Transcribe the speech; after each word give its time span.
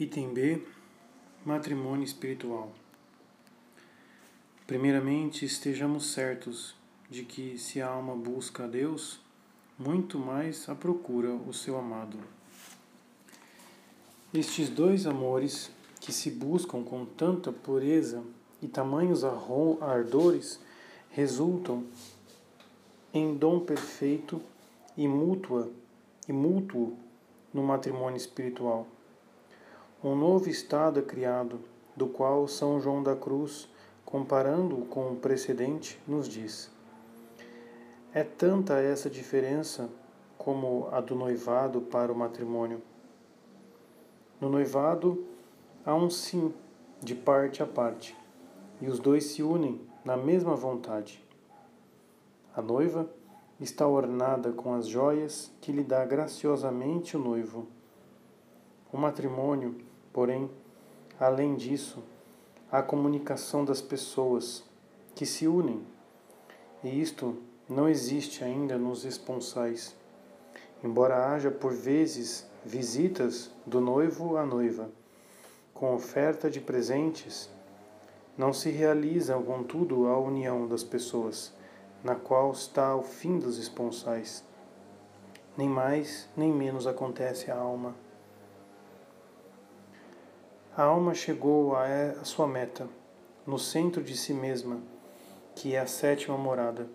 Item 0.00 0.32
B 0.32 0.62
Matrimônio 1.44 2.04
espiritual. 2.04 2.72
Primeiramente, 4.66 5.44
estejamos 5.44 6.12
certos 6.12 6.74
de 7.10 7.22
que, 7.22 7.58
se 7.58 7.82
a 7.82 7.88
alma 7.88 8.16
busca 8.16 8.64
a 8.64 8.66
Deus, 8.66 9.20
muito 9.78 10.18
mais 10.18 10.66
a 10.70 10.74
procura 10.74 11.34
o 11.34 11.52
seu 11.52 11.76
amado. 11.76 12.16
Estes 14.32 14.70
dois 14.70 15.06
amores, 15.06 15.70
que 16.00 16.14
se 16.14 16.30
buscam 16.30 16.82
com 16.82 17.04
tanta 17.04 17.52
pureza 17.52 18.24
e 18.62 18.68
tamanhos 18.68 19.22
ardores, 19.22 20.58
resultam 21.10 21.84
em 23.12 23.36
dom 23.36 23.60
perfeito 23.60 24.40
e 24.96 25.06
mútua 25.06 25.70
e 26.26 26.32
mútuo 26.32 26.96
no 27.52 27.62
matrimônio 27.62 28.16
espiritual. 28.16 28.88
Um 30.02 30.14
novo 30.14 30.48
estado 30.48 30.98
é 30.98 31.02
criado, 31.02 31.60
do 31.94 32.06
qual 32.06 32.48
São 32.48 32.80
João 32.80 33.02
da 33.02 33.14
Cruz, 33.14 33.68
comparando-o 34.02 34.86
com 34.86 35.12
o 35.12 35.16
precedente, 35.16 36.00
nos 36.08 36.26
diz: 36.26 36.70
É 38.14 38.24
tanta 38.24 38.80
essa 38.80 39.10
diferença 39.10 39.90
como 40.38 40.88
a 40.90 41.02
do 41.02 41.14
noivado 41.14 41.82
para 41.82 42.10
o 42.10 42.16
matrimônio. 42.16 42.80
No 44.40 44.48
noivado 44.48 45.22
há 45.84 45.94
um 45.94 46.08
sim 46.08 46.54
de 47.02 47.14
parte 47.14 47.62
a 47.62 47.66
parte, 47.66 48.16
e 48.80 48.88
os 48.88 48.98
dois 48.98 49.24
se 49.24 49.42
unem 49.42 49.82
na 50.02 50.16
mesma 50.16 50.56
vontade. 50.56 51.22
A 52.56 52.62
noiva 52.62 53.06
está 53.60 53.86
ornada 53.86 54.50
com 54.50 54.72
as 54.72 54.88
joias 54.88 55.52
que 55.60 55.70
lhe 55.70 55.84
dá 55.84 56.06
graciosamente 56.06 57.18
o 57.18 57.20
noivo. 57.20 57.66
O 58.90 58.96
matrimônio, 58.96 59.89
porém, 60.12 60.50
além 61.18 61.54
disso, 61.56 62.02
a 62.70 62.82
comunicação 62.82 63.64
das 63.64 63.80
pessoas 63.80 64.64
que 65.14 65.26
se 65.26 65.46
unem, 65.46 65.84
e 66.82 67.00
isto 67.00 67.36
não 67.68 67.88
existe 67.88 68.42
ainda 68.42 68.78
nos 68.78 69.04
esponsais, 69.04 69.94
embora 70.82 71.32
haja 71.32 71.50
por 71.50 71.72
vezes 71.72 72.46
visitas 72.64 73.50
do 73.66 73.80
noivo 73.80 74.36
à 74.36 74.46
noiva, 74.46 74.90
com 75.74 75.94
oferta 75.94 76.50
de 76.50 76.60
presentes, 76.60 77.50
não 78.36 78.52
se 78.52 78.70
realiza, 78.70 79.36
contudo, 79.38 80.06
a 80.06 80.18
união 80.18 80.66
das 80.66 80.82
pessoas 80.82 81.52
na 82.02 82.14
qual 82.14 82.50
está 82.52 82.96
o 82.96 83.02
fim 83.02 83.38
dos 83.38 83.58
esponsais. 83.58 84.44
Nem 85.56 85.68
mais, 85.68 86.28
nem 86.36 86.52
menos 86.52 86.86
acontece 86.86 87.50
à 87.50 87.56
alma. 87.56 87.94
A 90.80 90.84
alma 90.84 91.12
chegou 91.12 91.76
a 91.76 92.24
sua 92.24 92.46
meta, 92.46 92.88
no 93.46 93.58
centro 93.58 94.02
de 94.02 94.16
si 94.16 94.32
mesma, 94.32 94.80
que 95.54 95.74
é 95.74 95.78
a 95.78 95.86
sétima 95.86 96.38
morada, 96.38 96.88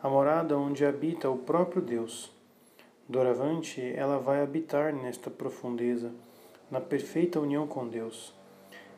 a 0.00 0.08
morada 0.08 0.56
onde 0.56 0.86
habita 0.86 1.28
o 1.28 1.36
próprio 1.36 1.82
Deus. 1.82 2.30
Doravante, 3.08 3.82
ela 3.96 4.20
vai 4.20 4.40
habitar 4.40 4.94
nesta 4.94 5.28
profundeza, 5.30 6.12
na 6.70 6.80
perfeita 6.80 7.40
união 7.40 7.66
com 7.66 7.88
Deus. 7.88 8.32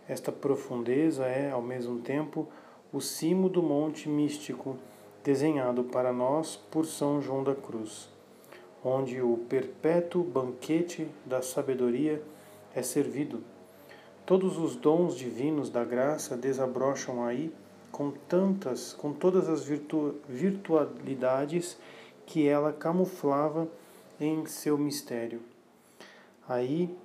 Esta 0.06 0.30
profundeza 0.30 1.24
é, 1.24 1.50
ao 1.50 1.62
mesmo 1.62 2.00
tempo, 2.00 2.46
o 2.92 3.00
cimo 3.00 3.48
do 3.48 3.62
monte 3.62 4.06
místico 4.06 4.76
desenhado 5.24 5.84
para 5.84 6.12
nós 6.12 6.56
por 6.70 6.84
São 6.84 7.22
João 7.22 7.42
da 7.42 7.54
Cruz, 7.54 8.10
onde 8.84 9.22
o 9.22 9.38
perpétuo 9.48 10.22
banquete 10.22 11.08
da 11.24 11.40
sabedoria 11.40 12.22
é 12.74 12.82
servido. 12.82 13.42
Todos 14.30 14.58
os 14.58 14.76
dons 14.76 15.16
divinos 15.16 15.70
da 15.70 15.84
graça 15.84 16.36
desabrocham 16.36 17.24
aí 17.24 17.52
com 17.90 18.12
tantas, 18.12 18.92
com 18.92 19.12
todas 19.12 19.48
as 19.48 19.64
virtu 19.64 20.20
virtualidades 20.28 21.76
que 22.24 22.46
ela 22.46 22.72
camuflava 22.72 23.66
em 24.20 24.46
seu 24.46 24.78
mistério. 24.78 25.42
Aí 26.48 26.96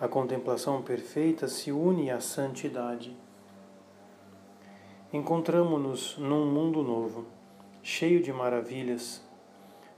a 0.00 0.08
contemplação 0.08 0.80
perfeita 0.80 1.46
se 1.46 1.70
une 1.70 2.10
à 2.10 2.22
santidade 2.22 3.14
encontramos-nos 5.12 6.16
num 6.16 6.46
mundo 6.46 6.82
novo, 6.82 7.26
cheio 7.82 8.22
de 8.22 8.32
maravilhas. 8.32 9.22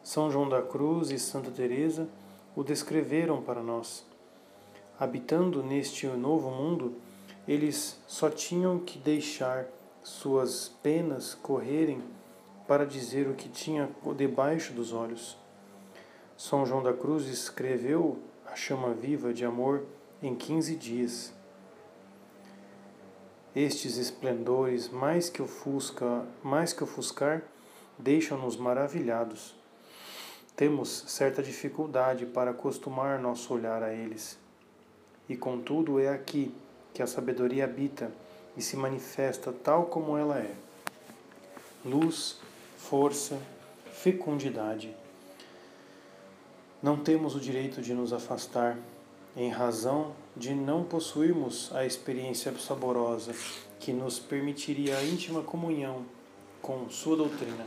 São 0.02 0.28
João 0.28 0.48
da 0.48 0.60
Cruz 0.60 1.12
e 1.12 1.20
Santa 1.20 1.52
Teresa 1.52 2.08
o 2.56 2.64
descreveram 2.64 3.40
para 3.40 3.62
nós. 3.62 4.04
Habitando 4.98 5.62
neste 5.62 6.06
novo 6.06 6.50
mundo, 6.50 6.94
eles 7.46 8.00
só 8.06 8.30
tinham 8.30 8.78
que 8.78 8.98
deixar 8.98 9.66
suas 10.02 10.68
penas 10.82 11.34
correrem 11.34 12.02
para 12.66 12.86
dizer 12.86 13.28
o 13.28 13.34
que 13.34 13.48
tinha 13.48 13.90
debaixo 14.16 14.72
dos 14.72 14.92
olhos. 14.92 15.36
São 16.36 16.64
João 16.64 16.82
da 16.82 16.92
Cruz 16.92 17.26
escreveu 17.26 18.18
a 18.46 18.56
chama 18.56 18.94
viva 18.94 19.34
de 19.34 19.44
amor 19.44 19.84
em 20.22 20.34
15 20.34 20.74
dias. 20.76 21.34
Estes 23.54 23.96
esplendores, 23.96 24.88
mais 24.88 25.28
que 25.28 25.42
ofusca, 25.42 26.26
mais 26.42 26.72
que 26.72 26.84
ofuscar, 26.84 27.42
deixam-nos 27.98 28.56
maravilhados. 28.56 29.54
Temos 30.54 31.04
certa 31.06 31.42
dificuldade 31.42 32.24
para 32.24 32.50
acostumar 32.50 33.18
nosso 33.18 33.52
olhar 33.52 33.82
a 33.82 33.92
eles. 33.92 34.45
E 35.28 35.36
contudo 35.36 35.98
é 35.98 36.08
aqui 36.08 36.54
que 36.94 37.02
a 37.02 37.06
sabedoria 37.06 37.64
habita 37.64 38.10
e 38.56 38.62
se 38.62 38.76
manifesta 38.76 39.52
tal 39.52 39.86
como 39.86 40.16
ela 40.16 40.38
é. 40.38 40.54
Luz, 41.84 42.38
força, 42.78 43.38
fecundidade. 43.92 44.94
Não 46.82 46.96
temos 46.96 47.34
o 47.34 47.40
direito 47.40 47.82
de 47.82 47.92
nos 47.92 48.12
afastar 48.12 48.78
em 49.36 49.50
razão 49.50 50.12
de 50.34 50.54
não 50.54 50.84
possuirmos 50.84 51.70
a 51.74 51.84
experiência 51.84 52.56
saborosa 52.58 53.34
que 53.78 53.92
nos 53.92 54.18
permitiria 54.18 54.96
a 54.96 55.04
íntima 55.04 55.42
comunhão 55.42 56.04
com 56.62 56.88
sua 56.88 57.16
doutrina, 57.16 57.66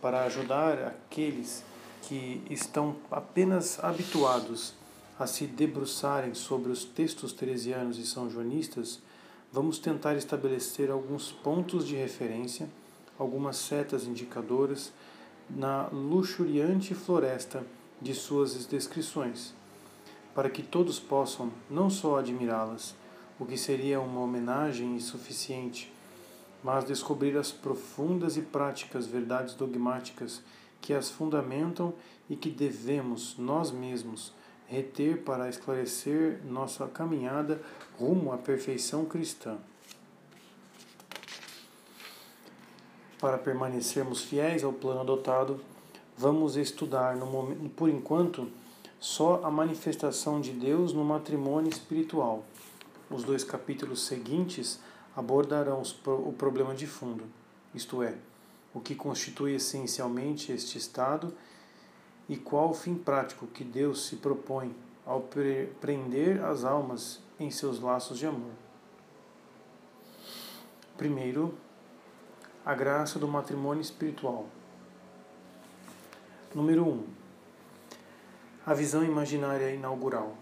para 0.00 0.24
ajudar 0.24 0.78
aqueles 0.78 1.64
que 2.02 2.42
estão 2.50 2.96
apenas 3.10 3.82
habituados 3.82 4.74
a 5.18 5.26
se 5.26 5.46
debruçarem 5.46 6.34
sobre 6.34 6.70
os 6.70 6.84
textos 6.84 7.32
teresianos 7.32 7.98
e 7.98 8.06
são 8.06 8.30
joanistas, 8.30 9.00
vamos 9.52 9.78
tentar 9.78 10.14
estabelecer 10.16 10.90
alguns 10.90 11.32
pontos 11.32 11.86
de 11.86 11.94
referência, 11.94 12.68
algumas 13.18 13.56
setas 13.56 14.04
indicadoras 14.04 14.92
na 15.48 15.88
luxuriante 15.88 16.94
floresta 16.94 17.64
de 18.00 18.14
suas 18.14 18.66
descrições 18.66 19.54
para 20.36 20.50
que 20.50 20.62
todos 20.62 21.00
possam 21.00 21.50
não 21.70 21.88
só 21.88 22.18
admirá-las, 22.18 22.94
o 23.40 23.46
que 23.46 23.56
seria 23.56 23.98
uma 23.98 24.20
homenagem 24.20 24.94
insuficiente, 24.94 25.90
mas 26.62 26.84
descobrir 26.84 27.38
as 27.38 27.50
profundas 27.50 28.36
e 28.36 28.42
práticas 28.42 29.06
verdades 29.06 29.54
dogmáticas 29.54 30.42
que 30.78 30.92
as 30.92 31.08
fundamentam 31.08 31.94
e 32.28 32.36
que 32.36 32.50
devemos 32.50 33.38
nós 33.38 33.70
mesmos 33.70 34.34
reter 34.68 35.22
para 35.22 35.48
esclarecer 35.48 36.40
nossa 36.44 36.86
caminhada 36.88 37.60
rumo 37.98 38.32
à 38.32 38.38
perfeição 38.38 39.04
cristã. 39.04 39.56
Para 43.18 43.38
permanecermos 43.38 44.22
fiéis 44.22 44.62
ao 44.62 44.72
plano 44.72 45.00
adotado, 45.00 45.60
vamos 46.18 46.56
estudar, 46.56 47.16
momento, 47.16 47.70
por 47.70 47.88
enquanto, 47.88 48.50
só 49.00 49.42
a 49.44 49.50
manifestação 49.50 50.40
de 50.40 50.52
Deus 50.52 50.92
no 50.92 51.04
matrimônio 51.04 51.70
espiritual. 51.70 52.44
Os 53.10 53.24
dois 53.24 53.44
capítulos 53.44 54.04
seguintes 54.06 54.80
abordarão 55.16 55.82
o 56.04 56.32
problema 56.32 56.74
de 56.74 56.86
fundo, 56.86 57.24
isto 57.74 58.02
é, 58.02 58.14
o 58.74 58.80
que 58.80 58.94
constitui 58.94 59.54
essencialmente 59.54 60.52
este 60.52 60.76
estado 60.76 61.32
e 62.28 62.36
qual 62.36 62.70
o 62.70 62.74
fim 62.74 62.94
prático 62.94 63.46
que 63.46 63.62
Deus 63.64 64.06
se 64.06 64.16
propõe 64.16 64.74
ao 65.04 65.22
prender 65.80 66.44
as 66.44 66.64
almas 66.64 67.20
em 67.38 67.50
seus 67.50 67.80
laços 67.80 68.18
de 68.18 68.26
amor. 68.26 68.50
Primeiro, 70.96 71.54
a 72.64 72.74
graça 72.74 73.18
do 73.18 73.28
matrimônio 73.28 73.80
espiritual. 73.80 74.46
Número 76.54 76.84
1. 76.84 76.88
Um, 76.88 77.04
a 78.64 78.74
visão 78.74 79.04
imaginária 79.04 79.70
inaugural. 79.70 80.34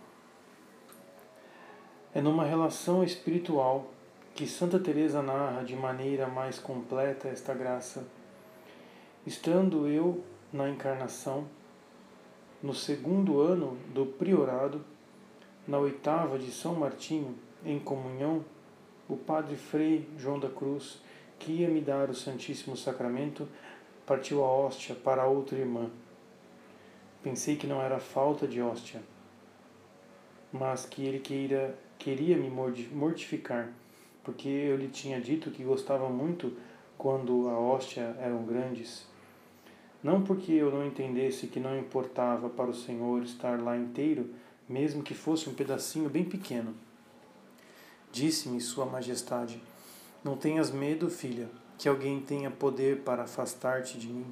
É 2.14 2.22
numa 2.22 2.44
relação 2.44 3.04
espiritual 3.04 3.90
que 4.34 4.46
Santa 4.46 4.78
Teresa 4.78 5.22
narra 5.22 5.62
de 5.62 5.76
maneira 5.76 6.26
mais 6.26 6.58
completa 6.58 7.28
esta 7.28 7.52
graça. 7.52 8.06
Estando 9.26 9.86
eu 9.86 10.24
na 10.52 10.70
encarnação, 10.70 11.46
no 12.64 12.72
segundo 12.72 13.42
ano 13.42 13.76
do 13.92 14.06
priorado, 14.06 14.82
na 15.68 15.76
oitava 15.76 16.38
de 16.38 16.50
São 16.50 16.74
Martinho, 16.74 17.34
em 17.62 17.78
comunhão, 17.78 18.42
o 19.06 19.18
padre 19.18 19.54
Frei 19.54 20.08
João 20.16 20.38
da 20.40 20.48
Cruz, 20.48 21.02
que 21.38 21.52
ia 21.52 21.68
me 21.68 21.82
dar 21.82 22.08
o 22.08 22.14
Santíssimo 22.14 22.74
Sacramento, 22.74 23.46
partiu 24.06 24.42
a 24.42 24.50
hóstia 24.50 24.94
para 24.94 25.26
outra 25.26 25.58
irmã. 25.58 25.90
Pensei 27.22 27.56
que 27.56 27.66
não 27.66 27.82
era 27.82 27.98
falta 27.98 28.48
de 28.48 28.62
hóstia, 28.62 29.02
mas 30.50 30.86
que 30.86 31.04
ele 31.04 31.18
queira, 31.18 31.78
queria 31.98 32.34
me 32.34 32.48
mortificar, 32.48 33.68
porque 34.22 34.48
eu 34.48 34.78
lhe 34.78 34.88
tinha 34.88 35.20
dito 35.20 35.50
que 35.50 35.62
gostava 35.62 36.08
muito 36.08 36.56
quando 36.96 37.46
a 37.46 37.58
hóstia 37.58 38.16
eram 38.18 38.42
grandes. 38.44 39.06
Não 40.04 40.20
porque 40.20 40.52
eu 40.52 40.70
não 40.70 40.86
entendesse 40.86 41.46
que 41.46 41.58
não 41.58 41.78
importava 41.78 42.50
para 42.50 42.68
o 42.68 42.74
Senhor 42.74 43.22
estar 43.22 43.58
lá 43.58 43.74
inteiro, 43.74 44.28
mesmo 44.68 45.02
que 45.02 45.14
fosse 45.14 45.48
um 45.48 45.54
pedacinho 45.54 46.10
bem 46.10 46.26
pequeno. 46.26 46.74
Disse-me 48.12 48.60
Sua 48.60 48.84
Majestade: 48.84 49.62
Não 50.22 50.36
tenhas 50.36 50.70
medo, 50.70 51.08
filha, 51.08 51.48
que 51.78 51.88
alguém 51.88 52.20
tenha 52.20 52.50
poder 52.50 52.98
para 52.98 53.22
afastar-te 53.22 53.96
de 53.98 54.08
mim. 54.08 54.26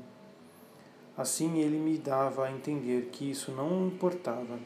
Assim 1.17 1.61
ele 1.61 1.79
me 1.79 1.97
dava 1.97 2.45
a 2.45 2.53
entender 2.53 3.09
que 3.11 3.31
isso 3.31 3.51
não 3.51 3.87
importava. 3.87 4.59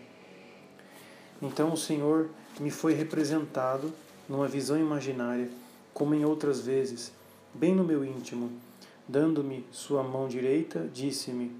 Então 1.40 1.72
o 1.72 1.76
Senhor 1.76 2.30
me 2.58 2.70
foi 2.70 2.94
representado 2.94 3.92
numa 4.28 4.48
visão 4.48 4.76
imaginária, 4.76 5.48
como 5.94 6.16
em 6.16 6.24
outras 6.24 6.60
vezes, 6.60 7.12
bem 7.54 7.76
no 7.76 7.84
meu 7.84 8.04
íntimo. 8.04 8.65
Dando-me 9.08 9.64
sua 9.70 10.02
mão 10.02 10.26
direita, 10.26 10.90
disse-me: 10.92 11.54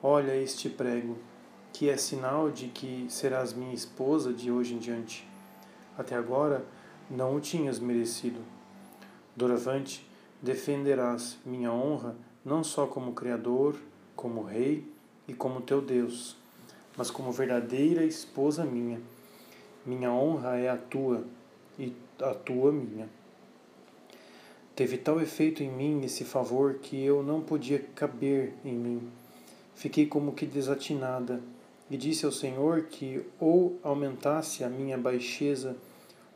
Olha 0.00 0.36
este 0.36 0.68
prego, 0.68 1.18
que 1.72 1.90
é 1.90 1.96
sinal 1.96 2.50
de 2.50 2.68
que 2.68 3.06
serás 3.08 3.52
minha 3.52 3.74
esposa 3.74 4.32
de 4.32 4.50
hoje 4.50 4.74
em 4.74 4.78
diante. 4.78 5.28
Até 5.98 6.14
agora 6.14 6.64
não 7.10 7.34
o 7.34 7.40
tinhas 7.40 7.80
merecido. 7.80 8.40
Doravante, 9.34 10.08
defenderás 10.40 11.36
minha 11.44 11.72
honra 11.72 12.14
não 12.44 12.62
só 12.62 12.86
como 12.86 13.12
Criador, 13.12 13.76
como 14.14 14.42
Rei 14.42 14.86
e 15.26 15.34
como 15.34 15.60
teu 15.60 15.80
Deus, 15.80 16.36
mas 16.96 17.10
como 17.10 17.32
verdadeira 17.32 18.04
esposa 18.04 18.64
minha. 18.64 19.00
Minha 19.84 20.12
honra 20.12 20.58
é 20.58 20.68
a 20.68 20.76
tua 20.76 21.24
e 21.76 21.92
a 22.20 22.34
tua 22.34 22.70
minha. 22.70 23.08
Teve 24.82 24.98
tal 24.98 25.20
efeito 25.20 25.62
em 25.62 25.70
mim 25.70 26.04
esse 26.04 26.24
favor 26.24 26.74
que 26.82 27.00
eu 27.00 27.22
não 27.22 27.40
podia 27.40 27.78
caber 27.94 28.52
em 28.64 28.74
mim. 28.74 29.00
Fiquei 29.76 30.06
como 30.06 30.32
que 30.32 30.44
desatinada 30.44 31.40
e 31.88 31.96
disse 31.96 32.26
ao 32.26 32.32
Senhor 32.32 32.86
que 32.90 33.24
ou 33.38 33.78
aumentasse 33.84 34.64
a 34.64 34.68
minha 34.68 34.98
baixeza 34.98 35.76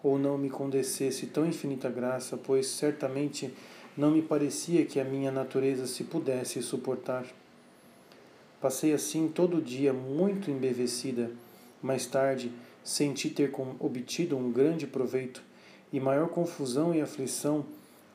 ou 0.00 0.16
não 0.16 0.38
me 0.38 0.48
condescesse 0.48 1.26
tão 1.26 1.44
infinita 1.44 1.90
graça, 1.90 2.36
pois 2.36 2.68
certamente 2.68 3.52
não 3.96 4.12
me 4.12 4.22
parecia 4.22 4.86
que 4.86 5.00
a 5.00 5.04
minha 5.04 5.32
natureza 5.32 5.84
se 5.84 6.04
pudesse 6.04 6.62
suportar. 6.62 7.26
Passei 8.60 8.92
assim 8.92 9.26
todo 9.26 9.56
o 9.56 9.60
dia 9.60 9.92
muito 9.92 10.52
embevecida. 10.52 11.32
Mais 11.82 12.06
tarde, 12.06 12.52
senti 12.84 13.28
ter 13.28 13.52
obtido 13.80 14.36
um 14.36 14.52
grande 14.52 14.86
proveito 14.86 15.42
e 15.92 15.98
maior 15.98 16.28
confusão 16.28 16.94
e 16.94 17.00
aflição 17.00 17.66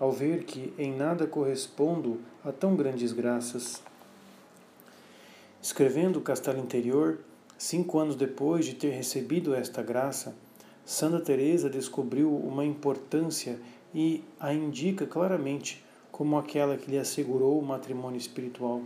ao 0.01 0.11
ver 0.11 0.45
que 0.45 0.73
em 0.79 0.91
nada 0.91 1.27
correspondo 1.27 2.19
a 2.43 2.51
tão 2.51 2.75
grandes 2.75 3.13
graças. 3.13 3.83
Escrevendo 5.61 6.19
Castelo 6.19 6.57
Interior, 6.57 7.19
cinco 7.55 7.99
anos 7.99 8.15
depois 8.15 8.65
de 8.65 8.73
ter 8.73 8.89
recebido 8.89 9.53
esta 9.53 9.83
graça, 9.83 10.35
Santa 10.83 11.19
Teresa 11.19 11.69
descobriu 11.69 12.35
uma 12.35 12.65
importância 12.65 13.59
e 13.93 14.23
a 14.39 14.51
indica 14.51 15.05
claramente 15.05 15.85
como 16.11 16.35
aquela 16.35 16.77
que 16.77 16.89
lhe 16.89 16.97
assegurou 16.97 17.59
o 17.59 17.63
matrimônio 17.63 18.17
espiritual. 18.17 18.81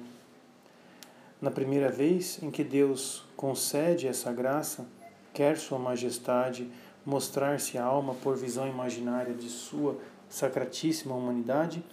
Na 1.42 1.50
primeira 1.50 1.90
vez 1.90 2.44
em 2.44 2.52
que 2.52 2.62
Deus 2.62 3.24
concede 3.38 4.06
essa 4.06 4.34
graça, 4.34 4.86
quer 5.34 5.56
Sua 5.56 5.80
Majestade 5.80 6.70
mostrar-se 7.06 7.78
a 7.78 7.86
alma 7.86 8.14
por 8.16 8.36
visão 8.36 8.68
imaginária 8.68 9.34
de 9.34 9.48
Sua 9.48 9.96
sacratíssima 10.30 11.16
humanidade, 11.16 11.83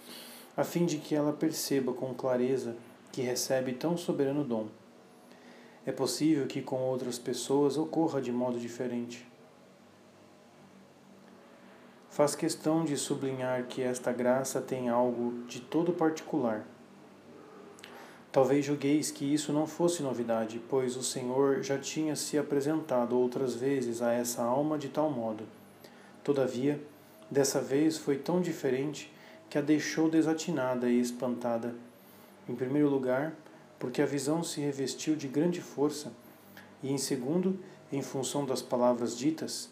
a 0.55 0.63
fim 0.63 0.85
de 0.85 0.97
que 0.97 1.15
ela 1.15 1.33
perceba 1.33 1.93
com 1.93 2.13
clareza 2.13 2.75
que 3.11 3.21
recebe 3.21 3.73
tão 3.73 3.97
soberano 3.97 4.43
dom. 4.43 4.67
É 5.85 5.91
possível 5.91 6.47
que 6.47 6.61
com 6.61 6.77
outras 6.77 7.19
pessoas 7.19 7.77
ocorra 7.77 8.21
de 8.21 8.31
modo 8.31 8.59
diferente. 8.59 9.27
Faz 12.09 12.35
questão 12.35 12.85
de 12.85 12.95
sublinhar 12.95 13.65
que 13.65 13.81
esta 13.81 14.11
graça 14.11 14.61
tem 14.61 14.87
algo 14.87 15.45
de 15.47 15.59
todo 15.59 15.93
particular 15.93 16.65
Talvez 18.33 18.65
julgueis 18.65 19.11
que 19.11 19.31
isso 19.31 19.53
não 19.53 19.67
fosse 19.67 20.01
novidade, 20.01 20.59
pois 20.67 20.97
o 20.97 21.03
Senhor 21.03 21.61
já 21.61 21.77
tinha 21.77 22.15
se 22.15 22.35
apresentado 22.35 23.15
outras 23.15 23.53
vezes 23.53 24.01
a 24.01 24.11
essa 24.11 24.41
alma 24.41 24.75
de 24.75 24.89
tal 24.89 25.11
modo. 25.11 25.43
Todavia, 26.23 26.81
dessa 27.33 27.59
vez 27.59 27.97
foi 27.97 28.17
tão 28.17 28.39
diferente 28.39 29.11
que 29.49 29.57
a 29.57 29.61
deixou 29.61 30.07
desatinada 30.07 30.87
e 30.87 30.99
espantada. 30.99 31.73
Em 32.47 32.55
primeiro 32.55 32.87
lugar, 32.87 33.33
porque 33.79 34.01
a 34.01 34.05
visão 34.05 34.43
se 34.43 34.61
revestiu 34.61 35.15
de 35.15 35.27
grande 35.27 35.59
força, 35.59 36.13
e 36.83 36.91
em 36.91 36.97
segundo, 36.97 37.59
em 37.91 38.01
função 38.01 38.45
das 38.45 38.61
palavras 38.61 39.17
ditas. 39.17 39.69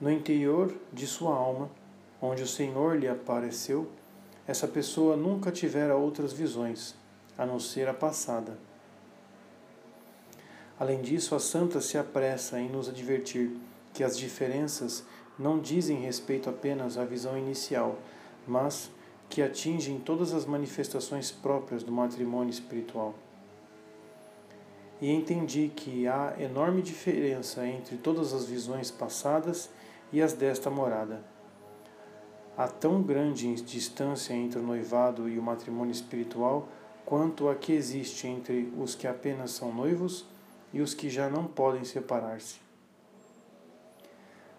No 0.00 0.10
interior 0.10 0.74
de 0.92 1.06
sua 1.06 1.34
alma, 1.34 1.70
onde 2.20 2.42
o 2.42 2.46
Senhor 2.46 2.98
lhe 2.98 3.08
apareceu, 3.08 3.88
essa 4.46 4.66
pessoa 4.66 5.16
nunca 5.16 5.52
tivera 5.52 5.96
outras 5.96 6.32
visões 6.32 6.96
a 7.38 7.46
não 7.46 7.60
ser 7.60 7.88
a 7.88 7.94
passada. 7.94 8.58
Além 10.78 11.00
disso, 11.00 11.36
a 11.36 11.38
santa 11.38 11.80
se 11.80 11.96
apressa 11.96 12.58
em 12.58 12.68
nos 12.68 12.88
advertir 12.88 13.56
que 13.94 14.02
as 14.02 14.18
diferenças 14.18 15.04
não 15.38 15.58
dizem 15.58 16.00
respeito 16.00 16.48
apenas 16.48 16.98
à 16.98 17.04
visão 17.04 17.36
inicial, 17.36 17.98
mas 18.46 18.90
que 19.28 19.40
atingem 19.42 19.98
todas 19.98 20.34
as 20.34 20.44
manifestações 20.44 21.30
próprias 21.30 21.82
do 21.82 21.90
matrimônio 21.90 22.50
espiritual. 22.50 23.14
E 25.00 25.10
entendi 25.10 25.72
que 25.74 26.06
há 26.06 26.34
enorme 26.38 26.82
diferença 26.82 27.66
entre 27.66 27.96
todas 27.96 28.32
as 28.32 28.46
visões 28.46 28.90
passadas 28.90 29.70
e 30.12 30.20
as 30.20 30.32
desta 30.32 30.70
morada. 30.70 31.24
Há 32.56 32.68
tão 32.68 33.02
grande 33.02 33.54
distância 33.62 34.34
entre 34.34 34.58
o 34.58 34.62
noivado 34.62 35.28
e 35.28 35.38
o 35.38 35.42
matrimônio 35.42 35.92
espiritual 35.92 36.68
quanto 37.04 37.48
a 37.48 37.54
que 37.54 37.72
existe 37.72 38.26
entre 38.26 38.72
os 38.78 38.94
que 38.94 39.06
apenas 39.06 39.50
são 39.50 39.72
noivos 39.74 40.26
e 40.72 40.80
os 40.80 40.94
que 40.94 41.10
já 41.10 41.28
não 41.28 41.46
podem 41.46 41.84
separar-se. 41.84 42.61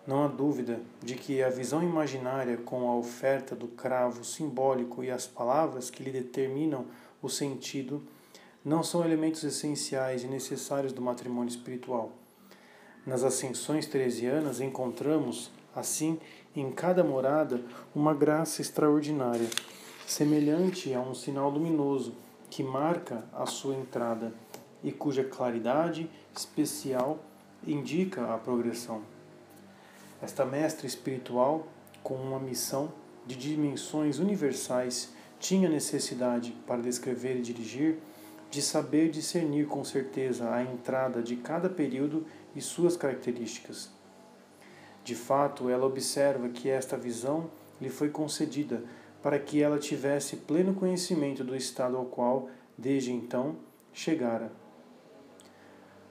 Não 0.05 0.25
há 0.25 0.27
dúvida 0.27 0.81
de 1.01 1.15
que 1.15 1.41
a 1.41 1.49
visão 1.49 1.81
imaginária 1.81 2.57
com 2.57 2.89
a 2.89 2.95
oferta 2.97 3.55
do 3.55 3.69
cravo 3.69 4.25
simbólico 4.25 5.01
e 5.01 5.09
as 5.09 5.25
palavras 5.25 5.89
que 5.89 6.03
lhe 6.03 6.11
determinam 6.11 6.85
o 7.21 7.29
sentido 7.29 8.03
não 8.65 8.83
são 8.83 9.05
elementos 9.05 9.45
essenciais 9.45 10.23
e 10.23 10.27
necessários 10.27 10.91
do 10.91 11.01
matrimônio 11.01 11.49
espiritual. 11.49 12.11
Nas 13.05 13.23
ascensões 13.23 13.85
teresianas 13.85 14.59
encontramos, 14.59 15.49
assim, 15.73 16.19
em 16.53 16.69
cada 16.69 17.01
morada, 17.01 17.61
uma 17.95 18.13
graça 18.13 18.61
extraordinária, 18.61 19.47
semelhante 20.05 20.93
a 20.93 20.99
um 20.99 21.15
sinal 21.15 21.49
luminoso 21.49 22.13
que 22.49 22.61
marca 22.61 23.23
a 23.33 23.45
sua 23.45 23.75
entrada 23.75 24.33
e 24.83 24.91
cuja 24.91 25.23
claridade 25.23 26.09
especial 26.35 27.19
indica 27.65 28.33
a 28.33 28.37
progressão. 28.37 29.12
Esta 30.23 30.45
mestra 30.45 30.87
espiritual, 30.87 31.67
com 32.01 32.15
uma 32.15 32.39
missão 32.39 32.93
de 33.27 33.35
dimensões 33.35 34.19
universais, 34.19 35.13
tinha 35.37 35.67
necessidade, 35.67 36.55
para 36.65 36.81
descrever 36.81 37.35
e 37.35 37.41
dirigir, 37.41 37.97
de 38.49 38.61
saber 38.61 39.09
discernir 39.09 39.67
com 39.67 39.83
certeza 39.83 40.49
a 40.49 40.63
entrada 40.63 41.21
de 41.21 41.35
cada 41.35 41.69
período 41.69 42.25
e 42.55 42.61
suas 42.61 42.95
características. 42.95 43.91
De 45.03 45.13
fato, 45.13 45.69
ela 45.69 45.85
observa 45.85 46.47
que 46.47 46.69
esta 46.69 46.95
visão 46.95 47.51
lhe 47.81 47.89
foi 47.89 48.09
concedida 48.09 48.81
para 49.21 49.37
que 49.37 49.61
ela 49.61 49.77
tivesse 49.77 50.37
pleno 50.37 50.73
conhecimento 50.73 51.43
do 51.43 51.53
estado 51.53 51.97
ao 51.97 52.05
qual, 52.05 52.47
desde 52.77 53.11
então, 53.11 53.57
chegara. 53.91 54.53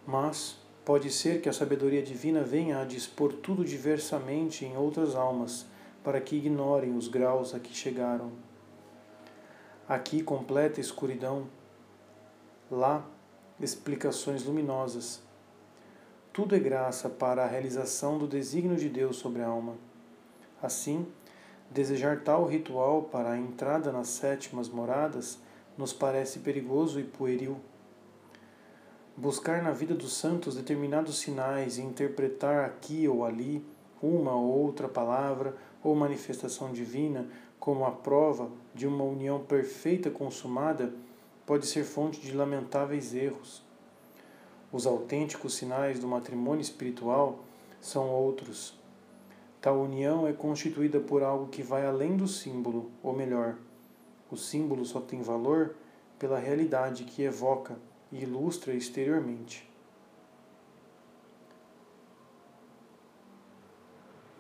Mas 0.07 0.62
pode 0.85 1.11
ser 1.11 1.41
que 1.41 1.49
a 1.49 1.53
sabedoria 1.53 2.03
divina 2.03 2.43
venha 2.43 2.81
a 2.81 2.85
dispor 2.85 3.33
tudo 3.33 3.65
diversamente 3.65 4.65
em 4.65 4.77
outras 4.77 5.15
almas, 5.15 5.67
para 6.03 6.21
que 6.21 6.37
ignorem 6.37 6.97
os 6.97 7.09
graus 7.09 7.55
a 7.55 7.61
que 7.61 7.75
chegaram. 7.75 8.33
Aqui 9.89 10.23
completa 10.23 10.81
escuridão, 10.81 11.47
lá 12.71 13.07
explicações 13.61 14.45
luminosas. 14.45 15.23
tudo 16.33 16.57
é 16.57 16.59
graça 16.59 17.09
para 17.11 17.45
a 17.45 17.47
realização 17.47 18.19
do 18.19 18.27
desígnio 18.27 18.77
de 18.77 18.89
Deus 18.89 19.17
sobre 19.17 19.43
a 19.43 19.47
alma. 19.47 19.77
Assim, 20.63 21.07
desejar 21.71 22.23
tal 22.23 22.47
ritual 22.47 23.03
para 23.03 23.33
a 23.33 23.39
entrada 23.39 23.93
nas 23.93 24.09
sétimas 24.09 24.69
moradas 24.69 25.39
nos 25.77 25.93
parece 25.93 26.39
perigoso 26.39 26.99
e 26.99 27.05
pueril. 27.05 27.61
Buscar 29.17 29.63
na 29.63 29.73
vida 29.73 29.95
dos 29.95 30.15
santos 30.15 30.57
determinados 30.57 31.19
sinais 31.19 31.77
e 31.77 31.83
interpretar 31.83 32.65
aqui 32.65 33.07
ou 33.07 33.25
ali 33.25 33.65
uma 34.03 34.35
ou 34.35 34.65
outra 34.65 34.89
palavra 34.89 35.55
ou 35.85 35.95
manifestação 35.95 36.73
divina 36.73 37.29
como 37.61 37.85
a 37.85 37.91
prova 37.91 38.51
de 38.75 38.87
uma 38.87 39.05
união 39.05 39.39
perfeita 39.45 40.11
consumada 40.11 40.95
pode 41.45 41.67
ser 41.67 41.85
fonte 41.85 42.21
de 42.21 42.33
lamentáveis 42.33 43.15
erros. 43.15 43.63
Os 44.73 44.87
autênticos 44.87 45.55
sinais 45.55 45.99
do 45.99 46.09
matrimônio 46.09 46.63
espiritual 46.63 47.41
são 47.81 48.09
outros. 48.09 48.81
Tal 49.61 49.79
união 49.79 50.27
é 50.27 50.33
constituída 50.33 50.99
por 50.99 51.23
algo 51.23 51.49
que 51.49 51.63
vai 51.63 51.87
além 51.87 52.17
do 52.17 52.27
símbolo, 52.27 52.91
ou 53.03 53.13
melhor, 53.13 53.59
o 54.31 54.37
símbolo 54.37 54.87
só 54.87 55.01
tem 55.01 55.21
valor 55.21 55.75
pela 56.19 56.39
realidade 56.39 57.05
que 57.05 57.23
evoca 57.23 57.77
e 58.13 58.23
ilustra 58.23 58.75
exteriormente. 58.75 59.69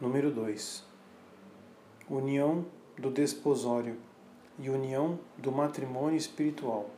Número 0.00 0.30
2. 0.30 0.84
União 2.10 2.66
do 2.98 3.10
desposório 3.10 3.96
e 4.58 4.68
união 4.68 5.18
do 5.38 5.50
matrimônio 5.50 6.16
espiritual. 6.16 6.90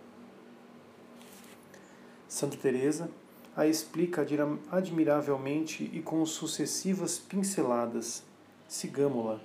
Santa 2.27 2.57
Teresa 2.57 3.11
a 3.57 3.67
explica 3.67 4.27
admiravelmente 4.73 5.89
e 5.93 6.03
com 6.03 6.25
sucessivas 6.27 7.19
pinceladas. 7.19 8.25
Sigamo-la. 8.67 9.39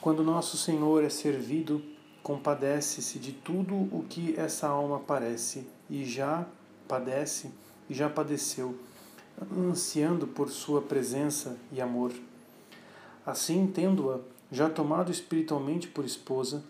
Quando 0.00 0.22
nosso 0.22 0.58
Senhor 0.58 1.02
é 1.02 1.08
servido, 1.08 1.82
compadece-se 2.24 3.18
de 3.18 3.32
tudo 3.32 3.74
o 3.74 4.02
que 4.08 4.34
essa 4.40 4.66
alma 4.66 4.98
parece 4.98 5.68
e 5.90 6.06
já 6.06 6.46
padece 6.88 7.52
e 7.88 7.92
já 7.92 8.08
padeceu, 8.08 8.78
ansiando 9.54 10.26
por 10.26 10.48
sua 10.48 10.80
presença 10.80 11.58
e 11.70 11.82
amor. 11.82 12.12
Assim, 13.26 13.66
tendo-a 13.66 14.20
já 14.50 14.70
tomado 14.70 15.12
espiritualmente 15.12 15.86
por 15.86 16.02
esposa, 16.02 16.64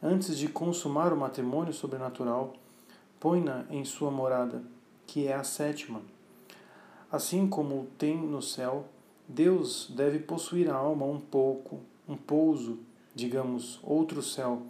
antes 0.00 0.38
de 0.38 0.48
consumar 0.48 1.12
o 1.12 1.16
matrimônio 1.16 1.72
sobrenatural, 1.72 2.54
põe-na 3.18 3.64
em 3.70 3.84
sua 3.84 4.10
morada, 4.10 4.62
que 5.04 5.26
é 5.26 5.34
a 5.34 5.42
sétima. 5.42 6.00
Assim 7.10 7.48
como 7.48 7.88
tem 7.98 8.16
no 8.16 8.40
céu, 8.40 8.86
Deus 9.26 9.90
deve 9.96 10.20
possuir 10.20 10.70
a 10.70 10.76
alma 10.76 11.06
um 11.06 11.18
pouco, 11.18 11.80
um 12.08 12.16
pouso, 12.16 12.78
digamos, 13.12 13.80
outro 13.82 14.22
céu, 14.22 14.62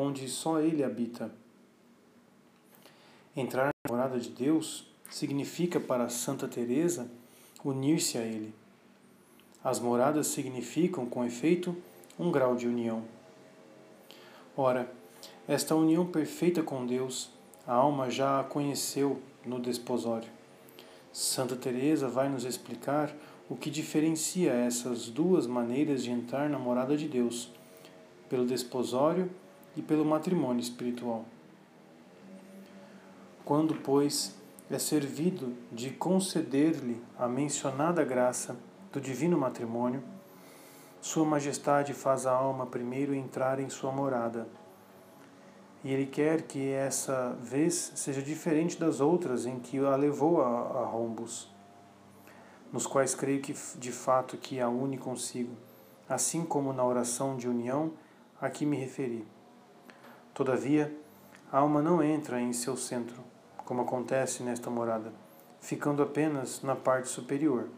onde 0.00 0.28
só 0.28 0.60
Ele 0.60 0.84
habita. 0.84 1.28
Entrar 3.36 3.64
na 3.66 3.92
morada 3.92 4.20
de 4.20 4.30
Deus 4.30 4.86
significa 5.10 5.80
para 5.80 6.08
Santa 6.08 6.46
Teresa 6.46 7.10
unir-se 7.64 8.16
a 8.16 8.20
Ele. 8.20 8.54
As 9.62 9.80
moradas 9.80 10.28
significam, 10.28 11.04
com 11.04 11.24
efeito, 11.24 11.76
um 12.16 12.30
grau 12.30 12.54
de 12.54 12.68
união. 12.68 13.02
Ora, 14.56 14.88
esta 15.48 15.74
união 15.74 16.06
perfeita 16.06 16.62
com 16.62 16.86
Deus 16.86 17.30
a 17.66 17.74
alma 17.74 18.08
já 18.08 18.38
a 18.38 18.44
conheceu 18.44 19.20
no 19.44 19.58
desposório. 19.58 20.30
Santa 21.12 21.56
Teresa 21.56 22.06
vai 22.06 22.28
nos 22.28 22.44
explicar 22.44 23.12
o 23.50 23.56
que 23.56 23.68
diferencia 23.68 24.52
essas 24.52 25.08
duas 25.08 25.44
maneiras 25.44 26.04
de 26.04 26.12
entrar 26.12 26.48
na 26.48 26.58
morada 26.58 26.96
de 26.96 27.08
Deus, 27.08 27.50
pelo 28.28 28.46
desposório 28.46 29.28
e 29.78 29.82
pelo 29.82 30.04
matrimônio 30.04 30.60
espiritual. 30.60 31.24
Quando, 33.44 33.76
pois, 33.76 34.34
é 34.68 34.76
servido 34.76 35.54
de 35.70 35.90
conceder-lhe 35.90 37.00
a 37.16 37.28
mencionada 37.28 38.04
graça 38.04 38.56
do 38.92 39.00
divino 39.00 39.38
matrimônio, 39.38 40.02
Sua 41.00 41.24
Majestade 41.24 41.94
faz 41.94 42.26
a 42.26 42.32
alma 42.32 42.66
primeiro 42.66 43.14
entrar 43.14 43.60
em 43.60 43.70
sua 43.70 43.92
morada 43.92 44.48
e 45.84 45.92
ele 45.92 46.06
quer 46.06 46.42
que 46.42 46.72
essa 46.72 47.38
vez 47.40 47.92
seja 47.94 48.20
diferente 48.20 48.76
das 48.80 49.00
outras 49.00 49.46
em 49.46 49.60
que 49.60 49.78
a 49.78 49.94
levou 49.94 50.42
a, 50.42 50.48
a 50.48 50.84
rombos, 50.84 51.48
nos 52.72 52.84
quais 52.84 53.14
creio 53.14 53.40
que 53.40 53.54
de 53.78 53.92
fato 53.92 54.36
que 54.36 54.60
a 54.60 54.68
une 54.68 54.98
consigo, 54.98 55.54
assim 56.08 56.44
como 56.44 56.72
na 56.72 56.84
oração 56.84 57.36
de 57.36 57.48
união 57.48 57.92
a 58.40 58.50
que 58.50 58.66
me 58.66 58.76
referi. 58.76 59.24
Todavia, 60.38 60.96
a 61.50 61.58
alma 61.58 61.82
não 61.82 62.00
entra 62.00 62.40
em 62.40 62.52
seu 62.52 62.76
centro, 62.76 63.24
como 63.64 63.82
acontece 63.82 64.40
nesta 64.44 64.70
morada, 64.70 65.12
ficando 65.58 66.00
apenas 66.00 66.62
na 66.62 66.76
parte 66.76 67.08
superior. 67.08 67.68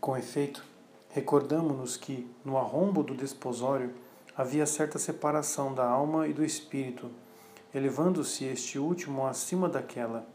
Com 0.00 0.16
efeito, 0.16 0.64
recordamos-nos 1.08 1.96
que, 1.96 2.28
no 2.44 2.58
arrombo 2.58 3.04
do 3.04 3.14
desposório, 3.14 3.94
havia 4.36 4.66
certa 4.66 4.98
separação 4.98 5.72
da 5.72 5.88
alma 5.88 6.26
e 6.26 6.32
do 6.32 6.44
espírito, 6.44 7.08
elevando-se 7.72 8.44
este 8.44 8.80
último 8.80 9.24
acima 9.24 9.68
daquela, 9.68 10.26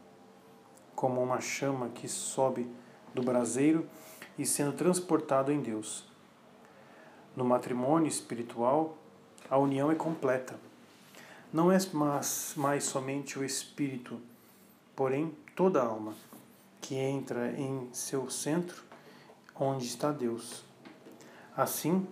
como 0.96 1.22
uma 1.22 1.42
chama 1.42 1.90
que 1.90 2.08
sobe 2.08 2.66
do 3.12 3.22
braseiro 3.22 3.86
e 4.38 4.46
sendo 4.46 4.72
transportado 4.72 5.52
em 5.52 5.60
Deus. 5.60 6.10
No 7.36 7.44
matrimônio 7.44 8.08
espiritual, 8.08 8.96
a 9.50 9.58
união 9.58 9.90
é 9.90 9.94
completa. 9.94 10.54
Não 11.52 11.72
é 11.72 11.78
mais, 11.92 12.52
mais 12.56 12.84
somente 12.84 13.38
o 13.38 13.44
espírito, 13.44 14.20
porém 14.94 15.32
toda 15.56 15.82
a 15.82 15.86
alma, 15.86 16.14
que 16.80 16.94
entra 16.94 17.52
em 17.52 17.88
seu 17.92 18.30
centro, 18.30 18.82
onde 19.58 19.86
está 19.86 20.12
Deus. 20.12 20.64
Assim, 21.56 22.06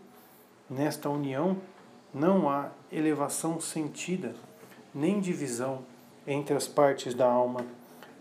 nesta 0.69 1.09
união, 1.09 1.59
não 2.13 2.49
há 2.49 2.71
elevação 2.91 3.61
sentida, 3.61 4.35
nem 4.95 5.21
divisão 5.21 5.83
entre 6.27 6.57
as 6.57 6.67
partes 6.67 7.15
da 7.15 7.31
alma. 7.31 7.65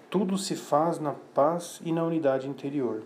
Tudo 0.09 0.37
se 0.37 0.55
faz 0.55 0.99
na 0.99 1.13
paz 1.33 1.79
e 1.83 1.91
na 1.91 2.03
unidade 2.03 2.47
interior. 2.47 3.03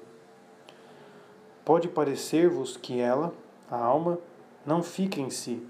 Pode 1.63 1.87
parecer-vos 1.87 2.75
que 2.75 2.99
ela, 2.99 3.33
a 3.69 3.77
alma, 3.77 4.17
não 4.65 4.81
fica 4.81 5.21
em 5.21 5.29
si, 5.29 5.65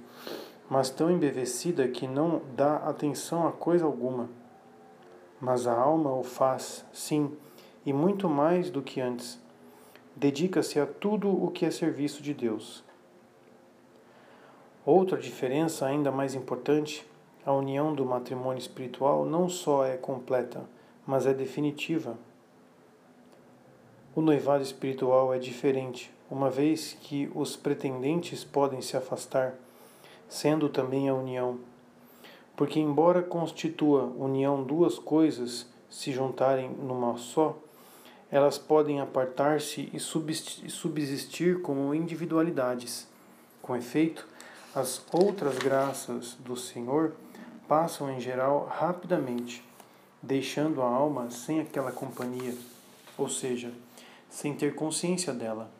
mas 0.69 0.89
tão 0.89 1.09
embevecida 1.09 1.87
que 1.87 2.07
não 2.07 2.41
dá 2.55 2.77
atenção 2.77 3.47
a 3.47 3.51
coisa 3.51 3.85
alguma. 3.85 4.29
Mas 5.41 5.65
a 5.65 5.73
alma 5.73 6.13
o 6.13 6.23
faz, 6.23 6.85
sim, 6.93 7.31
e 7.85 7.91
muito 7.91 8.29
mais 8.29 8.69
do 8.69 8.81
que 8.81 9.01
antes. 9.01 9.41
Dedica-se 10.15 10.79
a 10.79 10.85
tudo 10.85 11.29
o 11.29 11.49
que 11.49 11.65
é 11.65 11.71
serviço 11.71 12.21
de 12.21 12.33
Deus 12.33 12.83
Outra 14.91 15.19
diferença 15.19 15.85
ainda 15.85 16.11
mais 16.11 16.33
importante, 16.33 17.05
a 17.45 17.53
união 17.53 17.93
do 17.93 18.03
matrimônio 18.03 18.59
espiritual 18.59 19.23
não 19.23 19.47
só 19.47 19.85
é 19.85 19.95
completa, 19.95 20.63
mas 21.05 21.27
é 21.27 21.33
definitiva. 21.33 22.17
O 24.15 24.21
noivado 24.21 24.63
espiritual 24.63 25.31
é 25.31 25.37
diferente, 25.37 26.11
uma 26.27 26.49
vez 26.49 26.97
que 27.01 27.29
os 27.35 27.55
pretendentes 27.55 28.43
podem 28.43 28.81
se 28.81 28.97
afastar, 28.97 29.53
sendo 30.29 30.69
também 30.69 31.09
a 31.09 31.13
união. 31.13 31.59
Porque, 32.55 32.79
embora 32.79 33.21
constitua 33.21 34.03
união 34.03 34.63
duas 34.63 34.99
coisas 34.99 35.67
se 35.89 36.11
juntarem 36.11 36.69
numa 36.69 37.17
só, 37.17 37.57
elas 38.31 38.59
podem 38.59 39.01
apartar-se 39.01 39.89
e 39.91 39.99
subsistir 39.99 41.61
como 41.61 41.95
individualidades. 41.95 43.07
Com 43.61 43.75
efeito, 43.75 44.27
as 44.75 45.03
outras 45.11 45.57
graças 45.57 46.35
do 46.35 46.55
Senhor 46.55 47.13
passam 47.67 48.11
em 48.11 48.19
geral 48.19 48.67
rapidamente, 48.69 49.63
deixando 50.21 50.81
a 50.81 50.87
alma 50.87 51.31
sem 51.31 51.59
aquela 51.59 51.91
companhia, 51.91 52.55
ou 53.17 53.27
seja, 53.27 53.71
sem 54.29 54.53
ter 54.53 54.75
consciência 54.75 55.33
dela. 55.33 55.71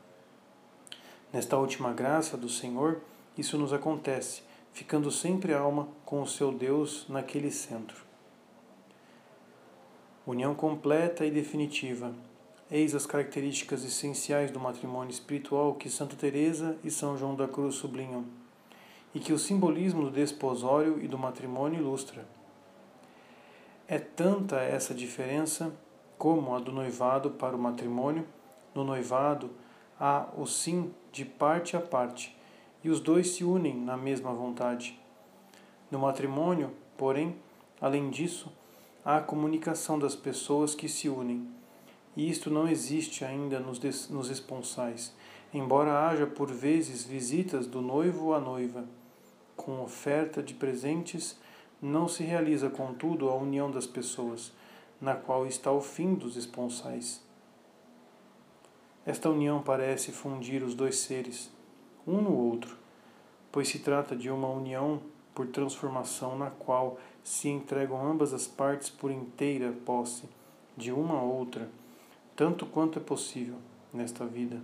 Nesta 1.31 1.57
última 1.57 1.93
graça 1.93 2.35
do 2.35 2.49
Senhor, 2.49 2.99
isso 3.39 3.57
nos 3.57 3.73
acontece, 3.73 4.43
ficando 4.73 5.09
sempre 5.09 5.53
a 5.53 5.59
alma 5.59 5.87
com 6.05 6.21
o 6.21 6.27
seu 6.27 6.51
Deus 6.51 7.05
naquele 7.07 7.51
centro. 7.51 8.03
União 10.27 10.53
completa 10.53 11.25
e 11.25 11.31
definitiva. 11.31 12.13
Eis 12.69 12.93
as 12.93 13.05
características 13.05 13.83
essenciais 13.83 14.51
do 14.51 14.59
matrimônio 14.59 15.09
espiritual 15.09 15.73
que 15.73 15.89
Santa 15.89 16.15
Teresa 16.15 16.77
e 16.83 16.91
São 16.91 17.17
João 17.17 17.35
da 17.35 17.47
Cruz 17.47 17.75
sublinham 17.75 18.25
e 19.13 19.19
que 19.19 19.33
o 19.33 19.39
simbolismo 19.39 20.03
do 20.03 20.11
desposório 20.11 21.03
e 21.03 21.07
do 21.07 21.17
matrimônio 21.17 21.79
ilustra. 21.79 22.25
É 23.87 23.97
tanta 23.97 24.57
essa 24.57 24.93
diferença 24.93 25.73
como 26.17 26.53
a 26.53 26.59
do 26.59 26.71
noivado 26.71 27.31
para 27.31 27.55
o 27.55 27.59
matrimônio. 27.59 28.27
No 28.75 28.83
noivado 28.83 29.49
há 29.99 30.27
o 30.37 30.45
sim 30.45 30.93
de 31.11 31.25
parte 31.25 31.75
a 31.75 31.81
parte, 31.81 32.37
e 32.83 32.89
os 32.89 32.99
dois 32.99 33.29
se 33.31 33.43
unem 33.43 33.75
na 33.75 33.97
mesma 33.97 34.33
vontade. 34.33 34.99
No 35.91 35.99
matrimônio, 35.99 36.71
porém, 36.97 37.35
além 37.81 38.09
disso, 38.09 38.51
há 39.03 39.17
a 39.17 39.21
comunicação 39.21 39.97
das 39.97 40.15
pessoas 40.15 40.75
que 40.75 40.87
se 40.87 41.09
unem. 41.09 41.47
E 42.15 42.29
isto 42.29 42.49
não 42.49 42.67
existe 42.67 43.23
ainda 43.23 43.59
nos, 43.59 44.09
nos 44.09 44.29
esponsais, 44.29 45.13
embora 45.53 46.07
haja 46.07 46.27
por 46.27 46.51
vezes 46.51 47.03
visitas 47.03 47.65
do 47.67 47.81
noivo 47.81 48.33
à 48.33 48.39
noiva. 48.39 48.85
Com 49.55 49.81
oferta 49.81 50.41
de 50.41 50.53
presentes, 50.53 51.39
não 51.81 52.07
se 52.07 52.23
realiza, 52.23 52.69
contudo, 52.69 53.29
a 53.29 53.35
união 53.35 53.71
das 53.71 53.87
pessoas, 53.87 54.51
na 54.99 55.15
qual 55.15 55.47
está 55.47 55.71
o 55.71 55.81
fim 55.81 56.13
dos 56.13 56.35
esponsais. 56.35 57.23
Esta 59.05 59.29
união 59.29 59.61
parece 59.61 60.11
fundir 60.11 60.61
os 60.61 60.75
dois 60.75 60.97
seres, 60.97 61.49
um 62.07 62.21
no 62.21 62.35
outro, 62.35 62.75
pois 63.51 63.67
se 63.67 63.79
trata 63.79 64.15
de 64.15 64.29
uma 64.29 64.47
união 64.47 65.01
por 65.33 65.47
transformação 65.47 66.37
na 66.37 66.49
qual 66.49 66.97
se 67.23 67.47
entregam 67.49 68.05
ambas 68.05 68.33
as 68.33 68.47
partes 68.47 68.89
por 68.89 69.11
inteira 69.11 69.73
posse 69.85 70.27
de 70.75 70.91
uma 70.91 71.15
a 71.15 71.21
outra, 71.21 71.69
tanto 72.35 72.65
quanto 72.65 72.99
é 72.99 73.01
possível 73.01 73.55
nesta 73.93 74.25
vida. 74.25 74.61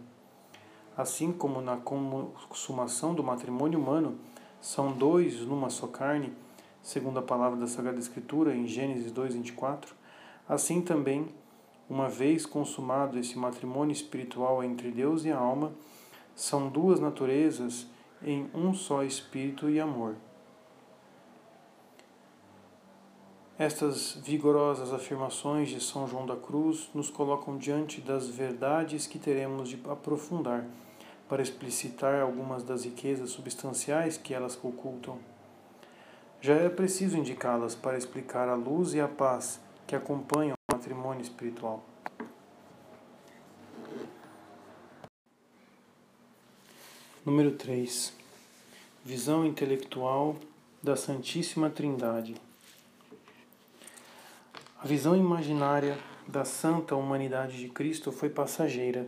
Assim 0.98 1.32
como 1.32 1.62
na 1.62 1.77
consumação 1.77 3.13
do 3.13 3.24
matrimônio 3.24 3.80
humano, 3.80 4.18
são 4.62 4.92
dois 4.92 5.42
numa 5.42 5.70
só 5.70 5.88
carne, 5.88 6.34
segundo 6.82 7.20
a 7.20 7.22
palavra 7.22 7.60
da 7.60 7.68
Sagrada 7.68 8.00
Escritura 8.00 8.56
em 8.56 8.65
Gênesis 8.65 9.12
2:24, 9.12 9.94
assim 10.48 10.82
também, 10.82 11.27
uma 11.89 12.10
vez 12.10 12.46
consumado 12.46 13.20
esse 13.20 13.38
matrimônio 13.38 13.94
espiritual 13.94 14.63
entre 14.63 14.89
Deus 14.89 15.25
e 15.25 15.32
a 15.32 15.38
alma, 15.38 15.72
são 16.36 16.68
duas 16.68 17.00
naturezas 17.00 17.88
em 18.22 18.50
um 18.54 18.74
só 18.74 19.04
espírito 19.04 19.70
e 19.70 19.80
amor. 19.80 20.15
Estas 23.58 24.15
vigorosas 24.22 24.92
afirmações 24.92 25.70
de 25.70 25.80
São 25.80 26.06
João 26.06 26.25
da 26.25 26.36
Cruz 26.36 26.89
nos 26.94 27.10
colocam 27.10 27.58
diante 27.58 28.01
das 28.01 28.27
verdades 28.27 29.08
que 29.08 29.18
teremos 29.18 29.70
de 29.70 29.80
aprofundar 29.89 30.65
para 31.30 31.42
explicitar 31.42 32.22
algumas 32.22 32.63
das 32.63 32.84
riquezas 32.84 33.30
substanciais 33.30 34.18
que 34.18 34.34
elas 34.34 34.60
ocultam. 34.62 35.18
Já 36.42 36.54
era 36.56 36.70
preciso 36.70 37.18
indicá-las 37.18 37.74
para 37.74 37.98
explicar 37.98 38.50
a 38.50 38.56
luz 38.56 38.94
e 38.94 39.00
a 39.00 39.08
paz 39.08 39.62
que 39.88 39.96
acompanham 39.96 40.56
o 40.70 40.75
matrimônio 40.75 41.22
espiritual. 41.22 41.82
Número 47.25 47.53
3. 47.53 48.13
Visão 49.03 49.48
intelectual 49.48 50.36
da 50.84 50.96
Santíssima 50.96 51.72
Trindade. 51.72 52.36
A 54.79 54.86
visão 54.86 55.15
imaginária 55.17 55.98
da 56.27 56.46
santa 56.46 56.96
humanidade 56.96 57.58
de 57.58 57.67
Cristo 57.67 58.12
foi 58.12 58.29
passageira. 58.29 59.08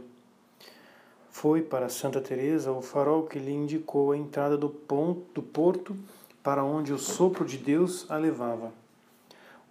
Foi 1.29 1.61
para 1.61 1.89
Santa 1.89 2.19
Teresa 2.19 2.71
o 2.71 2.81
farol 2.81 3.27
que 3.27 3.37
lhe 3.37 3.51
indicou 3.51 4.11
a 4.11 4.17
entrada 4.17 4.57
do, 4.57 4.67
ponto, 4.67 5.21
do 5.35 5.43
porto 5.43 5.95
para 6.41 6.63
onde 6.63 6.91
o 6.91 6.97
sopro 6.97 7.45
de 7.45 7.59
Deus 7.59 8.09
a 8.09 8.17
levava. 8.17 8.73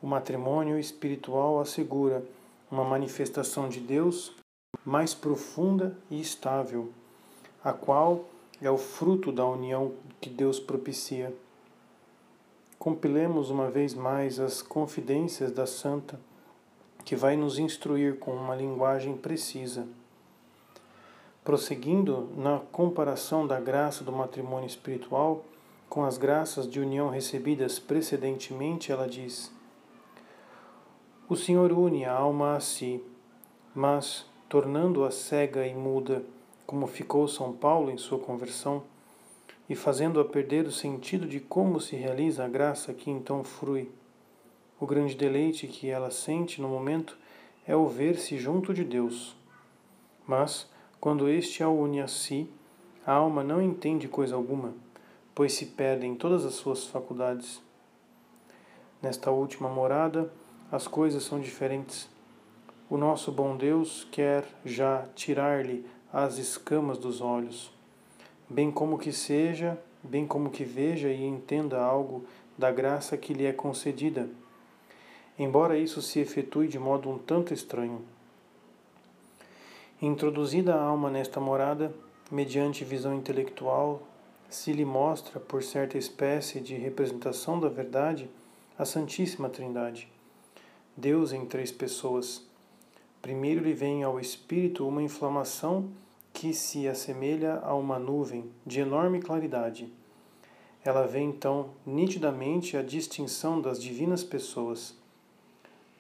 O 0.01 0.07
matrimônio 0.07 0.79
espiritual 0.79 1.59
assegura 1.59 2.25
uma 2.71 2.85
manifestação 2.85 3.69
de 3.69 3.81
Deus 3.81 4.31
mais 4.85 5.13
profunda 5.15 5.99
e 6.09 6.21
estável, 6.21 6.93
a 7.65 7.73
qual 7.73 8.25
é 8.61 8.71
o 8.71 8.79
fruto 8.79 9.31
da 9.31 9.47
união 9.47 9.93
que 10.21 10.31
Deus 10.31 10.59
propicia. 10.59 11.35
Compilemos 12.79 13.51
uma 13.51 13.71
vez 13.71 13.95
mais 13.95 14.39
as 14.39 14.63
confidências 14.63 15.53
da 15.53 15.67
Santa, 15.67 16.19
que 17.05 17.17
vai 17.17 17.37
nos 17.37 17.59
instruir 17.59 18.19
com 18.19 18.33
uma 18.33 18.55
linguagem 18.55 19.17
precisa. 19.17 19.87
Prosseguindo 21.45 22.29
na 22.37 22.59
comparação 22.73 23.47
da 23.47 23.61
graça 23.61 24.03
do 24.03 24.11
matrimônio 24.11 24.67
espiritual 24.67 25.45
com 25.89 26.05
as 26.05 26.19
graças 26.19 26.69
de 26.69 26.81
união 26.81 27.09
recebidas 27.09 27.79
precedentemente, 27.79 28.91
ela 28.91 29.09
diz: 29.09 29.53
O 31.29 31.37
Senhor 31.37 31.73
une 31.73 32.05
a 32.05 32.13
alma 32.13 32.57
a 32.57 32.61
si, 32.61 33.03
mas, 33.75 34.27
tornando-a 34.49 35.11
cega 35.11 35.67
e 35.67 35.75
muda, 35.75 36.25
como 36.67 36.87
ficou 36.87 37.29
São 37.29 37.53
Paulo 37.53 37.91
em 37.91 37.97
sua 37.97 38.19
conversão, 38.19 38.83
e 39.69 39.75
fazendo-a 39.75 40.25
perder 40.25 40.67
o 40.67 40.73
sentido 40.73 41.27
de 41.27 41.41
como 41.41 41.81
se 41.81 41.97
realiza 41.97 42.45
a 42.45 42.49
graça 42.49 42.93
que 42.93 43.11
então 43.11 43.43
frui. 43.43 43.91
O 44.79 44.87
grande 44.87 45.15
deleite 45.15 45.67
que 45.67 45.89
ela 45.89 46.11
sente 46.11 46.61
no 46.61 46.69
momento 46.69 47.17
é 47.67 47.75
o 47.75 47.89
ver-se 47.89 48.39
junto 48.39 48.73
de 48.73 48.85
Deus. 48.85 49.37
Mas, 50.27 50.71
quando 51.01 51.29
este 51.29 51.63
a 51.63 51.69
une 51.69 52.01
a 52.01 52.07
si, 52.07 52.49
a 53.05 53.13
alma 53.13 53.43
não 53.43 53.63
entende 53.63 54.07
coisa 54.07 54.35
alguma, 54.35 54.75
pois 55.35 55.53
se 55.53 55.67
perdem 55.67 56.15
todas 56.15 56.45
as 56.45 56.55
suas 56.55 56.85
faculdades. 56.85 57.61
Nesta 59.03 59.31
última 59.31 59.69
morada, 59.69 60.33
as 60.71 60.87
coisas 60.89 61.23
são 61.23 61.41
diferentes. 61.41 62.09
O 62.89 62.97
nosso 62.97 63.33
bom 63.33 63.57
Deus 63.57 64.07
quer 64.11 64.45
já 64.65 65.07
tirar-lhe 65.15 65.85
as 66.19 66.39
escamas 66.39 66.97
dos 66.97 67.21
olhos 67.21 67.71
bem 68.49 68.71
como 68.71 68.97
que 68.99 69.13
seja, 69.13 69.79
bem 70.03 70.27
como 70.27 70.49
que 70.49 70.65
veja 70.65 71.11
e 71.11 71.23
entenda 71.23 71.79
algo 71.79 72.25
da 72.57 72.73
graça 72.73 73.19
que 73.19 73.35
lhe 73.35 73.45
é 73.45 73.53
concedida, 73.53 74.27
embora 75.39 75.77
isso 75.77 76.01
se 76.01 76.19
efetue 76.19 76.69
de 76.69 76.79
modo 76.79 77.11
um 77.11 77.19
tanto 77.19 77.53
estranho. 77.53 78.01
Introduzida 80.01 80.75
a 80.75 80.83
alma 80.83 81.11
nesta 81.11 81.39
morada, 81.39 81.93
mediante 82.31 82.83
visão 82.83 83.15
intelectual, 83.15 84.01
se 84.49 84.73
lhe 84.73 84.87
mostra, 84.87 85.39
por 85.39 85.63
certa 85.63 85.99
espécie 85.99 86.61
de 86.61 86.77
representação 86.77 87.61
da 87.61 87.69
verdade, 87.69 88.31
a 88.79 88.87
Santíssima 88.87 89.51
Trindade, 89.51 90.11
Deus 90.97 91.33
em 91.33 91.45
três 91.45 91.71
pessoas. 91.71 92.43
Primeiro 93.21 93.63
lhe 93.63 93.75
vem 93.75 94.03
ao 94.03 94.19
espírito 94.19 94.89
uma 94.89 95.03
inflamação 95.03 95.91
que 96.37 96.53
se 96.53 96.87
assemelha 96.87 97.61
a 97.65 97.75
uma 97.75 97.99
nuvem 97.99 98.53
de 98.67 98.81
enorme 98.81 99.23
claridade. 99.23 99.91
Ela 100.85 101.07
vê 101.07 101.21
então 101.21 101.71
nitidamente 101.87 102.77
a 102.77 102.83
distinção 102.83 103.59
das 103.59 103.83
divinas 103.83 104.23
pessoas. 104.23 104.95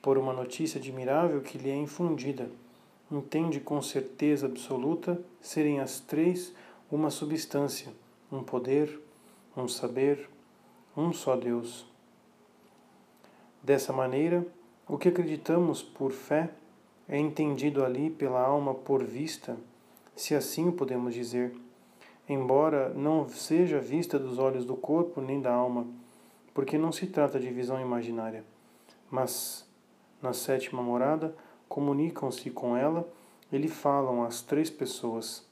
Por 0.03 0.18
uma 0.18 0.35
notícia 0.35 0.79
admirável 0.79 1.40
que 1.40 1.57
lhe 1.57 1.70
é 1.70 1.75
infundida, 1.75 2.51
entende 3.11 3.61
com 3.61 3.81
certeza 3.81 4.44
absoluta 4.44 5.18
serem 5.40 5.81
as 5.81 6.01
três 6.01 6.53
uma 6.92 7.09
substância, 7.09 7.90
um 8.31 8.42
poder, 8.42 9.01
um 9.57 9.66
saber, 9.66 10.29
um 10.94 11.14
só 11.14 11.35
Deus. 11.35 11.87
Dessa 13.62 13.90
maneira, 13.90 14.46
o 14.87 14.99
que 14.99 15.09
acreditamos 15.09 15.83
por 15.83 16.12
fé 16.12 16.51
é 17.09 17.18
entendido 17.18 17.83
ali 17.83 18.11
pela 18.11 18.42
alma 18.42 18.75
por 18.75 19.03
vista 19.03 19.57
se 20.16 20.35
assim 20.35 20.66
o 20.66 20.72
podemos 20.72 21.14
dizer, 21.14 21.55
embora 22.26 22.88
não 22.94 23.29
seja 23.29 23.79
vista 23.79 24.18
dos 24.18 24.38
olhos 24.38 24.64
do 24.64 24.74
corpo 24.74 25.20
nem 25.20 25.40
da 25.40 25.52
alma, 25.52 25.87
porque 26.55 26.79
não 26.79 26.90
se 26.90 27.07
trata 27.07 27.38
de 27.38 27.50
visão 27.50 27.79
imaginária, 27.79 28.42
mas 29.11 29.68
na 30.22 30.33
sétima 30.33 30.83
morada 30.83 31.37
comunicam-se 31.68 32.50
com 32.50 32.74
ela 32.74 33.07
e 33.52 33.59
lhe 33.59 33.68
falam 33.68 34.24
as 34.24 34.40
três 34.40 34.70
pessoas. 34.70 35.46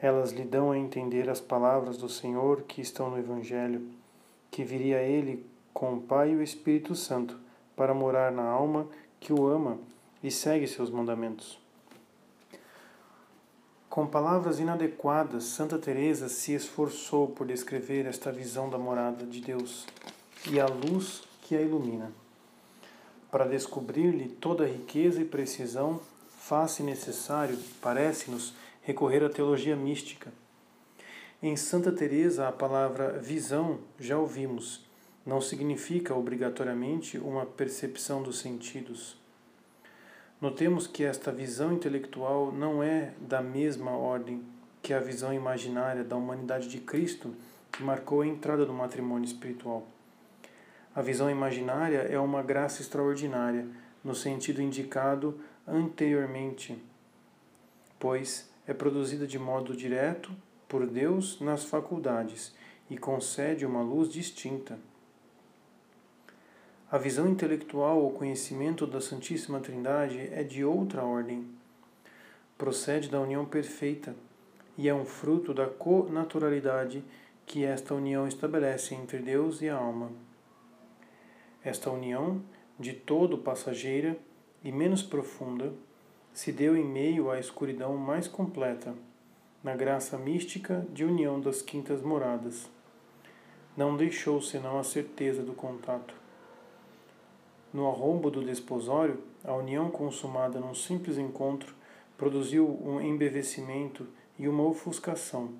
Elas 0.00 0.32
lhe 0.32 0.44
dão 0.44 0.72
a 0.72 0.78
entender 0.78 1.30
as 1.30 1.40
palavras 1.40 1.96
do 1.96 2.08
Senhor 2.08 2.62
que 2.62 2.80
estão 2.80 3.10
no 3.10 3.18
Evangelho, 3.18 3.88
que 4.50 4.64
viria 4.64 5.00
ele 5.00 5.46
com 5.72 5.94
o 5.94 6.02
Pai 6.02 6.32
e 6.32 6.36
o 6.36 6.42
Espírito 6.42 6.96
Santo 6.96 7.38
para 7.76 7.94
morar 7.94 8.32
na 8.32 8.44
alma 8.44 8.88
que 9.20 9.32
o 9.32 9.46
ama 9.46 9.78
e 10.20 10.32
segue 10.32 10.66
seus 10.66 10.90
mandamentos. 10.90 11.61
Com 13.92 14.06
palavras 14.06 14.58
inadequadas, 14.58 15.44
Santa 15.44 15.78
Teresa 15.78 16.26
se 16.26 16.54
esforçou 16.54 17.28
por 17.28 17.46
descrever 17.46 18.06
esta 18.06 18.32
visão 18.32 18.70
da 18.70 18.78
morada 18.78 19.26
de 19.26 19.38
Deus 19.38 19.86
e 20.50 20.58
a 20.58 20.64
luz 20.64 21.22
que 21.42 21.54
a 21.54 21.60
ilumina. 21.60 22.10
Para 23.30 23.44
descobrir-lhe 23.44 24.30
toda 24.30 24.64
a 24.64 24.66
riqueza 24.66 25.20
e 25.20 25.26
precisão, 25.26 26.00
faz-se 26.38 26.82
necessário, 26.82 27.58
parece-nos, 27.82 28.54
recorrer 28.80 29.22
à 29.22 29.28
teologia 29.28 29.76
mística. 29.76 30.32
Em 31.42 31.54
Santa 31.54 31.92
Teresa, 31.92 32.48
a 32.48 32.52
palavra 32.52 33.18
visão 33.18 33.78
já 34.00 34.16
ouvimos, 34.16 34.86
não 35.26 35.38
significa 35.38 36.14
obrigatoriamente 36.14 37.18
uma 37.18 37.44
percepção 37.44 38.22
dos 38.22 38.38
sentidos. 38.38 39.21
Notemos 40.42 40.88
que 40.88 41.04
esta 41.04 41.30
visão 41.30 41.72
intelectual 41.72 42.50
não 42.50 42.82
é 42.82 43.12
da 43.20 43.40
mesma 43.40 43.92
ordem 43.92 44.42
que 44.82 44.92
a 44.92 44.98
visão 44.98 45.32
imaginária 45.32 46.02
da 46.02 46.16
humanidade 46.16 46.66
de 46.68 46.80
Cristo 46.80 47.32
que 47.70 47.80
marcou 47.84 48.22
a 48.22 48.26
entrada 48.26 48.66
do 48.66 48.72
matrimônio 48.72 49.24
espiritual. 49.24 49.86
A 50.96 51.00
visão 51.00 51.30
imaginária 51.30 51.98
é 51.98 52.18
uma 52.18 52.42
graça 52.42 52.82
extraordinária, 52.82 53.68
no 54.02 54.16
sentido 54.16 54.60
indicado 54.60 55.38
anteriormente, 55.64 56.76
pois 58.00 58.50
é 58.66 58.74
produzida 58.74 59.28
de 59.28 59.38
modo 59.38 59.76
direto 59.76 60.32
por 60.68 60.88
Deus 60.88 61.40
nas 61.40 61.62
faculdades 61.62 62.52
e 62.90 62.98
concede 62.98 63.64
uma 63.64 63.80
luz 63.80 64.08
distinta. 64.08 64.76
A 66.92 66.98
visão 66.98 67.26
intelectual 67.26 68.02
ou 68.02 68.10
conhecimento 68.10 68.86
da 68.86 69.00
Santíssima 69.00 69.60
Trindade 69.60 70.28
é 70.30 70.44
de 70.44 70.62
outra 70.62 71.02
ordem. 71.02 71.46
Procede 72.58 73.08
da 73.08 73.18
união 73.18 73.46
perfeita 73.46 74.14
e 74.76 74.90
é 74.90 74.94
um 74.94 75.06
fruto 75.06 75.54
da 75.54 75.66
co-naturalidade 75.66 77.02
que 77.46 77.64
esta 77.64 77.94
união 77.94 78.28
estabelece 78.28 78.94
entre 78.94 79.20
Deus 79.20 79.62
e 79.62 79.70
a 79.70 79.74
alma. 79.74 80.10
Esta 81.64 81.90
união, 81.90 82.42
de 82.78 82.92
todo 82.92 83.38
passageira 83.38 84.14
e 84.62 84.70
menos 84.70 85.02
profunda, 85.02 85.72
se 86.34 86.52
deu 86.52 86.76
em 86.76 86.84
meio 86.84 87.30
à 87.30 87.40
escuridão 87.40 87.96
mais 87.96 88.28
completa, 88.28 88.94
na 89.64 89.74
graça 89.74 90.18
mística 90.18 90.86
de 90.92 91.06
união 91.06 91.40
das 91.40 91.62
quintas 91.62 92.02
moradas. 92.02 92.68
Não 93.74 93.96
deixou 93.96 94.42
senão 94.42 94.78
a 94.78 94.84
certeza 94.84 95.42
do 95.42 95.54
contato. 95.54 96.20
No 97.72 97.88
arrombo 97.88 98.30
do 98.30 98.44
desposório, 98.44 99.18
a 99.42 99.54
união 99.54 99.90
consumada 99.90 100.60
num 100.60 100.74
simples 100.74 101.16
encontro 101.16 101.74
produziu 102.18 102.68
um 102.84 103.00
embevecimento 103.00 104.06
e 104.38 104.46
uma 104.46 104.62
ofuscação. 104.62 105.54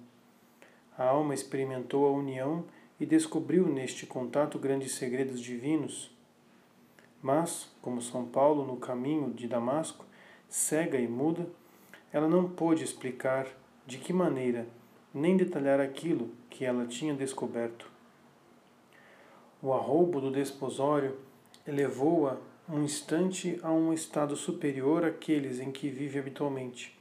A 0.97 1.05
alma 1.05 1.33
experimentou 1.33 2.07
a 2.07 2.11
união 2.11 2.65
e 3.01 3.07
descobriu 3.07 3.67
neste 3.67 4.05
contato 4.05 4.59
grandes 4.59 4.95
segredos 4.95 5.41
divinos. 5.41 6.15
Mas, 7.23 7.71
como 7.81 8.03
São 8.03 8.27
Paulo 8.27 8.67
no 8.67 8.77
caminho 8.77 9.33
de 9.33 9.49
Damasco, 9.49 10.05
cega 10.49 10.99
e 10.99 11.09
muda, 11.09 11.49
ela 12.13 12.29
não 12.29 12.49
pôde 12.49 12.85
explicar 12.85 13.47
de 13.87 13.97
que 13.97 14.13
maneira, 14.13 14.67
nem 15.15 15.37
detalhar 15.37 15.81
aquilo 15.81 16.31
que 16.51 16.65
ela 16.65 16.87
tinha 16.87 17.15
descoberto. 17.15 17.91
O 19.63 19.73
arroubo 19.73 20.21
do 20.21 20.31
desposório 20.31 21.17
elevou-a 21.67 22.37
um 22.69 22.83
instante 22.83 23.59
a 23.63 23.71
um 23.71 23.93
estado 23.93 24.35
superior 24.35 25.05
àqueles 25.05 25.61
em 25.61 25.71
que 25.71 25.89
vive 25.89 26.19
habitualmente. 26.19 26.99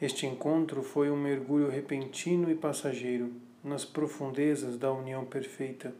Este 0.00 0.26
encontro 0.26 0.82
foi 0.82 1.10
um 1.10 1.16
mergulho 1.16 1.68
repentino 1.68 2.50
e 2.50 2.54
passageiro 2.54 3.32
nas 3.62 3.84
profundezas 3.84 4.78
da 4.78 4.92
união 4.92 5.24
perfeita. 5.24 5.94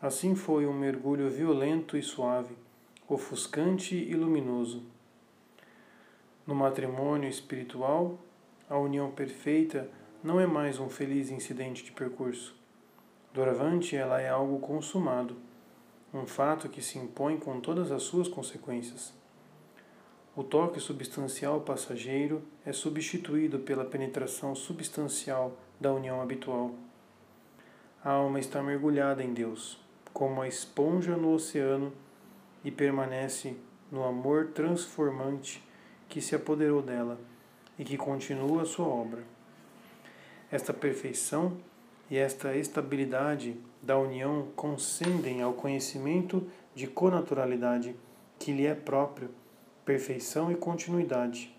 Assim 0.00 0.34
foi 0.34 0.66
um 0.66 0.72
mergulho 0.72 1.28
violento 1.30 1.96
e 1.96 2.02
suave, 2.02 2.54
ofuscante 3.08 3.94
e 3.96 4.14
luminoso. 4.14 4.82
No 6.46 6.54
matrimônio 6.54 7.28
espiritual, 7.28 8.18
a 8.68 8.78
união 8.78 9.10
perfeita 9.10 9.90
não 10.22 10.40
é 10.40 10.46
mais 10.46 10.78
um 10.78 10.88
feliz 10.88 11.30
incidente 11.30 11.84
de 11.84 11.92
percurso. 11.92 12.54
Doravante, 13.32 13.96
ela 13.96 14.20
é 14.20 14.28
algo 14.28 14.58
consumado 14.58 15.36
um 16.14 16.26
fato 16.26 16.68
que 16.68 16.80
se 16.80 16.96
impõe 16.96 17.36
com 17.36 17.60
todas 17.60 17.90
as 17.90 18.04
suas 18.04 18.28
consequências. 18.28 19.12
O 20.36 20.44
toque 20.44 20.78
substancial 20.78 21.60
passageiro 21.60 22.42
é 22.64 22.72
substituído 22.72 23.58
pela 23.58 23.84
penetração 23.84 24.54
substancial 24.54 25.56
da 25.80 25.92
união 25.92 26.20
habitual. 26.22 26.72
A 28.02 28.10
alma 28.10 28.38
está 28.38 28.62
mergulhada 28.62 29.24
em 29.24 29.34
Deus, 29.34 29.78
como 30.12 30.40
a 30.40 30.46
esponja 30.46 31.16
no 31.16 31.32
oceano, 31.32 31.92
e 32.64 32.70
permanece 32.70 33.56
no 33.90 34.04
amor 34.04 34.52
transformante 34.54 35.62
que 36.08 36.20
se 36.20 36.34
apoderou 36.34 36.80
dela 36.80 37.18
e 37.78 37.84
que 37.84 37.96
continua 37.96 38.62
a 38.62 38.66
sua 38.66 38.86
obra. 38.86 39.22
Esta 40.50 40.72
perfeição 40.72 41.56
e 42.10 42.16
esta 42.16 42.56
estabilidade 42.56 43.56
da 43.84 43.98
união 43.98 44.48
concedem 44.56 45.42
ao 45.42 45.52
conhecimento 45.52 46.46
de 46.74 46.86
conaturalidade 46.86 47.94
que 48.38 48.50
lhe 48.50 48.66
é 48.66 48.74
próprio, 48.74 49.30
perfeição 49.84 50.50
e 50.50 50.54
continuidade. 50.54 51.54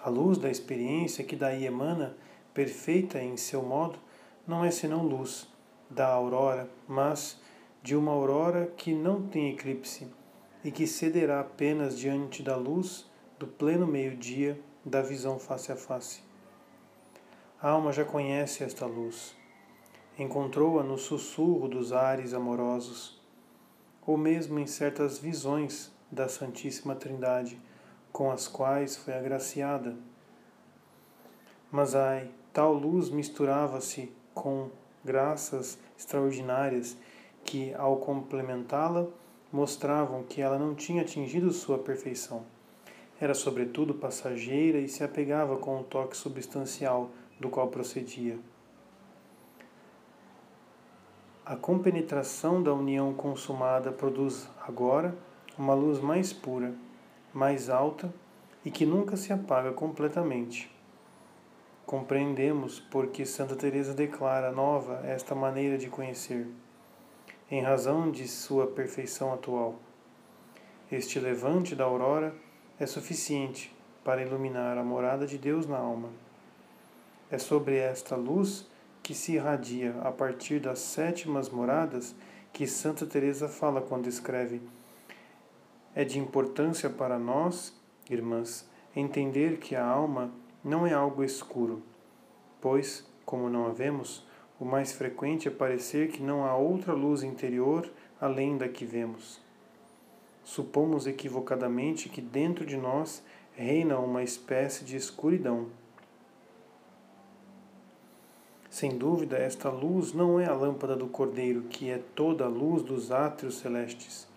A 0.00 0.10
luz 0.10 0.36
da 0.36 0.50
experiência 0.50 1.24
que 1.24 1.34
daí 1.34 1.64
emana, 1.64 2.14
perfeita 2.52 3.20
em 3.20 3.38
seu 3.38 3.62
modo, 3.62 3.98
não 4.46 4.62
é 4.64 4.70
senão 4.70 5.02
luz 5.02 5.48
da 5.88 6.06
aurora, 6.06 6.68
mas 6.86 7.40
de 7.82 7.96
uma 7.96 8.12
aurora 8.12 8.66
que 8.76 8.92
não 8.92 9.26
tem 9.26 9.50
eclipse 9.50 10.06
e 10.62 10.70
que 10.70 10.86
cederá 10.86 11.40
apenas 11.40 11.98
diante 11.98 12.42
da 12.42 12.54
luz 12.54 13.10
do 13.38 13.46
pleno 13.46 13.86
meio-dia 13.86 14.60
da 14.84 15.00
visão 15.00 15.38
face 15.38 15.72
a 15.72 15.76
face. 15.76 16.22
A 17.62 17.70
alma 17.70 17.92
já 17.92 18.04
conhece 18.04 18.62
esta 18.62 18.84
luz. 18.84 19.37
Encontrou-a 20.18 20.82
no 20.82 20.98
sussurro 20.98 21.68
dos 21.68 21.92
ares 21.92 22.34
amorosos, 22.34 23.20
ou 24.04 24.16
mesmo 24.16 24.58
em 24.58 24.66
certas 24.66 25.16
visões 25.16 25.92
da 26.10 26.28
Santíssima 26.28 26.96
Trindade, 26.96 27.56
com 28.10 28.28
as 28.28 28.48
quais 28.48 28.96
foi 28.96 29.14
agraciada. 29.14 29.96
Mas 31.70 31.94
ai, 31.94 32.30
tal 32.52 32.72
luz 32.72 33.10
misturava-se 33.10 34.10
com 34.34 34.70
graças 35.04 35.78
extraordinárias 35.96 36.96
que, 37.44 37.72
ao 37.74 37.98
complementá-la, 37.98 39.06
mostravam 39.52 40.24
que 40.24 40.40
ela 40.40 40.58
não 40.58 40.74
tinha 40.74 41.02
atingido 41.02 41.52
sua 41.52 41.78
perfeição. 41.78 42.44
Era, 43.20 43.34
sobretudo, 43.34 43.94
passageira 43.94 44.78
e 44.78 44.88
se 44.88 45.04
apegava 45.04 45.58
com 45.58 45.78
o 45.80 45.84
toque 45.84 46.16
substancial 46.16 47.10
do 47.38 47.48
qual 47.48 47.68
procedia. 47.68 48.36
A 51.48 51.56
compenetração 51.56 52.62
da 52.62 52.74
união 52.74 53.14
consumada 53.14 53.90
produz 53.90 54.46
agora 54.60 55.16
uma 55.56 55.72
luz 55.72 55.98
mais 55.98 56.30
pura, 56.30 56.74
mais 57.32 57.70
alta 57.70 58.12
e 58.62 58.70
que 58.70 58.84
nunca 58.84 59.16
se 59.16 59.32
apaga 59.32 59.72
completamente. 59.72 60.70
Compreendemos 61.86 62.78
porque 62.78 63.24
Santa 63.24 63.56
Teresa 63.56 63.94
declara 63.94 64.52
nova 64.52 65.00
esta 65.06 65.34
maneira 65.34 65.78
de 65.78 65.88
conhecer, 65.88 66.46
em 67.50 67.62
razão 67.62 68.10
de 68.10 68.28
sua 68.28 68.66
perfeição 68.66 69.32
atual. 69.32 69.76
Este 70.92 71.18
levante 71.18 71.74
da 71.74 71.84
aurora 71.84 72.34
é 72.78 72.84
suficiente 72.84 73.74
para 74.04 74.20
iluminar 74.20 74.76
a 74.76 74.84
morada 74.84 75.26
de 75.26 75.38
Deus 75.38 75.66
na 75.66 75.78
alma. 75.78 76.10
É 77.30 77.38
sobre 77.38 77.78
esta 77.78 78.16
luz 78.16 78.68
que 79.08 79.14
se 79.14 79.32
irradia 79.32 79.94
a 80.02 80.12
partir 80.12 80.60
das 80.60 80.80
sétimas 80.80 81.48
moradas 81.48 82.14
que 82.52 82.66
Santa 82.66 83.06
Teresa 83.06 83.48
fala 83.48 83.80
quando 83.80 84.06
escreve: 84.06 84.60
É 85.94 86.04
de 86.04 86.18
importância 86.18 86.90
para 86.90 87.18
nós, 87.18 87.74
irmãs, 88.10 88.68
entender 88.94 89.56
que 89.60 89.74
a 89.74 89.82
alma 89.82 90.30
não 90.62 90.86
é 90.86 90.92
algo 90.92 91.24
escuro, 91.24 91.82
pois, 92.60 93.02
como 93.24 93.48
não 93.48 93.66
a 93.66 93.70
vemos, 93.70 94.26
o 94.60 94.64
mais 94.66 94.92
frequente 94.92 95.48
é 95.48 95.50
parecer 95.50 96.10
que 96.10 96.22
não 96.22 96.44
há 96.44 96.54
outra 96.54 96.92
luz 96.92 97.22
interior 97.22 97.90
além 98.20 98.58
da 98.58 98.68
que 98.68 98.84
vemos. 98.84 99.40
Supomos 100.44 101.06
equivocadamente 101.06 102.10
que 102.10 102.20
dentro 102.20 102.66
de 102.66 102.76
nós 102.76 103.24
reina 103.56 103.98
uma 103.98 104.22
espécie 104.22 104.84
de 104.84 104.96
escuridão 104.96 105.68
sem 108.70 108.96
dúvida, 108.96 109.36
esta 109.36 109.70
luz 109.70 110.12
não 110.12 110.38
é 110.38 110.46
a 110.46 110.52
lâmpada 110.52 110.94
do 110.94 111.06
Cordeiro, 111.06 111.62
que 111.62 111.90
é 111.90 111.98
toda 112.14 112.44
a 112.44 112.48
luz 112.48 112.82
dos 112.82 113.10
átrios 113.10 113.58
celestes, 113.58 114.28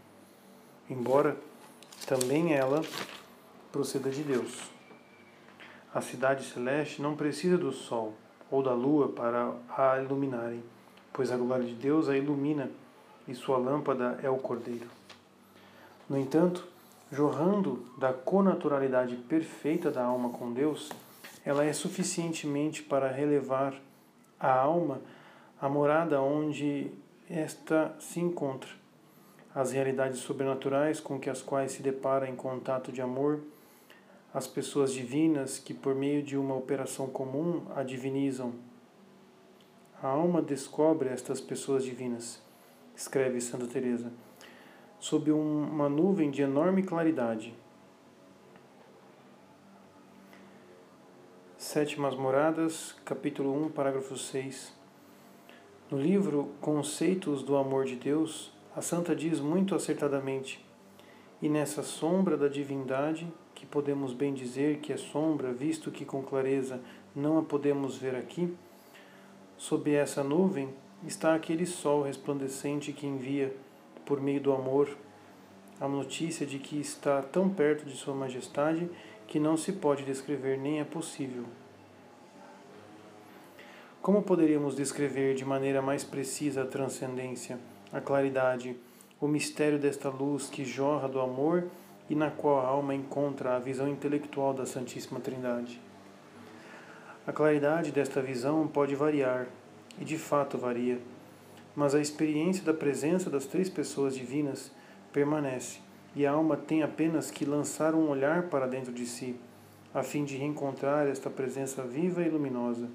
embora 0.90 1.36
também 2.08 2.54
ela 2.54 2.82
proceda 3.72 4.10
de 4.10 4.24
Deus. 4.24 4.70
A 5.94 6.00
cidade 6.00 6.46
celeste 6.46 7.02
não 7.02 7.16
precisa 7.16 7.58
do 7.58 7.72
sol 7.72 8.14
ou 8.50 8.64
da 8.64 8.74
lua 8.74 9.10
para 9.10 9.54
a 9.78 10.02
iluminarem, 10.02 10.64
pois 11.12 11.32
a 11.32 11.38
glória 11.38 11.66
de 11.66 11.76
Deus 11.76 12.08
a 12.08 12.18
ilumina 12.18 12.72
e 13.28 13.36
sua 13.36 13.58
lâmpada 13.58 14.20
é 14.24 14.30
o 14.30 14.38
Cordeiro. 14.38 14.88
No 16.10 16.18
entanto, 16.18 16.68
jorrando 17.12 17.86
da 17.98 18.14
conaturalidade 18.14 19.16
perfeita 19.18 19.92
da 19.92 20.04
alma 20.04 20.30
com 20.30 20.54
Deus, 20.54 20.90
ela 21.46 21.66
é 21.66 21.74
suficientemente 21.74 22.82
para 22.82 23.12
relevar 23.12 23.74
a 24.42 24.52
alma 24.52 25.00
a 25.62 25.70
morada 25.70 26.20
onde 26.20 26.90
esta 27.30 27.96
se 28.00 28.20
encontra, 28.20 28.72
as 29.54 29.72
realidades 29.72 30.18
sobrenaturais 30.18 31.00
com 31.00 31.20
que 31.20 31.30
as 31.30 31.44
quais 31.44 31.74
se 31.74 31.84
depara 31.84 32.28
em 32.28 32.36
contato 32.36 32.92
de 32.92 33.00
amor, 33.00 33.42
as 34.34 34.48
pessoas 34.48 34.92
divinas 34.92 35.60
que 35.60 35.72
por 35.72 35.94
meio 35.94 36.24
de 36.24 36.36
uma 36.36 36.56
operação 36.56 37.06
comum 37.06 37.62
a 37.76 37.84
divinizam. 37.84 38.54
A 40.02 40.08
alma 40.08 40.42
descobre 40.42 41.10
estas 41.10 41.40
pessoas 41.40 41.84
divinas, 41.84 42.42
escreve 42.96 43.40
Santa 43.40 43.68
Teresa, 43.68 44.12
sob 45.00 45.32
uma 45.32 45.88
nuvem 45.88 46.32
de 46.32 46.42
enorme 46.42 46.82
claridade. 46.82 47.54
Sétimas 51.72 52.18
Moradas, 52.18 52.98
capítulo 53.06 53.66
1, 53.68 53.70
parágrafo 53.70 54.18
6. 54.18 54.74
No 55.90 55.98
livro 55.98 56.50
Conceitos 56.60 57.44
do 57.44 57.56
Amor 57.56 57.86
de 57.86 57.96
Deus, 57.96 58.52
a 58.76 58.82
santa 58.82 59.16
diz 59.16 59.40
muito 59.40 59.74
acertadamente: 59.74 60.62
E 61.42 61.48
nessa 61.48 61.82
sombra 61.82 62.36
da 62.36 62.50
divindade, 62.50 63.26
que 63.56 63.66
podemos 63.66 64.12
bem 64.12 64.34
dizer 64.34 64.80
que 64.80 64.92
é 64.92 64.98
sombra, 64.98 65.54
visto 65.54 65.92
que 65.92 66.04
com 66.04 66.22
clareza 66.22 66.82
não 67.16 67.38
a 67.38 67.42
podemos 67.42 67.96
ver 67.96 68.18
aqui, 68.18 68.54
sob 69.58 69.94
essa 69.94 70.26
nuvem 70.26 70.74
está 71.08 71.34
aquele 71.34 71.66
sol 71.66 72.02
resplandecente 72.02 72.92
que 72.92 73.08
envia, 73.08 73.56
por 74.06 74.20
meio 74.20 74.42
do 74.42 74.52
amor, 74.52 74.90
a 75.80 75.88
notícia 75.88 76.46
de 76.46 76.60
que 76.60 76.82
está 76.82 77.22
tão 77.22 77.48
perto 77.48 77.86
de 77.86 77.96
Sua 77.96 78.14
Majestade 78.14 78.90
que 79.26 79.40
não 79.40 79.56
se 79.56 79.72
pode 79.72 80.04
descrever 80.04 80.58
nem 80.58 80.82
é 80.82 80.84
possível. 80.84 81.46
Como 84.02 84.24
poderíamos 84.24 84.76
descrever 84.76 85.36
de 85.36 85.46
maneira 85.46 85.80
mais 85.80 86.04
precisa 86.04 86.64
a 86.64 86.66
transcendência, 86.66 87.60
a 87.94 88.02
claridade, 88.02 88.76
o 89.20 89.28
mistério 89.28 89.78
desta 89.78 90.10
luz 90.10 90.50
que 90.50 90.66
jorra 90.66 91.08
do 91.08 91.20
amor 91.22 91.68
e 92.10 92.16
na 92.16 92.32
qual 92.32 92.60
a 92.62 92.68
alma 92.68 92.96
encontra 92.96 93.56
a 93.56 93.60
visão 93.60 93.88
intelectual 93.88 94.56
da 94.56 94.66
Santíssima 94.66 95.20
Trindade? 95.20 95.80
A 97.28 97.32
claridade 97.32 97.92
desta 97.92 98.24
visão 98.24 98.68
pode 98.68 98.96
variar, 98.96 99.46
e 100.00 100.04
de 100.04 100.18
fato 100.18 100.58
varia, 100.58 100.98
mas 101.76 101.94
a 101.94 102.02
experiência 102.02 102.64
da 102.64 102.74
presença 102.74 103.30
das 103.30 103.46
três 103.46 103.70
pessoas 103.70 104.16
divinas 104.16 104.72
permanece, 105.14 105.80
e 106.16 106.26
a 106.26 106.32
alma 106.32 106.58
tem 106.58 106.82
apenas 106.82 107.30
que 107.30 107.46
lançar 107.46 107.94
um 107.94 108.10
olhar 108.10 108.50
para 108.50 108.66
dentro 108.66 108.92
de 108.92 109.06
si, 109.06 109.36
a 109.94 110.02
fim 110.02 110.26
de 110.26 110.38
reencontrar 110.38 111.06
esta 111.06 111.30
presença 111.30 111.84
viva 111.84 112.24
e 112.24 112.30
luminosa. 112.30 112.90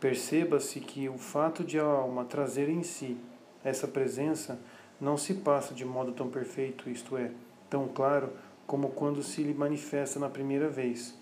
Perceba-se 0.00 0.80
que 0.80 1.08
o 1.08 1.16
fato 1.16 1.64
de 1.64 1.78
a 1.78 1.84
alma 1.84 2.24
trazer 2.24 2.68
em 2.68 2.82
si 2.82 3.16
essa 3.64 3.88
presença 3.88 4.58
não 5.00 5.16
se 5.16 5.34
passa 5.34 5.74
de 5.74 5.84
modo 5.84 6.12
tão 6.12 6.28
perfeito, 6.28 6.90
isto 6.90 7.16
é, 7.16 7.30
tão 7.70 7.88
claro, 7.88 8.30
como 8.66 8.90
quando 8.90 9.22
se 9.22 9.42
lhe 9.42 9.54
manifesta 9.54 10.18
na 10.18 10.28
primeira 10.28 10.68
vez, 10.68 11.18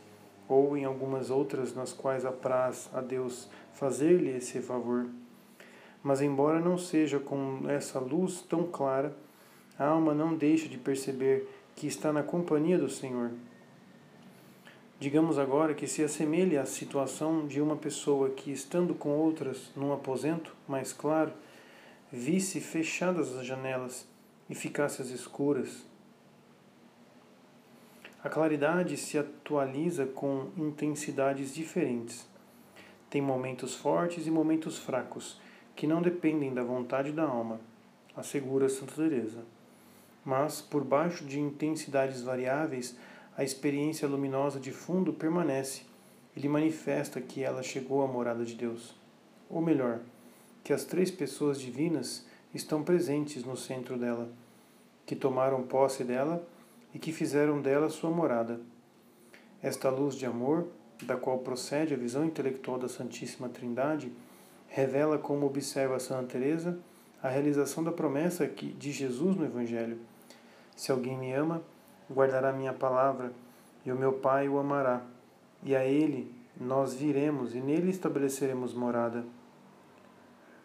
ou 0.48 0.76
em 0.76 0.84
algumas 0.84 1.30
outras 1.30 1.74
nas 1.74 1.92
quais 1.92 2.24
apraz 2.24 2.90
a 2.92 3.00
Deus 3.00 3.48
fazer-lhe 3.72 4.30
esse 4.36 4.60
favor. 4.60 5.06
Mas, 6.02 6.20
embora 6.20 6.60
não 6.60 6.76
seja 6.76 7.18
com 7.18 7.62
essa 7.68 7.98
luz 7.98 8.42
tão 8.42 8.64
clara, 8.64 9.16
a 9.78 9.86
alma 9.86 10.12
não 10.12 10.34
deixa 10.34 10.68
de 10.68 10.76
perceber 10.76 11.48
que 11.74 11.86
está 11.86 12.12
na 12.12 12.22
companhia 12.22 12.78
do 12.78 12.88
Senhor. 12.88 13.30
Digamos 15.02 15.36
agora 15.36 15.74
que 15.74 15.88
se 15.88 16.04
assemelha 16.04 16.62
à 16.62 16.64
situação 16.64 17.44
de 17.44 17.60
uma 17.60 17.74
pessoa 17.74 18.30
que, 18.30 18.52
estando 18.52 18.94
com 18.94 19.08
outras 19.08 19.72
num 19.74 19.92
aposento 19.92 20.54
mais 20.68 20.92
claro, 20.92 21.32
visse 22.12 22.60
fechadas 22.60 23.36
as 23.36 23.44
janelas 23.44 24.06
e 24.48 24.54
ficasse 24.54 25.02
às 25.02 25.08
escuras. 25.08 25.84
A 28.22 28.28
claridade 28.28 28.96
se 28.96 29.18
atualiza 29.18 30.06
com 30.06 30.50
intensidades 30.56 31.52
diferentes. 31.52 32.24
Tem 33.10 33.20
momentos 33.20 33.74
fortes 33.74 34.28
e 34.28 34.30
momentos 34.30 34.78
fracos, 34.78 35.40
que 35.74 35.84
não 35.84 36.00
dependem 36.00 36.54
da 36.54 36.62
vontade 36.62 37.10
da 37.10 37.24
alma, 37.24 37.60
assegura 38.16 38.68
Santa 38.68 38.94
Teresa. 38.94 39.42
Mas, 40.24 40.60
por 40.60 40.84
baixo 40.84 41.24
de 41.24 41.40
intensidades 41.40 42.22
variáveis, 42.22 42.96
a 43.36 43.42
experiência 43.42 44.06
luminosa 44.06 44.60
de 44.60 44.70
fundo 44.70 45.12
permanece 45.12 45.82
e 46.36 46.40
lhe 46.40 46.48
manifesta 46.48 47.20
que 47.20 47.42
ela 47.42 47.62
chegou 47.62 48.02
à 48.02 48.06
morada 48.06 48.44
de 48.44 48.54
Deus. 48.54 48.94
Ou 49.48 49.60
melhor, 49.60 50.00
que 50.62 50.72
as 50.72 50.84
três 50.84 51.10
pessoas 51.10 51.60
divinas 51.60 52.26
estão 52.54 52.82
presentes 52.82 53.44
no 53.44 53.56
centro 53.56 53.98
dela, 53.98 54.28
que 55.06 55.16
tomaram 55.16 55.62
posse 55.62 56.04
dela 56.04 56.46
e 56.94 56.98
que 56.98 57.12
fizeram 57.12 57.60
dela 57.60 57.88
sua 57.88 58.10
morada. 58.10 58.60
Esta 59.62 59.88
luz 59.88 60.14
de 60.14 60.26
amor, 60.26 60.68
da 61.02 61.16
qual 61.16 61.38
procede 61.38 61.94
a 61.94 61.96
visão 61.96 62.24
intelectual 62.24 62.78
da 62.78 62.88
Santíssima 62.88 63.48
Trindade, 63.48 64.12
revela, 64.68 65.18
como 65.18 65.46
observa 65.46 65.98
Santa 65.98 66.32
Teresa, 66.32 66.78
a 67.22 67.28
realização 67.28 67.82
da 67.82 67.92
promessa 67.92 68.46
de 68.46 68.92
Jesus 68.92 69.36
no 69.36 69.44
Evangelho. 69.44 69.98
Se 70.74 70.90
alguém 70.90 71.16
me 71.16 71.32
ama, 71.32 71.62
guardará 72.10 72.52
minha 72.52 72.72
palavra, 72.72 73.32
e 73.84 73.92
o 73.92 73.96
meu 73.96 74.12
Pai 74.12 74.48
o 74.48 74.58
amará, 74.58 75.02
e 75.62 75.74
a 75.74 75.84
ele 75.84 76.32
nós 76.60 76.94
viremos 76.94 77.54
e 77.54 77.60
nele 77.60 77.90
estabeleceremos 77.90 78.74
morada. 78.74 79.24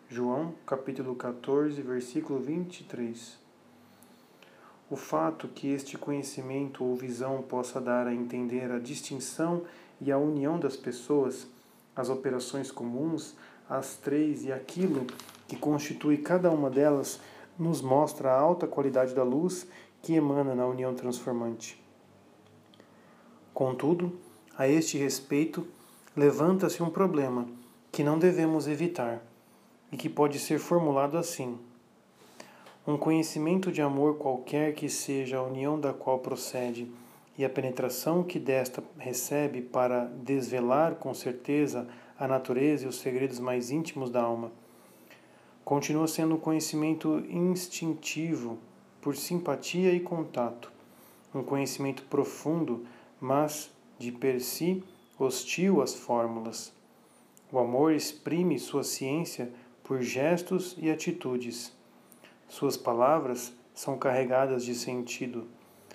João, 0.10 0.54
capítulo 0.65 1.15
14, 1.15 1.82
versículo 1.82 2.39
23. 2.39 3.38
O 4.89 4.95
fato 4.95 5.47
que 5.50 5.69
este 5.69 5.97
conhecimento 5.97 6.84
ou 6.84 6.95
visão 6.95 7.41
possa 7.41 7.82
dar 7.82 8.08
a 8.08 8.13
entender 8.13 8.71
a 8.71 8.80
distinção 8.80 9.63
e 10.00 10.12
a 10.12 10.17
união 10.17 10.58
das 10.60 10.78
pessoas, 10.78 11.47
as 11.95 12.10
operações 12.10 12.71
comuns, 12.71 13.36
as 13.69 13.95
três 13.95 14.45
e 14.45 14.52
aquilo 14.52 15.06
que 15.47 15.58
constitui 15.58 16.17
cada 16.17 16.52
uma 16.52 16.69
delas, 16.69 17.19
nos 17.60 17.82
mostra 17.82 18.32
a 18.32 18.39
alta 18.39 18.67
qualidade 18.67 19.13
da 19.13 19.23
luz 19.23 19.67
que 20.08 20.15
emana 20.15 20.56
na 20.56 20.65
união 20.65 20.96
transformante. 20.96 21.78
Contudo, 23.54 24.17
a 24.58 24.65
este 24.65 24.98
respeito, 24.98 25.67
levanta-se 26.15 26.82
um 26.82 26.89
problema 26.89 27.46
que 27.91 28.06
não 28.06 28.17
devemos 28.17 28.70
evitar 28.70 29.22
e 29.91 29.98
que 29.98 30.08
pode 30.08 30.39
ser 30.39 30.60
formulado 30.60 31.17
assim: 31.17 31.60
um 32.88 32.96
conhecimento 32.96 33.70
de 33.70 33.82
amor 33.82 34.15
qualquer 34.15 34.76
que 34.76 34.88
seja 34.88 35.39
a 35.39 35.43
união 35.43 35.78
da 35.78 35.91
qual 35.91 36.20
procede 36.20 36.89
e 37.38 37.43
a 37.43 37.50
penetração 37.50 38.24
que 38.24 38.39
desta 38.39 38.82
recebe 38.98 39.62
para 39.62 40.06
desvelar 40.06 40.96
com 40.96 41.13
certeza 41.13 41.86
a 42.17 42.26
natureza 42.30 42.86
e 42.86 42.88
os 42.88 43.02
segredos 43.02 43.39
mais 43.39 43.72
íntimos 43.72 44.10
da 44.10 44.22
alma, 44.22 44.54
continua 45.65 46.08
sendo 46.08 46.36
um 46.36 46.39
conhecimento 46.39 47.22
instintivo 47.28 48.58
por 49.01 49.15
simpatia 49.15 49.93
e 49.93 49.99
contato, 49.99 50.71
um 51.33 51.43
conhecimento 51.43 52.03
profundo, 52.03 52.86
mas 53.19 53.71
de 53.97 54.12
per 54.12 54.41
si 54.41 54.83
hostil 55.17 55.81
às 55.81 55.93
fórmulas. 55.93 56.73
O 57.51 57.60
amor 57.60 57.93
exprime 57.93 58.60
sua 58.60 58.83
ciência 58.83 59.51
por 59.83 60.01
gestos 60.01 60.75
e 60.77 60.91
atitudes. 60.91 61.73
Suas 62.49 62.75
palavras 62.75 63.53
são 63.73 63.97
carregadas 63.97 64.65
de 64.65 64.75
sentido. 64.75 65.47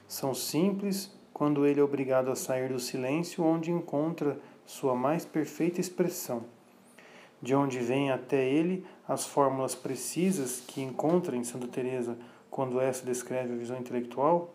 São 0.09 0.35
simples 0.35 1.11
quando 1.33 1.67
ele 1.67 1.81
é 1.81 1.83
obrigado 1.83 2.31
a 2.31 2.37
sair 2.37 2.73
do 2.73 2.79
silêncio 2.79 3.45
onde 3.45 3.71
encontra 3.71 4.39
sua 4.65 4.95
mais 4.95 5.25
perfeita 5.25 5.81
expressão, 5.81 6.45
de 7.41 7.55
onde 7.55 7.79
vêm 7.81 8.11
até 8.11 8.49
ele 8.49 8.87
as 9.07 9.27
fórmulas 9.27 9.75
precisas 9.75 10.63
que 10.67 10.81
encontra 10.81 11.37
em 11.37 11.45
Santa 11.45 11.67
Teresa 11.67 12.17
quando 12.53 12.79
essa 12.79 13.03
descreve 13.07 13.55
a 13.55 13.57
visão 13.57 13.79
intelectual? 13.79 14.55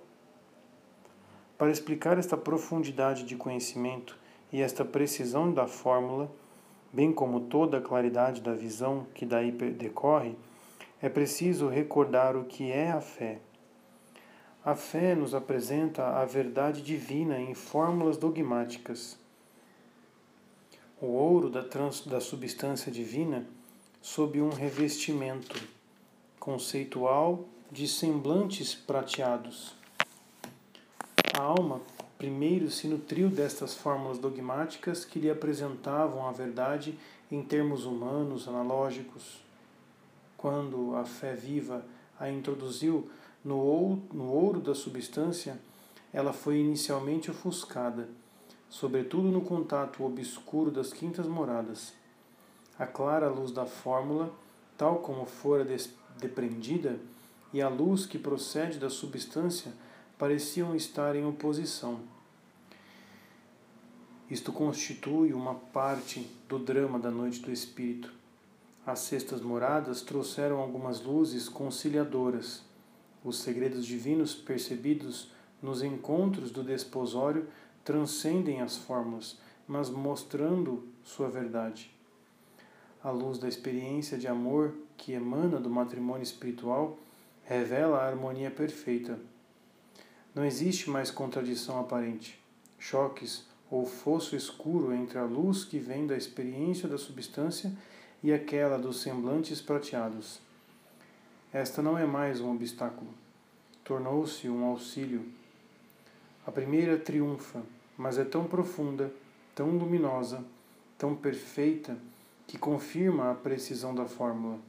Para 1.58 1.72
explicar 1.72 2.20
esta 2.20 2.38
profundidade 2.38 3.24
de 3.24 3.36
conhecimento 3.36 4.16
e 4.54 4.62
esta 4.62 4.86
precisão 4.86 5.52
da 5.52 5.66
fórmula, 5.66 6.30
bem 6.94 7.12
como 7.12 7.40
toda 7.40 7.80
a 7.80 7.82
claridade 7.82 8.40
da 8.40 8.54
visão 8.54 9.08
que 9.16 9.26
daí 9.26 9.52
decorre, 9.52 10.36
é 11.02 11.10
preciso 11.10 11.68
recordar 11.68 12.38
o 12.38 12.46
que 12.46 12.72
é 12.72 12.92
a 12.92 13.02
fé. 13.02 13.40
A 14.64 14.76
fé 14.76 15.16
nos 15.16 15.34
apresenta 15.34 16.06
a 16.22 16.24
verdade 16.24 16.84
divina 16.84 17.40
em 17.40 17.56
fórmulas 17.56 18.16
dogmáticas. 18.16 19.18
O 21.02 21.08
ouro 21.08 21.50
da, 21.50 21.64
trans, 21.64 22.06
da 22.06 22.22
substância 22.22 22.92
divina 22.92 23.48
sob 24.00 24.40
um 24.40 24.50
revestimento 24.50 25.60
conceitual 26.40 27.44
de 27.72 27.88
semblantes 27.88 28.74
prateados. 28.74 29.76
A 31.38 31.42
alma 31.42 31.82
primeiro 32.18 32.72
se 32.72 32.88
nutriu 32.88 33.30
destas 33.30 33.76
fórmulas 33.76 34.18
dogmáticas 34.18 35.04
que 35.04 35.20
lhe 35.20 35.30
apresentavam 35.30 36.28
a 36.28 36.32
verdade 36.32 36.98
em 37.30 37.44
termos 37.44 37.86
humanos, 37.86 38.48
analógicos, 38.48 39.42
quando 40.38 40.96
a 40.96 41.04
fé 41.04 41.34
viva 41.34 41.84
a 42.20 42.30
introduziu 42.30 43.10
no 43.44 43.58
ouro 43.58 44.60
da 44.62 44.74
substância, 44.74 45.60
ela 46.14 46.32
foi 46.32 46.60
inicialmente 46.60 47.30
ofuscada, 47.30 48.08
sobretudo 48.70 49.28
no 49.28 49.42
contato 49.42 50.04
obscuro 50.06 50.72
das 50.72 50.94
quintas 50.94 51.28
moradas. 51.28 51.94
A 52.80 52.88
clara 52.88 53.28
luz 53.28 53.52
da 53.52 53.66
fórmula, 53.66 54.32
tal 54.78 55.00
como 55.00 55.26
fora 55.26 55.68
depreendida, 56.20 56.98
e 57.54 57.62
a 57.62 57.70
luz 57.70 58.06
que 58.06 58.18
procede 58.18 58.78
da 58.78 58.90
substância 58.90 59.74
pareciam 60.18 60.76
estar 60.76 61.16
em 61.16 61.26
oposição. 61.26 62.00
Isto 64.30 64.52
constitui 64.52 65.32
uma 65.32 65.56
parte 65.56 66.30
do 66.50 66.60
drama 66.60 67.00
da 67.00 67.10
noite 67.10 67.40
do 67.40 67.52
espírito. 67.52 68.12
As 68.86 69.00
sextas 69.00 69.42
moradas 69.42 70.02
trouxeram 70.02 70.58
algumas 70.58 71.02
luzes 71.02 71.48
conciliadoras. 71.48 72.62
Os 73.24 73.40
segredos 73.40 73.86
divinos 73.86 74.36
percebidos 74.36 75.32
nos 75.62 75.82
encontros 75.82 76.52
do 76.52 76.64
desposório 76.64 77.48
transcendem 77.84 78.62
as 78.62 78.76
fórmulas, 78.78 79.38
mas 79.66 79.90
mostrando 79.90 80.84
sua 81.04 81.30
verdade. 81.30 81.90
A 83.02 83.10
luz 83.10 83.38
da 83.38 83.48
experiência 83.48 84.18
de 84.18 84.28
amor 84.28 84.74
que 84.98 85.14
emana 85.14 85.58
do 85.60 85.70
matrimônio 85.70 86.24
espiritual 86.24 86.98
revela 87.48 88.00
a 88.00 88.06
harmonia 88.06 88.52
perfeita. 88.52 89.18
Não 90.36 90.44
existe 90.44 90.90
mais 90.90 91.10
contradição 91.10 91.80
aparente, 91.80 92.38
choques 92.78 93.48
ou 93.72 93.86
fosso 93.86 94.36
escuro 94.36 94.94
entre 94.94 95.18
a 95.18 95.24
luz 95.24 95.64
que 95.64 95.80
vem 95.80 96.06
da 96.06 96.18
experiência 96.18 96.90
da 96.90 96.98
substância 96.98 97.72
e 98.22 98.34
aquela 98.34 98.78
dos 98.78 99.02
semblantes 99.02 99.62
prateados. 99.62 100.42
Esta 101.54 101.82
não 101.82 101.98
é 101.98 102.06
mais 102.06 102.42
um 102.42 102.54
obstáculo, 102.54 103.10
tornou-se 103.82 104.50
um 104.50 104.66
auxílio. 104.66 105.26
A 106.46 106.52
primeira 106.52 106.98
triunfa, 106.98 107.64
mas 107.98 108.18
é 108.18 108.26
tão 108.26 108.44
profunda, 108.44 109.12
tão 109.56 109.70
luminosa, 109.70 110.44
tão 110.98 111.16
perfeita, 111.16 111.98
que 112.46 112.58
confirma 112.58 113.32
a 113.32 113.36
precisão 113.36 113.96
da 113.96 114.06
fórmula. 114.06 114.60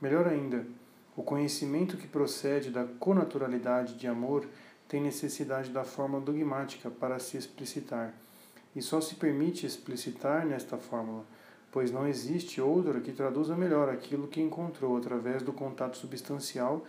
Melhor 0.00 0.26
ainda, 0.26 0.66
o 1.16 1.22
conhecimento 1.22 1.96
que 1.96 2.06
procede 2.06 2.70
da 2.70 2.84
conaturalidade 2.84 3.94
de 3.94 4.06
amor 4.06 4.48
tem 4.88 5.00
necessidade 5.00 5.70
da 5.70 5.84
forma 5.84 6.20
dogmática 6.20 6.90
para 6.90 7.18
se 7.18 7.36
explicitar, 7.36 8.14
e 8.74 8.80
só 8.80 9.00
se 9.00 9.16
permite 9.16 9.66
explicitar 9.66 10.46
nesta 10.46 10.78
fórmula, 10.78 11.24
pois 11.70 11.90
não 11.90 12.06
existe 12.06 12.60
outra 12.60 13.00
que 13.00 13.12
traduza 13.12 13.56
melhor 13.56 13.88
aquilo 13.88 14.28
que 14.28 14.40
encontrou 14.40 14.96
através 14.96 15.42
do 15.42 15.52
contato 15.52 15.96
substancial 15.96 16.84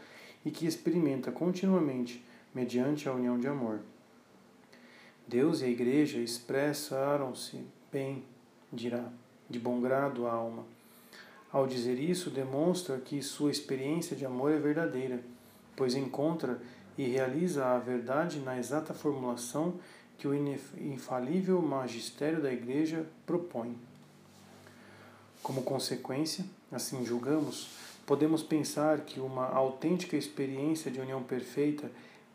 e 0.46 0.52
que 0.52 0.66
experimenta 0.66 1.32
continuamente 1.32 2.24
mediante 2.54 3.08
a 3.08 3.14
união 3.14 3.40
de 3.40 3.48
amor. 3.48 3.80
Deus 5.28 5.62
e 5.62 5.66
a 5.66 5.70
Igreja 5.70 6.20
expressaram-se 6.20 7.66
bem, 7.92 8.24
dirá, 8.72 9.10
de 9.50 9.60
bom 9.60 9.80
grado 9.82 10.28
a 10.28 10.32
alma 10.34 10.66
ao 11.54 11.68
dizer 11.68 12.00
isso, 12.00 12.32
demonstra 12.32 12.98
que 12.98 13.22
sua 13.22 13.52
experiência 13.52 14.18
de 14.18 14.26
amor 14.26 14.52
é 14.52 14.58
verdadeira, 14.58 15.20
pois 15.76 15.94
encontra 15.94 16.60
e 16.98 17.04
realiza 17.04 17.64
a 17.64 17.78
verdade 17.78 18.40
na 18.40 18.58
exata 18.58 18.92
formulação 18.92 19.76
que 20.18 20.28
o 20.28 20.34
infalível 20.34 21.62
magistério 21.62 22.42
da 22.42 22.52
Igreja 22.52 23.06
propõe. 23.24 23.78
Como 25.44 25.62
consequência, 25.62 26.44
assim 26.72 27.06
julgamos, 27.06 27.70
podemos 28.04 28.42
pensar 28.42 29.02
que 29.02 29.20
uma 29.20 29.48
autêntica 29.48 30.18
experiência 30.18 30.90
de 30.90 31.00
união 31.00 31.22
perfeita 31.22 31.92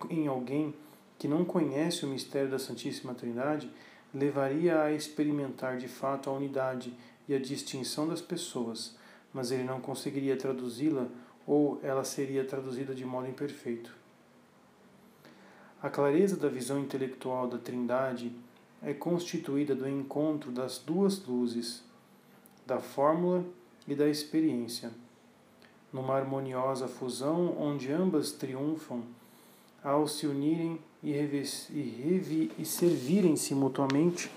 em 0.08 0.28
alguém 0.28 0.72
que 1.18 1.26
não 1.26 1.44
conhece 1.44 2.04
o 2.04 2.08
mistério 2.08 2.50
da 2.50 2.58
Santíssima 2.58 3.14
Trindade 3.14 3.68
levaria 4.14 4.80
a 4.80 4.92
experimentar 4.92 5.76
de 5.76 5.88
fato 5.88 6.30
a 6.30 6.32
unidade 6.32 6.92
e 7.28 7.34
a 7.34 7.38
distinção 7.38 8.06
das 8.06 8.20
pessoas, 8.20 8.96
mas 9.32 9.50
ele 9.50 9.64
não 9.64 9.80
conseguiria 9.80 10.36
traduzi-la 10.36 11.06
ou 11.46 11.80
ela 11.82 12.04
seria 12.04 12.44
traduzida 12.44 12.94
de 12.94 13.04
modo 13.04 13.28
imperfeito. 13.28 13.94
A 15.82 15.88
clareza 15.88 16.36
da 16.36 16.48
visão 16.48 16.78
intelectual 16.80 17.46
da 17.46 17.56
Trindade 17.56 18.32
é 18.82 18.92
constituída 18.92 19.74
do 19.74 19.88
encontro 19.88 20.50
das 20.50 20.78
duas 20.78 21.24
luzes, 21.24 21.82
da 22.66 22.80
fórmula 22.80 23.44
e 23.86 23.94
da 23.94 24.08
experiência, 24.08 24.90
numa 25.92 26.16
harmoniosa 26.16 26.86
fusão 26.86 27.56
onde 27.58 27.92
ambas 27.92 28.32
triunfam 28.32 29.02
ao 29.82 30.06
se 30.06 30.26
unirem 30.26 30.78
e, 31.02 31.12
e, 31.12 32.52
e 32.58 32.64
servirem-se 32.64 33.54
mutuamente 33.54 34.30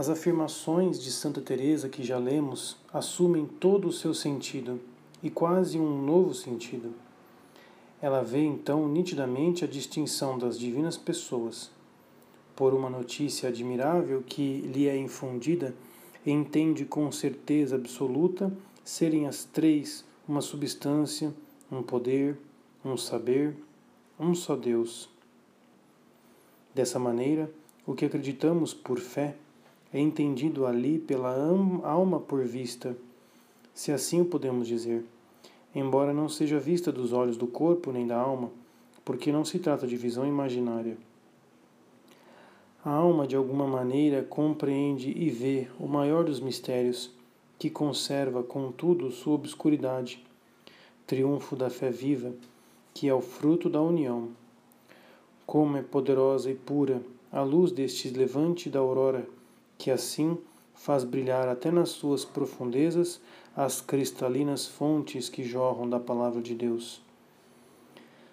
as 0.00 0.08
afirmações 0.08 0.98
de 0.98 1.12
Santa 1.12 1.42
Teresa 1.42 1.86
que 1.86 2.02
já 2.02 2.16
lemos 2.16 2.74
assumem 2.90 3.44
todo 3.44 3.86
o 3.86 3.92
seu 3.92 4.14
sentido 4.14 4.80
e 5.22 5.28
quase 5.28 5.78
um 5.78 6.02
novo 6.02 6.32
sentido. 6.32 6.94
Ela 8.00 8.22
vê 8.22 8.42
então 8.42 8.88
nitidamente 8.88 9.62
a 9.62 9.68
distinção 9.68 10.38
das 10.38 10.58
divinas 10.58 10.96
pessoas. 10.96 11.70
Por 12.56 12.72
uma 12.72 12.88
notícia 12.88 13.50
admirável 13.50 14.22
que 14.26 14.62
lhe 14.62 14.88
é 14.88 14.96
infundida, 14.96 15.74
entende 16.24 16.86
com 16.86 17.12
certeza 17.12 17.76
absoluta 17.76 18.50
serem 18.82 19.26
as 19.26 19.44
três 19.44 20.02
uma 20.26 20.40
substância, 20.40 21.30
um 21.70 21.82
poder, 21.82 22.38
um 22.82 22.96
saber, 22.96 23.54
um 24.18 24.34
só 24.34 24.56
Deus. 24.56 25.10
Dessa 26.74 26.98
maneira, 26.98 27.52
o 27.86 27.92
que 27.92 28.06
acreditamos 28.06 28.72
por 28.72 28.98
fé 28.98 29.36
é 29.92 29.98
entendido 29.98 30.66
ali 30.66 30.98
pela 30.98 31.34
alma 31.82 32.20
por 32.20 32.44
vista, 32.44 32.96
se 33.74 33.90
assim 33.90 34.20
o 34.20 34.24
podemos 34.24 34.68
dizer, 34.68 35.04
embora 35.74 36.12
não 36.12 36.28
seja 36.28 36.58
vista 36.58 36.92
dos 36.92 37.12
olhos 37.12 37.36
do 37.36 37.46
corpo 37.46 37.90
nem 37.90 38.06
da 38.06 38.16
alma, 38.16 38.50
porque 39.04 39.32
não 39.32 39.44
se 39.44 39.58
trata 39.58 39.86
de 39.86 39.96
visão 39.96 40.26
imaginária. 40.26 40.96
A 42.84 42.90
alma, 42.90 43.26
de 43.26 43.36
alguma 43.36 43.66
maneira, 43.66 44.22
compreende 44.22 45.10
e 45.10 45.28
vê 45.28 45.68
o 45.78 45.86
maior 45.86 46.24
dos 46.24 46.40
mistérios, 46.40 47.10
que 47.58 47.68
conserva, 47.68 48.42
contudo, 48.42 49.10
sua 49.10 49.34
obscuridade, 49.34 50.24
triunfo 51.06 51.54
da 51.54 51.68
fé 51.68 51.90
viva, 51.90 52.32
que 52.94 53.08
é 53.08 53.14
o 53.14 53.20
fruto 53.20 53.68
da 53.68 53.82
união. 53.82 54.28
Como 55.44 55.76
é 55.76 55.82
poderosa 55.82 56.50
e 56.50 56.54
pura 56.54 57.02
a 57.30 57.42
luz 57.42 57.70
deste 57.70 58.08
levante 58.10 58.70
da 58.70 58.78
aurora 58.78 59.28
que 59.80 59.90
assim 59.90 60.36
faz 60.74 61.04
brilhar 61.04 61.48
até 61.48 61.70
nas 61.70 61.88
suas 61.88 62.22
profundezas 62.22 63.18
as 63.56 63.80
cristalinas 63.80 64.66
fontes 64.66 65.30
que 65.30 65.42
jorram 65.42 65.88
da 65.88 65.98
palavra 65.98 66.42
de 66.42 66.54
Deus. 66.54 67.00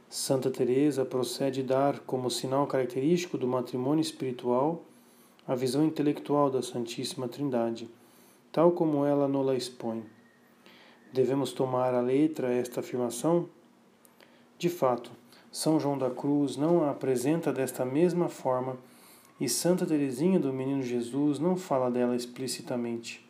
Santa 0.10 0.51
Teresa 0.51 1.05
procede 1.05 1.63
dar 1.63 1.99
como 1.99 2.29
sinal 2.29 2.67
característico 2.67 3.38
do 3.38 3.47
matrimônio 3.47 4.01
espiritual 4.01 4.83
a 5.47 5.55
visão 5.55 5.86
intelectual 5.86 6.51
da 6.51 6.62
Santíssima 6.62 7.29
Trindade, 7.29 7.89
tal 8.51 8.73
como 8.73 9.05
ela 9.05 9.25
nola 9.25 9.55
expõe. 9.55 10.03
Devemos 11.13 11.53
tomar 11.53 11.93
à 11.93 12.01
letra 12.01 12.53
esta 12.53 12.81
afirmação? 12.81 13.47
De 14.57 14.67
fato, 14.67 15.12
São 15.49 15.79
João 15.79 15.97
da 15.97 16.10
Cruz 16.10 16.57
não 16.57 16.83
a 16.83 16.91
apresenta 16.91 17.53
desta 17.53 17.86
mesma 17.86 18.27
forma 18.27 18.77
e 19.39 19.47
Santa 19.47 19.86
Teresinha 19.86 20.40
do 20.40 20.52
Menino 20.52 20.81
Jesus 20.81 21.40
não 21.40 21.56
fala 21.56 21.92
dela 21.92 22.15
explicitamente. 22.15 23.25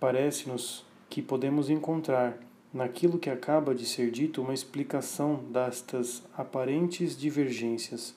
Parece-nos 0.00 0.84
que 1.08 1.20
podemos 1.22 1.70
encontrar 1.70 2.38
naquilo 2.72 3.18
que 3.18 3.30
acaba 3.30 3.74
de 3.74 3.84
ser 3.84 4.10
dito 4.10 4.42
uma 4.42 4.54
explicação 4.54 5.36
destas 5.52 6.22
aparentes 6.36 7.16
divergências, 7.16 8.14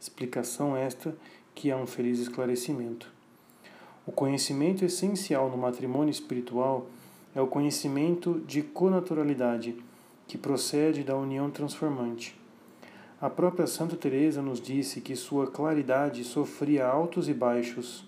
explicação 0.00 0.76
esta 0.76 1.16
que 1.54 1.70
é 1.70 1.76
um 1.76 1.86
feliz 1.86 2.18
esclarecimento. 2.18 3.12
O 4.06 4.12
conhecimento 4.12 4.84
essencial 4.84 5.50
no 5.50 5.58
matrimônio 5.58 6.10
espiritual 6.10 6.86
é 7.34 7.40
o 7.40 7.46
conhecimento 7.46 8.40
de 8.46 8.62
conaturalidade, 8.62 9.76
que 10.26 10.38
procede 10.38 11.02
da 11.02 11.16
união 11.16 11.50
transformante. 11.50 12.38
A 13.20 13.28
própria 13.28 13.66
Santa 13.66 13.96
Teresa 13.96 14.40
nos 14.40 14.60
disse 14.60 15.00
que 15.00 15.16
sua 15.16 15.46
claridade 15.46 16.22
sofria 16.24 16.86
altos 16.86 17.28
e 17.28 17.34
baixos, 17.34 18.04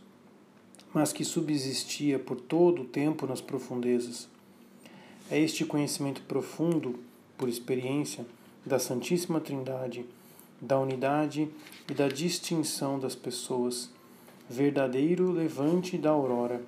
mas 0.94 1.12
que 1.12 1.24
subsistia 1.24 2.18
por 2.18 2.40
todo 2.40 2.82
o 2.82 2.86
tempo 2.86 3.26
nas 3.26 3.40
profundezas. 3.40 4.28
É 5.30 5.38
este 5.38 5.64
conhecimento 5.64 6.22
profundo, 6.22 6.98
por 7.36 7.48
experiência, 7.48 8.24
da 8.64 8.78
Santíssima 8.78 9.40
Trindade 9.40 10.04
da 10.60 10.78
unidade 10.78 11.48
e 11.88 11.94
da 11.94 12.06
distinção 12.06 12.98
das 12.98 13.14
pessoas, 13.14 13.90
verdadeiro 14.48 15.30
levante 15.30 15.96
da 15.96 16.10
aurora, 16.10 16.60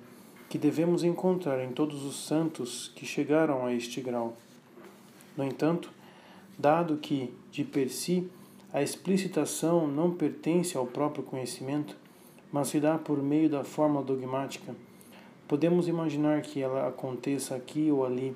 que 0.49 0.57
devemos 0.57 1.03
encontrar 1.03 1.63
em 1.63 1.71
todos 1.71 2.03
os 2.03 2.25
santos 2.25 2.91
que 2.95 3.05
chegaram 3.05 3.65
a 3.65 3.73
este 3.73 4.01
grau. 4.01 4.35
No 5.37 5.43
entanto, 5.43 5.91
dado 6.57 6.97
que, 6.97 7.33
de 7.51 7.63
per 7.63 7.89
si, 7.89 8.29
a 8.71 8.81
explicitação 8.81 9.87
não 9.87 10.11
pertence 10.11 10.77
ao 10.77 10.85
próprio 10.85 11.23
conhecimento, 11.23 11.95
mas 12.51 12.69
se 12.69 12.79
dá 12.79 12.97
por 12.97 13.21
meio 13.21 13.49
da 13.49 13.63
forma 13.63 14.01
dogmática, 14.01 14.75
podemos 15.47 15.87
imaginar 15.87 16.41
que 16.41 16.61
ela 16.61 16.87
aconteça 16.87 17.55
aqui 17.55 17.91
ou 17.91 18.05
ali, 18.05 18.35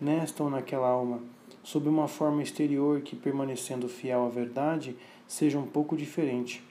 nesta 0.00 0.42
ou 0.42 0.50
naquela 0.50 0.88
alma, 0.88 1.20
sob 1.62 1.88
uma 1.88 2.08
forma 2.08 2.42
exterior 2.42 3.00
que, 3.02 3.14
permanecendo 3.14 3.88
fiel 3.88 4.24
à 4.24 4.28
verdade, 4.28 4.96
seja 5.26 5.58
um 5.58 5.66
pouco 5.66 5.96
diferente. 5.96 6.62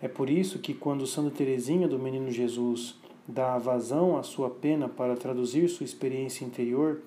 É 0.00 0.08
por 0.08 0.28
isso 0.28 0.58
que, 0.58 0.74
quando 0.74 1.06
Santa 1.06 1.30
Teresinha 1.30 1.86
do 1.86 1.98
Menino 1.98 2.30
Jesus 2.30 2.98
dá 3.26 3.56
vazão 3.56 4.16
à 4.16 4.22
sua 4.22 4.50
pena 4.50 4.88
para 4.88 5.16
traduzir 5.16 5.68
sua 5.68 5.84
experiência 5.84 6.44
interior, 6.44 7.00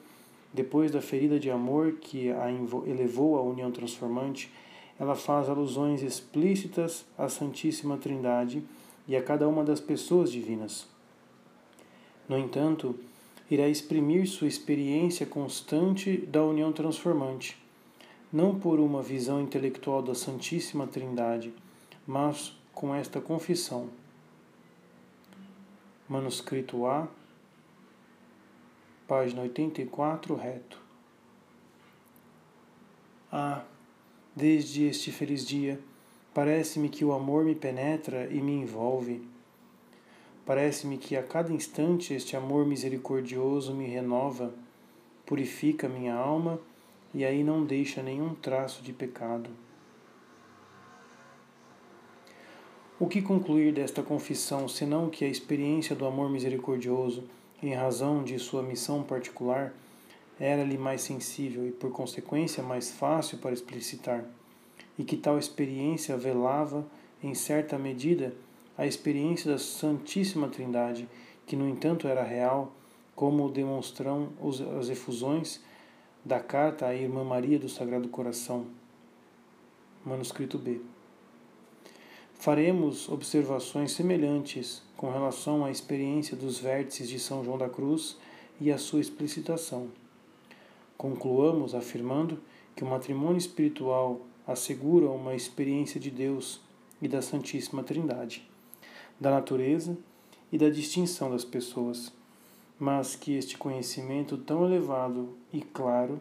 depois 0.56 0.90
da 0.90 1.02
ferida 1.02 1.38
de 1.38 1.52
amor 1.52 1.98
que 2.00 2.32
a 2.32 2.50
elevou 2.50 3.38
à 3.38 3.42
união 3.42 3.70
transformante, 3.72 4.50
ela 4.98 5.14
faz 5.14 5.50
alusões 5.50 6.02
explícitas 6.02 7.06
à 7.18 7.28
Santíssima 7.28 7.98
Trindade 7.98 8.64
e 9.06 9.18
a 9.18 9.22
cada 9.22 9.50
uma 9.50 9.66
das 9.66 9.82
pessoas 9.82 10.32
divinas. 10.32 10.88
No 12.30 12.38
entanto, 12.38 12.96
irá 13.52 13.68
exprimir 13.68 14.28
sua 14.28 14.48
experiência 14.48 15.26
constante 15.26 16.18
da 16.18 16.44
união 16.44 16.72
transformante, 16.72 17.62
não 18.32 18.58
por 18.58 18.80
uma 18.80 19.02
visão 19.02 19.42
intelectual 19.42 20.02
da 20.02 20.16
Santíssima 20.16 20.88
Trindade, 20.88 21.54
mas 22.08 22.58
com 22.74 22.96
esta 22.96 23.20
confissão. 23.20 23.90
Manuscrito 26.08 26.86
A, 26.86 27.10
página 29.08 29.42
84, 29.44 30.36
reto. 30.36 30.80
Ah, 33.32 33.64
desde 34.36 34.86
este 34.86 35.12
feliz 35.12 35.46
dia, 35.46 35.80
parece-me 36.34 36.90
que 36.90 37.06
o 37.06 37.14
amor 37.14 37.44
me 37.46 37.54
penetra 37.54 38.28
e 38.32 38.42
me 38.42 38.54
envolve. 38.54 39.28
Parece-me 40.46 40.98
que 40.98 41.16
a 41.16 41.24
cada 41.24 41.52
instante 41.52 42.14
este 42.14 42.36
amor 42.36 42.66
misericordioso 42.66 43.74
me 43.74 43.86
renova, 43.86 44.54
purifica 45.26 45.90
minha 45.90 46.16
alma 46.16 46.60
e 47.14 47.24
aí 47.26 47.44
não 47.44 47.64
deixa 47.64 48.02
nenhum 48.02 48.36
traço 48.36 48.84
de 48.84 48.94
pecado. 48.94 49.50
O 53.00 53.08
que 53.08 53.22
concluir 53.22 53.74
desta 53.74 54.02
confissão, 54.02 54.68
senão 54.68 55.10
que 55.10 55.26
a 55.26 55.28
experiência 55.28 55.96
do 55.96 56.06
amor 56.06 56.30
misericordioso 56.30 57.24
em 57.62 57.74
razão 57.74 58.24
de 58.24 58.38
sua 58.38 58.62
missão 58.62 59.04
particular, 59.04 59.74
era-lhe 60.40 60.78
mais 60.78 61.02
sensível 61.02 61.68
e, 61.68 61.72
por 61.72 61.92
consequência, 61.92 62.62
mais 62.62 62.92
fácil 62.92 63.38
para 63.38 63.54
explicitar, 63.54 64.26
e 64.98 65.04
que 65.04 65.16
tal 65.16 65.40
experiência 65.40 66.18
velava, 66.18 66.86
em 67.24 67.34
certa 67.34 67.78
medida, 67.78 68.34
a 68.78 68.86
experiência 68.86 69.52
da 69.52 69.58
Santíssima 69.58 70.50
Trindade, 70.50 71.08
que, 71.46 71.56
no 71.56 71.68
entanto, 71.68 72.08
era 72.08 72.24
real, 72.24 72.74
como 73.16 73.50
demonstram 73.50 74.30
as 74.80 74.90
efusões 74.90 75.62
da 76.24 76.40
carta 76.40 76.88
à 76.88 76.96
Irmã 76.96 77.24
Maria 77.24 77.58
do 77.58 77.70
Sagrado 77.70 78.10
Coração. 78.10 78.66
Manuscrito 80.04 80.58
B. 80.58 80.82
Faremos 82.46 83.10
observações 83.10 83.94
semelhantes 83.94 84.84
com 84.96 85.10
relação 85.10 85.66
à 85.66 85.72
experiência 85.72 86.38
dos 86.38 86.60
vértices 86.60 87.10
de 87.10 87.20
São 87.20 87.44
João 87.44 87.58
da 87.58 87.68
Cruz 87.68 88.18
e 88.62 88.72
a 88.72 88.78
sua 88.78 89.02
explicitação. 89.02 89.88
Concluamos 90.96 91.74
afirmando 91.74 92.38
que 92.76 92.84
o 92.84 92.88
matrimônio 92.88 93.40
espiritual 93.40 94.22
assegura 94.46 95.10
uma 95.10 95.34
experiência 95.34 96.00
de 96.00 96.12
Deus 96.12 96.62
e 97.02 97.08
da 97.08 97.20
Santíssima 97.20 97.82
Trindade, 97.82 98.48
da 99.20 99.32
natureza 99.32 99.98
e 100.52 100.58
da 100.60 100.70
distinção 100.70 101.32
das 101.32 101.44
pessoas, 101.44 102.14
mas 102.78 103.16
que 103.16 103.36
este 103.36 103.58
conhecimento 103.58 104.38
tão 104.38 104.64
elevado 104.68 105.36
e 105.52 105.64
claro 105.64 106.20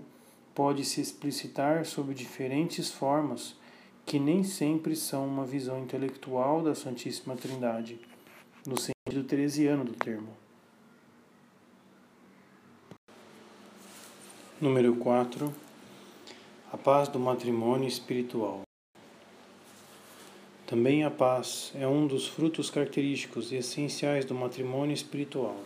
pode 0.54 0.86
se 0.86 1.02
explicitar 1.02 1.84
sob 1.84 2.14
diferentes 2.14 2.90
formas 2.90 3.62
que 4.06 4.18
nem 4.18 4.44
sempre 4.44 4.94
são 4.94 5.26
uma 5.26 5.44
visão 5.44 5.78
intelectual 5.78 6.62
da 6.62 6.74
Santíssima 6.74 7.36
Trindade, 7.36 7.98
no 8.66 8.76
sentido 8.78 9.26
teresiano 9.26 9.84
do 9.84 9.92
termo. 9.92 10.28
Número 14.60 14.94
4. 14.96 15.52
A 16.72 16.76
paz 16.76 17.08
do 17.08 17.18
matrimônio 17.18 17.88
espiritual. 17.88 18.62
Também 20.66 21.04
a 21.04 21.10
paz 21.10 21.72
é 21.74 21.86
um 21.86 22.06
dos 22.06 22.26
frutos 22.26 22.70
característicos 22.70 23.52
e 23.52 23.56
essenciais 23.56 24.24
do 24.24 24.34
matrimônio 24.34 24.94
espiritual. 24.94 25.56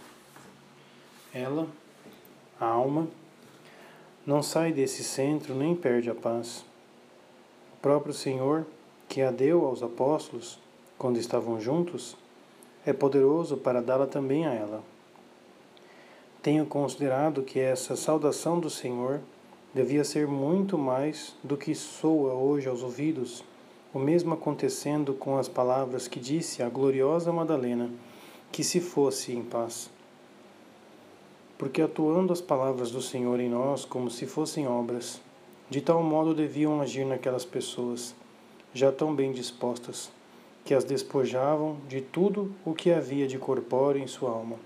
Ela, 1.32 1.68
a 2.61 2.66
alma, 2.66 3.09
não 4.26 4.43
sai 4.43 4.72
desse 4.72 5.05
centro 5.05 5.55
nem 5.55 5.74
perde 5.74 6.11
a 6.11 6.14
paz 6.14 6.64
próprio 7.81 8.12
Senhor, 8.12 8.66
que 9.09 9.22
a 9.22 9.31
deu 9.31 9.64
aos 9.64 9.83
apóstolos 9.83 10.59
quando 10.99 11.18
estavam 11.18 11.61
juntos, 11.61 12.16
é 12.85 12.93
poderoso 12.93 13.57
para 13.57 13.81
dá-la 13.81 14.07
também 14.07 14.47
a 14.47 14.53
ela. 14.53 14.83
Tenho 16.43 16.66
considerado 16.66 17.43
que 17.43 17.61
essa 17.61 17.95
saudação 17.97 18.59
do 18.59 18.70
Senhor 18.70 19.20
devia 19.74 20.03
ser 20.03 20.26
muito 20.26 20.76
mais 20.79 21.37
do 21.43 21.57
que 21.57 21.74
soa 21.74 22.33
hoje 22.33 22.68
aos 22.68 22.83
ouvidos, 22.83 23.45
o 23.93 23.99
mesmo 23.99 24.35
acontecendo 24.35 25.14
com 25.14 25.39
as 25.39 25.49
palavras 25.49 26.09
que 26.09 26.18
disse 26.18 26.62
a 26.62 26.68
gloriosa 26.68 27.33
Madalena, 27.33 27.91
que 28.51 28.64
se 28.64 28.81
fosse 28.81 29.33
em 29.33 29.43
paz. 29.43 29.91
Porque 31.57 31.83
atuando 31.83 32.33
as 32.33 32.41
palavras 32.41 32.91
do 32.91 33.03
Senhor 33.03 33.39
em 33.41 33.49
nós 33.49 33.85
como 33.85 34.11
se 34.11 34.26
fossem 34.26 34.66
obras, 34.66 35.20
de 35.71 35.81
tal 35.81 36.03
modo 36.03 36.35
deviam 36.35 36.81
agir 36.81 37.05
naquelas 37.05 37.45
pessoas, 37.45 38.14
já 38.73 38.91
tão 38.91 39.14
bem 39.14 39.33
dispostas, 39.33 40.11
que 40.64 40.75
as 40.75 40.85
despojavam 40.85 41.79
de 41.89 42.01
tudo 42.01 42.55
o 42.64 42.75
que 42.75 42.91
havia 42.91 43.27
de 43.27 43.39
corpóreo 43.39 44.03
em 44.03 44.07
sua 44.07 44.31
alma. 44.31 44.57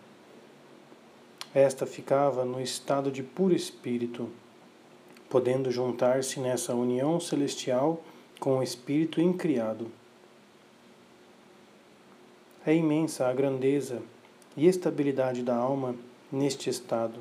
Esta 1.55 1.87
ficava 1.87 2.45
no 2.45 2.61
estado 2.61 3.11
de 3.11 3.23
puro 3.23 3.55
espírito, 3.55 4.29
podendo 5.29 5.71
juntar-se 5.71 6.41
nessa 6.41 6.75
união 6.75 7.21
celestial 7.21 8.03
com 8.41 8.59
o 8.59 8.63
espírito 8.63 9.21
incriado. 9.21 9.91
É 12.65 12.75
imensa 12.75 13.29
a 13.29 13.33
grandeza 13.33 14.03
e 14.57 14.67
estabilidade 14.67 15.43
da 15.43 15.57
alma 15.57 15.95
neste 16.31 16.71
estado. 16.71 17.21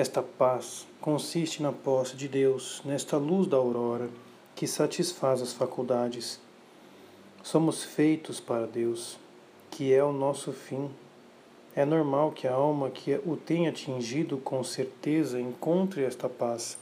Esta 0.00 0.22
paz 0.22 0.86
consiste 0.98 1.62
na 1.62 1.72
posse 1.72 2.16
de 2.16 2.26
Deus, 2.26 2.80
nesta 2.86 3.18
luz 3.18 3.46
da 3.46 3.58
aurora 3.58 4.08
que 4.56 4.66
satisfaz 4.66 5.42
as 5.42 5.52
faculdades. 5.52 6.40
Somos 7.42 7.84
feitos 7.84 8.40
para 8.40 8.66
Deus, 8.66 9.18
que 9.70 9.92
é 9.92 10.02
o 10.02 10.10
nosso 10.10 10.54
fim. 10.54 10.88
É 11.76 11.84
normal 11.84 12.32
que 12.32 12.48
a 12.48 12.54
alma 12.54 12.88
que 12.88 13.20
o 13.26 13.36
tenha 13.36 13.68
atingido 13.68 14.38
com 14.38 14.64
certeza 14.64 15.38
encontre 15.38 16.02
esta 16.02 16.30
paz, 16.30 16.78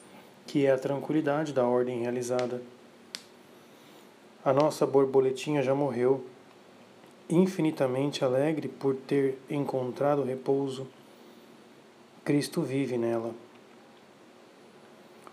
que 0.47 0.65
é 0.65 0.71
a 0.71 0.79
tranquilidade 0.79 1.53
da 1.53 1.67
ordem 1.67 2.03
realizada. 2.03 2.63
A 4.45 4.53
nossa 4.53 4.87
borboletinha 4.87 5.61
já 5.61 5.75
morreu, 5.75 6.25
infinitamente 7.29 8.25
alegre 8.25 8.69
por 8.69 8.95
ter 8.95 9.39
encontrado 9.51 10.23
repouso 10.23 10.87
Cristo 12.29 12.61
vive 12.61 12.99
nela. 12.99 13.35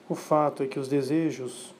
O 0.07 0.15
fato 0.15 0.63
é 0.63 0.65
que 0.65 0.79
os 0.79 0.87
desejos 0.87 1.75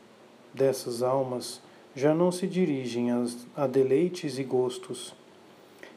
dessas 0.54 1.02
almas 1.02 1.62
já 1.96 2.14
não 2.14 2.34
se 2.34 2.46
dirigem 2.46 3.08
a 3.56 3.66
deleites 3.66 4.38
e 4.38 4.44
gostos. 4.44 5.16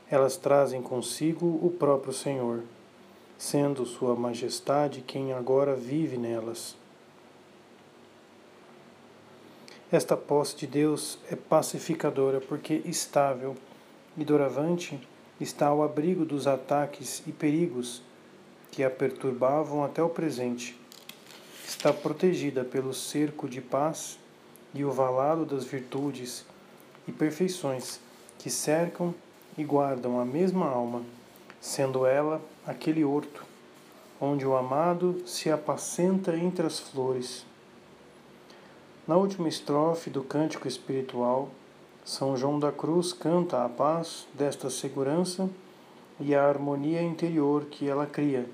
Elas 0.08 0.36
trazem 0.36 0.80
consigo 0.80 1.46
o 1.46 1.68
próprio 1.68 2.12
Senhor, 2.12 2.62
sendo 3.36 3.84
Sua 3.84 4.14
Majestade 4.14 5.00
quem 5.00 5.32
agora 5.32 5.74
vive 5.74 6.16
nelas. 6.16 6.76
Esta 9.90 10.16
posse 10.16 10.54
de 10.58 10.68
Deus 10.68 11.18
é 11.28 11.34
pacificadora 11.34 12.40
porque 12.40 12.82
estável 12.84 13.56
e 14.16 14.24
doravante 14.24 14.96
está 15.40 15.66
ao 15.66 15.82
abrigo 15.82 16.24
dos 16.24 16.46
ataques 16.46 17.20
e 17.26 17.32
perigos 17.32 18.06
que 18.70 18.84
a 18.84 18.90
perturbavam 18.90 19.84
até 19.84 20.02
o 20.02 20.08
presente. 20.08 20.78
está 21.66 21.92
protegida 21.92 22.64
pelo 22.64 22.94
cerco 22.94 23.48
de 23.48 23.60
paz 23.60 24.18
e 24.74 24.84
o 24.84 24.90
valado 24.90 25.44
das 25.44 25.64
virtudes 25.64 26.44
e 27.06 27.12
perfeições 27.12 28.00
que 28.38 28.50
cercam 28.50 29.14
e 29.56 29.64
guardam 29.64 30.20
a 30.20 30.24
mesma 30.24 30.68
alma, 30.68 31.02
sendo 31.60 32.06
ela 32.06 32.40
aquele 32.66 33.04
horto 33.04 33.44
onde 34.20 34.46
o 34.46 34.56
amado 34.56 35.22
se 35.26 35.50
apacenta 35.50 36.36
entre 36.36 36.66
as 36.66 36.80
flores. 36.80 37.44
Na 39.06 39.16
última 39.16 39.48
estrofe 39.48 40.10
do 40.10 40.22
cântico 40.22 40.66
espiritual, 40.66 41.50
São 42.04 42.36
João 42.36 42.58
da 42.58 42.72
Cruz 42.72 43.12
canta 43.12 43.64
a 43.64 43.68
paz 43.68 44.26
desta 44.34 44.68
segurança 44.68 45.48
e 46.20 46.34
a 46.34 46.44
harmonia 46.44 47.02
interior 47.02 47.66
que 47.66 47.88
ela 47.88 48.06
cria. 48.06 48.48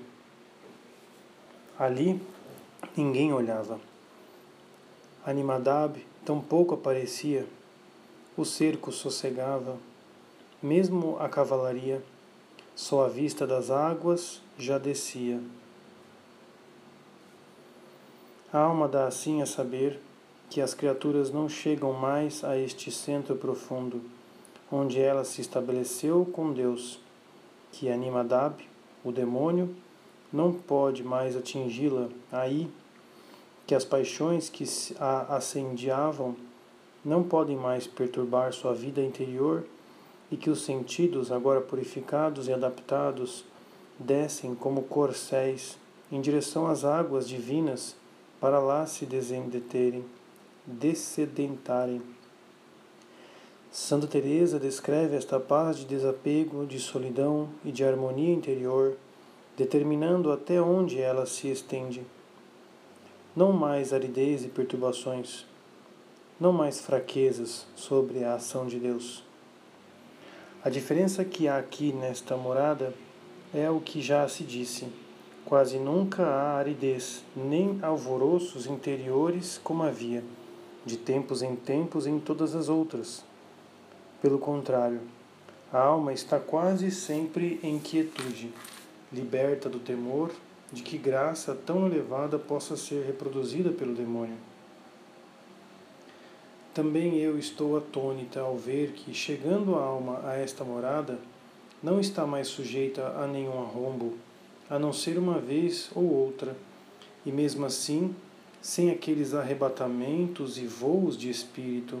Ali 1.77 2.21
ninguém 2.95 3.33
olhava. 3.33 3.79
Animadab 5.25 6.05
tampouco 6.23 6.75
aparecia, 6.75 7.45
o 8.37 8.45
cerco 8.45 8.91
sossegava, 8.91 9.77
mesmo 10.61 11.17
a 11.19 11.27
cavalaria, 11.27 12.03
só 12.75 13.05
a 13.05 13.09
vista 13.09 13.47
das 13.47 13.69
águas 13.69 14.41
já 14.57 14.77
descia. 14.77 15.39
A 18.51 18.59
alma 18.59 18.87
dá 18.87 19.07
assim 19.07 19.41
a 19.41 19.45
saber 19.45 19.99
que 20.49 20.61
as 20.61 20.73
criaturas 20.73 21.31
não 21.31 21.49
chegam 21.49 21.91
mais 21.93 22.43
a 22.43 22.57
este 22.57 22.91
centro 22.91 23.35
profundo, 23.35 24.01
onde 24.71 24.99
ela 24.99 25.23
se 25.23 25.41
estabeleceu 25.41 26.25
com 26.31 26.53
Deus, 26.53 26.99
que 27.71 27.89
Animadab, 27.89 28.55
o 29.03 29.11
demônio, 29.11 29.75
não 30.31 30.51
pode 30.53 31.03
mais 31.03 31.35
atingi-la 31.35 32.09
aí, 32.31 32.69
que 33.65 33.73
as 33.73 33.85
paixões 33.85 34.49
que 34.49 34.65
a 34.99 35.35
acendiavam 35.35 36.35
não 37.03 37.23
podem 37.23 37.55
mais 37.55 37.87
perturbar 37.87 38.51
sua 38.53 38.73
vida 38.73 39.01
interior 39.01 39.63
e 40.31 40.37
que 40.37 40.49
os 40.49 40.63
sentidos, 40.63 41.31
agora 41.31 41.61
purificados 41.61 42.47
e 42.47 42.53
adaptados, 42.53 43.45
descem 43.97 44.55
como 44.55 44.83
corcéis 44.83 45.77
em 46.11 46.19
direção 46.19 46.67
às 46.67 46.83
águas 46.83 47.27
divinas 47.27 47.95
para 48.39 48.59
lá 48.59 48.85
se 48.85 49.05
desendeterem, 49.05 50.03
descedentarem. 50.65 52.01
Santa 53.77 54.07
Teresa 54.07 54.57
descreve 54.57 55.17
esta 55.17 55.37
paz 55.37 55.75
de 55.75 55.83
desapego, 55.83 56.65
de 56.65 56.79
solidão 56.79 57.49
e 57.61 57.73
de 57.73 57.83
harmonia 57.83 58.33
interior, 58.33 58.95
determinando 59.57 60.31
até 60.31 60.61
onde 60.61 61.01
ela 61.01 61.25
se 61.25 61.51
estende. 61.51 62.01
Não 63.35 63.51
mais 63.51 63.91
aridez 63.91 64.45
e 64.45 64.47
perturbações, 64.47 65.45
não 66.39 66.53
mais 66.53 66.79
fraquezas 66.79 67.67
sobre 67.75 68.23
a 68.23 68.35
ação 68.35 68.65
de 68.65 68.79
Deus. 68.79 69.25
A 70.63 70.69
diferença 70.69 71.25
que 71.25 71.49
há 71.49 71.57
aqui 71.57 71.91
nesta 71.91 72.37
morada 72.37 72.93
é 73.53 73.69
o 73.69 73.81
que 73.81 74.01
já 74.01 74.25
se 74.29 74.45
disse. 74.45 74.87
Quase 75.43 75.79
nunca 75.79 76.25
há 76.25 76.55
aridez, 76.55 77.25
nem 77.35 77.77
alvoroços 77.81 78.67
interiores 78.67 79.59
como 79.61 79.83
havia, 79.83 80.23
de 80.85 80.95
tempos 80.95 81.41
em 81.41 81.57
tempos 81.57 82.07
em 82.07 82.21
todas 82.21 82.55
as 82.55 82.69
outras. 82.69 83.34
Pelo 84.25 84.39
contrário, 84.39 85.01
a 85.71 85.79
alma 85.79 86.11
está 86.11 86.39
quase 86.39 86.89
sempre 86.89 87.59
em 87.61 87.77
quietude, 87.77 88.51
liberta 89.13 89.69
do 89.69 89.77
temor 89.77 90.31
de 90.73 90.81
que 90.81 90.97
graça 90.97 91.53
tão 91.53 91.85
elevada 91.85 92.39
possa 92.39 92.75
ser 92.75 93.05
reproduzida 93.05 93.69
pelo 93.69 93.93
demônio. 93.93 94.37
Também 96.73 97.19
eu 97.19 97.37
estou 97.37 97.77
atônita 97.77 98.39
ao 98.39 98.57
ver 98.57 98.93
que, 98.93 99.13
chegando 99.13 99.75
a 99.75 99.83
alma 99.83 100.21
a 100.23 100.33
esta 100.33 100.63
morada, 100.63 101.19
não 101.83 101.99
está 101.99 102.25
mais 102.25 102.47
sujeita 102.47 103.05
a 103.09 103.27
nenhum 103.27 103.61
arrombo, 103.61 104.15
a 104.67 104.79
não 104.79 104.91
ser 104.91 105.19
uma 105.19 105.37
vez 105.37 105.91
ou 105.93 106.03
outra, 106.03 106.57
e 107.23 107.31
mesmo 107.31 107.63
assim, 107.63 108.15
sem 108.59 108.89
aqueles 108.89 109.35
arrebatamentos 109.35 110.57
e 110.57 110.65
voos 110.65 111.15
de 111.15 111.29
espírito. 111.29 111.99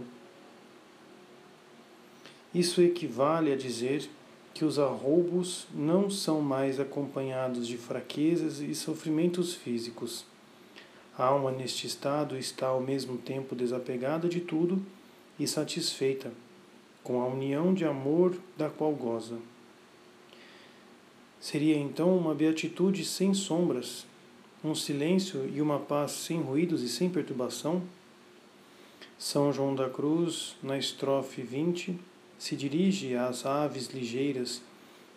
Isso 2.55 2.81
equivale 2.81 3.53
a 3.53 3.55
dizer 3.55 4.09
que 4.51 4.65
os 4.65 4.79
arroubos 4.79 5.67
não 5.71 6.09
são 6.09 6.41
mais 6.41 6.79
acompanhados 6.79 7.67
de 7.67 7.77
fraquezas 7.77 8.61
e 8.61 8.73
sofrimentos 8.73 9.53
físicos 9.53 10.25
a 11.17 11.23
alma 11.23 11.49
neste 11.49 11.87
estado 11.87 12.37
está 12.37 12.67
ao 12.67 12.81
mesmo 12.81 13.17
tempo 13.17 13.55
desapegada 13.55 14.27
de 14.27 14.41
tudo 14.41 14.85
e 15.39 15.47
satisfeita 15.47 16.33
com 17.01 17.21
a 17.21 17.27
união 17.27 17.73
de 17.73 17.85
amor 17.85 18.35
da 18.57 18.69
qual 18.69 18.91
goza. 18.91 19.37
Seria 21.39 21.77
então 21.77 22.17
uma 22.17 22.35
beatitude 22.35 23.05
sem 23.05 23.33
sombras, 23.33 24.05
um 24.61 24.75
silêncio 24.75 25.49
e 25.53 25.61
uma 25.61 25.79
paz 25.79 26.11
sem 26.11 26.41
ruídos 26.41 26.81
e 26.81 26.89
sem 26.89 27.09
perturbação? 27.09 27.81
São 29.17 29.53
João 29.53 29.73
da 29.73 29.89
Cruz, 29.89 30.57
na 30.61 30.77
estrofe 30.77 31.41
20, 31.41 31.97
se 32.45 32.55
dirige 32.55 33.15
às 33.15 33.43
aves 33.43 33.87
ligeiras, 33.87 34.61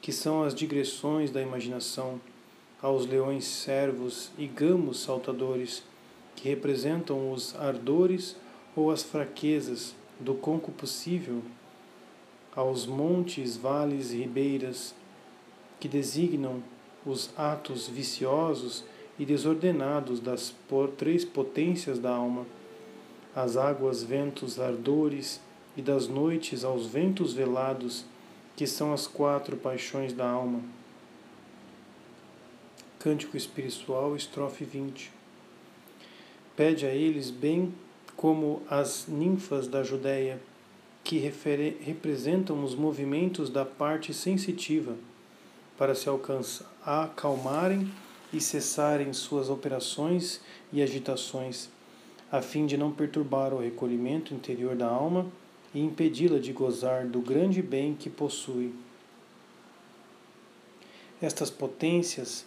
que 0.01 0.11
são 0.11 0.43
as 0.43 0.55
digressões 0.55 1.31
da 1.31 1.43
imaginação, 1.43 2.19
aos 2.81 3.05
leões 3.05 3.45
servos 3.45 4.31
e 4.39 4.47
gamos 4.47 5.01
saltadores, 5.01 5.83
que 6.35 6.49
representam 6.49 7.31
os 7.31 7.55
ardores 7.57 8.35
ou 8.75 8.91
as 8.91 9.03
fraquezas 9.03 9.95
do 10.19 10.33
concupiscível, 10.33 11.43
aos 12.57 12.87
montes, 12.87 13.59
vales 13.59 14.11
e 14.11 14.21
ribeiras, 14.21 14.95
que 15.79 15.87
designam 15.87 16.63
os 17.05 17.29
atos 17.37 17.89
viciosos 17.89 18.85
e 19.19 19.27
desordenados 19.27 20.19
das 20.19 20.55
três 20.97 21.27
potências 21.27 21.99
da 21.99 22.11
alma, 22.11 22.47
às 23.37 23.59
águas, 23.59 24.03
ventos, 24.03 24.59
ardores, 24.59 25.47
e 25.79 25.81
das 25.81 26.09
noites 26.09 26.65
aos 26.65 26.87
ventos 26.87 27.33
velados, 27.33 28.05
que 28.57 28.67
são 28.67 28.93
as 28.93 29.07
quatro 29.07 29.57
paixões 29.57 30.13
da 30.13 30.29
alma. 30.29 30.61
Cântico 32.99 33.37
Espiritual, 33.37 34.17
estrofe 34.17 34.65
20. 34.65 35.13
Pede 36.57 36.85
a 36.85 36.93
eles, 36.93 37.31
bem 37.31 37.73
como 38.17 38.61
as 38.69 39.07
ninfas 39.07 39.69
da 39.69 39.85
Judéia, 39.85 40.41
que 41.05 41.17
representam 41.17 42.65
os 42.65 42.75
movimentos 42.75 43.49
da 43.49 43.65
parte 43.65 44.13
sensitiva, 44.13 44.97
para 45.79 45.95
se 45.95 46.09
alcançar, 46.09 46.67
acalmarem 46.85 47.89
e 48.33 48.41
cessarem 48.41 49.13
suas 49.13 49.49
operações 49.49 50.41
e 50.73 50.83
agitações, 50.83 51.69
a 52.33 52.43
fim 52.43 52.67
de 52.67 52.77
não 52.77 52.91
perturbar 52.91 53.55
o 53.55 53.61
recolhimento 53.61 54.35
interior 54.35 54.75
da 54.75 54.89
alma 54.89 55.25
e 55.75 55.81
impedi-la 55.81 56.39
de 56.39 56.53
gozar 56.53 57.07
do 57.07 57.21
grande 57.21 57.63
bem 57.63 57.95
que 57.95 58.09
possui. 58.09 58.75
Estas 61.21 61.51
potências 61.51 62.45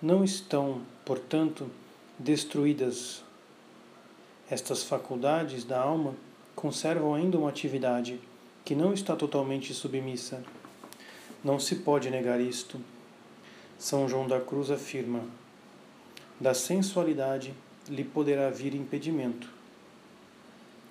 não 0.00 0.22
estão, 0.22 0.82
portanto, 1.04 1.70
destruídas 2.18 3.22
estas 4.52 4.82
faculdades 4.82 5.64
da 5.64 5.80
alma 5.80 6.14
conservam 6.54 7.14
ainda 7.14 7.38
uma 7.38 7.48
atividade 7.48 8.20
que 8.62 8.74
não 8.74 8.92
está 8.92 9.16
totalmente 9.16 9.72
submissa. 9.72 10.44
Não 11.42 11.58
se 11.58 11.76
pode 11.76 12.10
negar 12.10 12.38
isto. 12.38 12.78
São 13.78 14.06
João 14.06 14.28
da 14.28 14.38
Cruz 14.38 14.70
afirma: 14.70 15.24
da 16.38 16.52
sensualidade 16.52 17.54
lhe 17.88 18.04
poderá 18.04 18.50
vir 18.50 18.74
impedimento, 18.74 19.48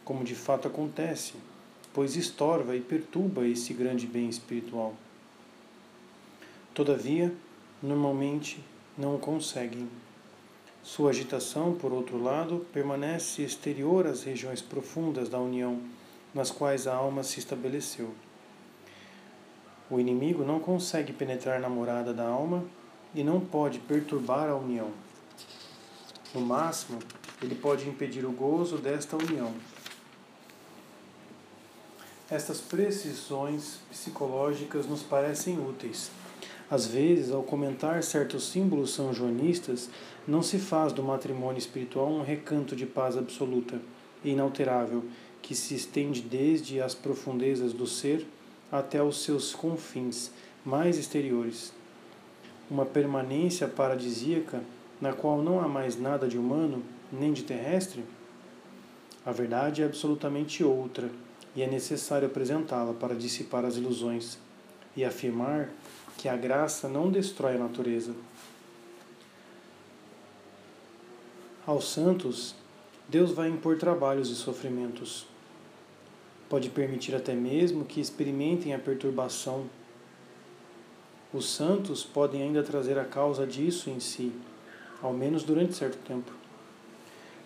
como 0.04 0.24
de 0.24 0.34
fato 0.34 0.68
acontece, 0.68 1.34
pois 1.94 2.16
estorva 2.16 2.76
e 2.76 2.82
perturba 2.82 3.46
esse 3.46 3.74
grande 3.74 4.08
bem 4.08 4.30
espiritual. 4.30 4.96
Todavia, 6.74 7.34
normalmente 7.82 8.64
não 8.98 9.16
o 9.16 9.20
conseguem. 9.20 9.90
Sua 10.84 11.12
agitação, 11.12 11.76
por 11.76 11.92
outro 11.92 12.22
lado, 12.22 12.66
permanece 12.74 13.44
exterior 13.44 14.08
às 14.08 14.24
regiões 14.24 14.62
profundas 14.62 15.30
da 15.30 15.40
união, 15.40 15.80
nas 16.34 16.50
quais 16.50 16.88
a 16.88 16.96
alma 16.96 17.24
se 17.24 17.40
estabeleceu. 17.40 18.14
O 19.90 20.00
inimigo 20.00 20.44
não 20.44 20.60
consegue 20.60 21.12
penetrar 21.12 21.60
na 21.60 21.68
morada 21.68 22.14
da 22.14 22.26
alma 22.26 22.64
e 23.14 23.24
não 23.24 23.42
pode 23.42 23.80
perturbar 23.80 24.50
a 24.50 24.56
união. 24.56 24.90
No 26.34 26.40
máximo, 26.40 27.00
ele 27.42 27.56
pode 27.56 27.88
impedir 27.90 28.26
o 28.26 28.32
gozo 28.32 28.78
desta 28.78 29.18
união. 29.18 29.54
Estas 32.32 32.62
precisões 32.62 33.80
psicológicas 33.90 34.88
nos 34.88 35.04
parecem 35.04 35.60
úteis, 35.60 36.10
Às 36.70 36.88
vezes, 36.88 37.30
ao 37.30 37.44
comentar 37.44 38.02
certos 38.02 38.50
símbolos 38.50 38.94
são-joanistas, 38.94 39.90
não 40.26 40.42
se 40.42 40.58
faz 40.58 40.94
do 40.94 41.04
matrimônio 41.04 41.60
espiritual 41.60 42.10
um 42.10 42.24
recanto 42.24 42.74
de 42.74 42.86
paz 42.86 43.18
absoluta 43.18 43.82
e 44.24 44.30
inalterável 44.30 45.04
que 45.42 45.54
se 45.54 45.76
estende 45.76 46.22
desde 46.22 46.80
as 46.80 46.96
profundezas 46.96 47.74
do 47.74 47.86
ser 47.86 48.26
até 48.72 49.04
os 49.04 49.22
seus 49.26 49.54
confins 49.54 50.32
mais 50.64 50.98
exteriores. 50.98 51.74
Uma 52.70 52.86
permanência 52.86 53.68
paradisíaca 53.68 54.64
na 55.02 55.12
qual 55.12 55.42
não 55.42 55.60
há 55.60 55.68
mais 55.68 56.00
nada 56.00 56.26
de 56.26 56.38
humano 56.38 56.82
nem 57.12 57.34
de 57.34 57.44
terrestre? 57.44 58.06
A 59.26 59.34
verdade 59.34 59.82
é 59.82 59.86
absolutamente 59.86 60.64
outra 60.64 61.12
e 61.56 61.62
é 61.62 61.68
necessário 61.68 62.28
apresentá-la 62.28 62.94
para 62.94 63.16
dissipar 63.16 63.66
as 63.66 63.76
ilusões 63.76 64.38
e 64.96 65.04
afirmar 65.04 65.70
que 66.18 66.30
a 66.30 66.36
graça 66.36 66.88
não 66.88 67.10
destrói 67.12 67.56
a 67.56 67.60
natureza. 67.60 68.14
Aos 71.66 71.90
santos, 71.90 72.56
Deus 73.08 73.32
vai 73.32 73.50
impor 73.50 73.78
trabalhos 73.78 74.30
e 74.30 74.36
sofrimentos. 74.36 75.26
Pode 76.50 76.70
permitir 76.70 77.16
até 77.16 77.34
mesmo 77.34 77.86
que 77.86 78.02
experimentem 78.02 78.74
a 78.74 78.80
perturbação. 78.80 79.66
Os 81.34 81.50
santos 81.50 82.04
podem 82.04 82.42
ainda 82.42 82.64
trazer 82.64 82.98
a 83.00 83.06
causa 83.06 83.48
disso 83.48 83.90
em 83.90 84.00
si, 84.00 84.34
ao 85.02 85.14
menos 85.14 85.44
durante 85.44 85.76
certo 85.76 85.98
tempo. 86.06 86.41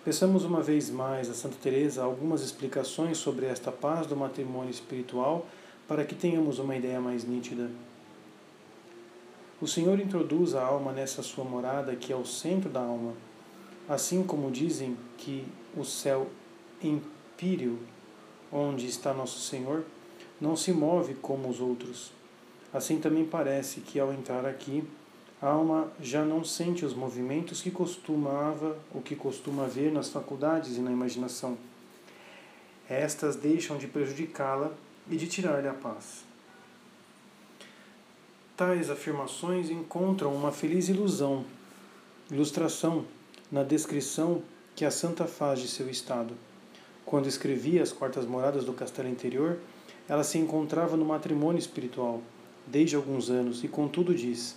Peçamos 0.06 0.44
uma 0.44 0.62
vez 0.62 0.92
mais 0.92 1.32
a 1.32 1.34
Santa 1.34 1.56
Teresa 1.60 2.04
algumas 2.04 2.44
explicações 2.44 3.18
sobre 3.18 3.48
esta 3.48 3.72
paz 3.72 4.06
do 4.06 4.16
matrimônio 4.16 4.70
espiritual 4.70 5.48
para 5.88 6.06
que 6.06 6.14
tenhamos 6.14 6.60
uma 6.60 6.76
ideia 6.76 7.02
mais 7.02 7.24
nítida. 7.24 7.72
O 9.60 9.66
Senhor 9.66 10.00
introduz 10.00 10.54
a 10.54 10.64
alma 10.64 10.92
nessa 10.92 11.24
sua 11.24 11.44
morada 11.44 11.96
que 11.96 12.14
é 12.14 12.16
o 12.16 12.24
centro 12.24 12.70
da 12.70 12.82
alma, 12.82 13.14
assim 13.90 14.22
como 14.22 14.52
dizem 14.52 14.96
que 15.18 15.44
o 15.76 15.84
céu 15.84 16.28
empíreo, 16.84 17.80
onde 18.52 18.86
está 18.86 19.12
nosso 19.12 19.40
Senhor, 19.40 19.86
não 20.40 20.56
se 20.56 20.72
move 20.72 21.16
como 21.16 21.50
os 21.50 21.60
outros. 21.60 22.12
Assim 22.72 23.00
também 23.00 23.26
parece 23.26 23.80
que 23.80 24.00
ao 24.00 24.14
entrar 24.14 24.46
aqui, 24.46 24.84
a 25.42 25.48
alma 25.48 25.92
já 26.00 26.24
não 26.24 26.44
sente 26.44 26.86
os 26.86 26.94
movimentos 26.94 27.62
que 27.62 27.70
costumava, 27.70 28.78
o 28.94 29.02
que 29.02 29.16
costuma 29.16 29.66
ver 29.66 29.92
nas 29.92 30.10
faculdades 30.10 30.78
e 30.78 30.80
na 30.80 30.92
imaginação. 30.92 31.58
Estas 32.90 33.36
deixam 33.36 33.78
de 33.78 33.88
prejudicá-la 33.88 34.72
e 35.10 35.18
de 35.18 35.28
tirar-lhe 35.28 35.68
a 35.68 35.74
paz. 35.74 36.24
Tais 38.56 38.90
afirmações 38.90 39.70
encontram 39.70 40.34
uma 40.34 40.52
feliz 40.52 40.88
ilusão, 40.88 41.44
ilustração 42.32 43.06
na 43.52 43.64
descrição 43.64 44.42
que 44.76 44.86
a 44.86 44.92
santa 44.92 45.26
faz 45.26 45.60
de 45.60 45.68
seu 45.68 45.90
estado. 45.90 46.34
Quando 47.06 47.28
escrevia 47.28 47.84
as 47.84 47.92
quartas 47.92 48.26
moradas 48.26 48.64
do 48.64 48.74
castelo 48.74 49.10
interior, 49.10 49.60
ela 50.08 50.24
se 50.24 50.38
encontrava 50.38 50.96
no 50.96 51.06
matrimônio 51.06 51.60
espiritual 51.60 52.22
desde 52.66 52.96
alguns 52.96 53.30
anos 53.30 53.64
e 53.64 53.68
contudo 53.68 54.14
diz: 54.14 54.56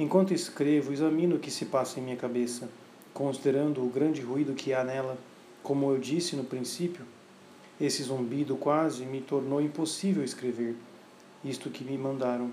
Enquanto 0.00 0.32
escrevo, 0.32 0.92
examino 0.92 1.36
o 1.36 1.38
que 1.40 1.50
se 1.50 1.64
passa 1.64 1.98
em 1.98 2.02
minha 2.04 2.16
cabeça, 2.16 2.68
considerando 3.12 3.82
o 3.82 3.88
grande 3.88 4.20
ruído 4.20 4.54
que 4.54 4.72
há 4.72 4.84
nela. 4.84 5.18
Como 5.60 5.90
eu 5.90 5.98
disse 5.98 6.36
no 6.36 6.44
princípio, 6.44 7.04
esse 7.80 8.04
zumbido 8.04 8.56
quase 8.56 9.04
me 9.04 9.20
tornou 9.20 9.60
impossível 9.60 10.22
escrever 10.22 10.76
isto 11.44 11.68
que 11.68 11.82
me 11.82 11.98
mandaram. 11.98 12.50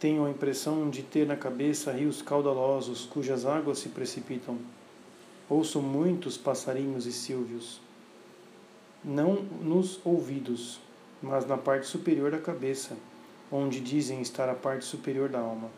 Tenho 0.00 0.24
a 0.24 0.30
impressão 0.30 0.90
de 0.90 1.02
ter 1.02 1.26
na 1.26 1.36
cabeça 1.36 1.92
rios 1.92 2.20
caudalosos 2.20 3.06
cujas 3.06 3.46
águas 3.46 3.78
se 3.78 3.88
precipitam. 3.88 4.58
Ouço 5.48 5.80
muitos 5.80 6.36
passarinhos 6.36 7.06
e 7.06 7.12
silvios, 7.12 7.80
não 9.04 9.34
nos 9.62 10.00
ouvidos, 10.04 10.80
mas 11.22 11.46
na 11.46 11.56
parte 11.56 11.86
superior 11.86 12.30
da 12.30 12.38
cabeça, 12.38 12.96
onde 13.52 13.78
dizem 13.80 14.20
estar 14.20 14.48
a 14.48 14.54
parte 14.54 14.84
superior 14.84 15.28
da 15.28 15.38
alma. 15.38 15.70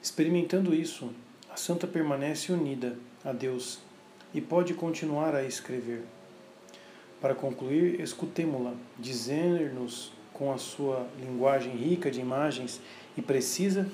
Experimentando 0.00 0.74
isso, 0.74 1.10
a 1.50 1.56
santa 1.56 1.86
permanece 1.86 2.52
unida 2.52 2.96
a 3.24 3.32
Deus 3.32 3.80
e 4.32 4.40
pode 4.40 4.74
continuar 4.74 5.34
a 5.34 5.42
escrever. 5.42 6.04
Para 7.20 7.34
concluir, 7.34 8.00
escutemo-la 8.00 8.74
dizer-nos 8.96 10.12
com 10.32 10.52
a 10.52 10.58
sua 10.58 11.08
linguagem 11.18 11.74
rica 11.74 12.10
de 12.10 12.20
imagens 12.20 12.80
e 13.16 13.22
precisa, 13.22 13.90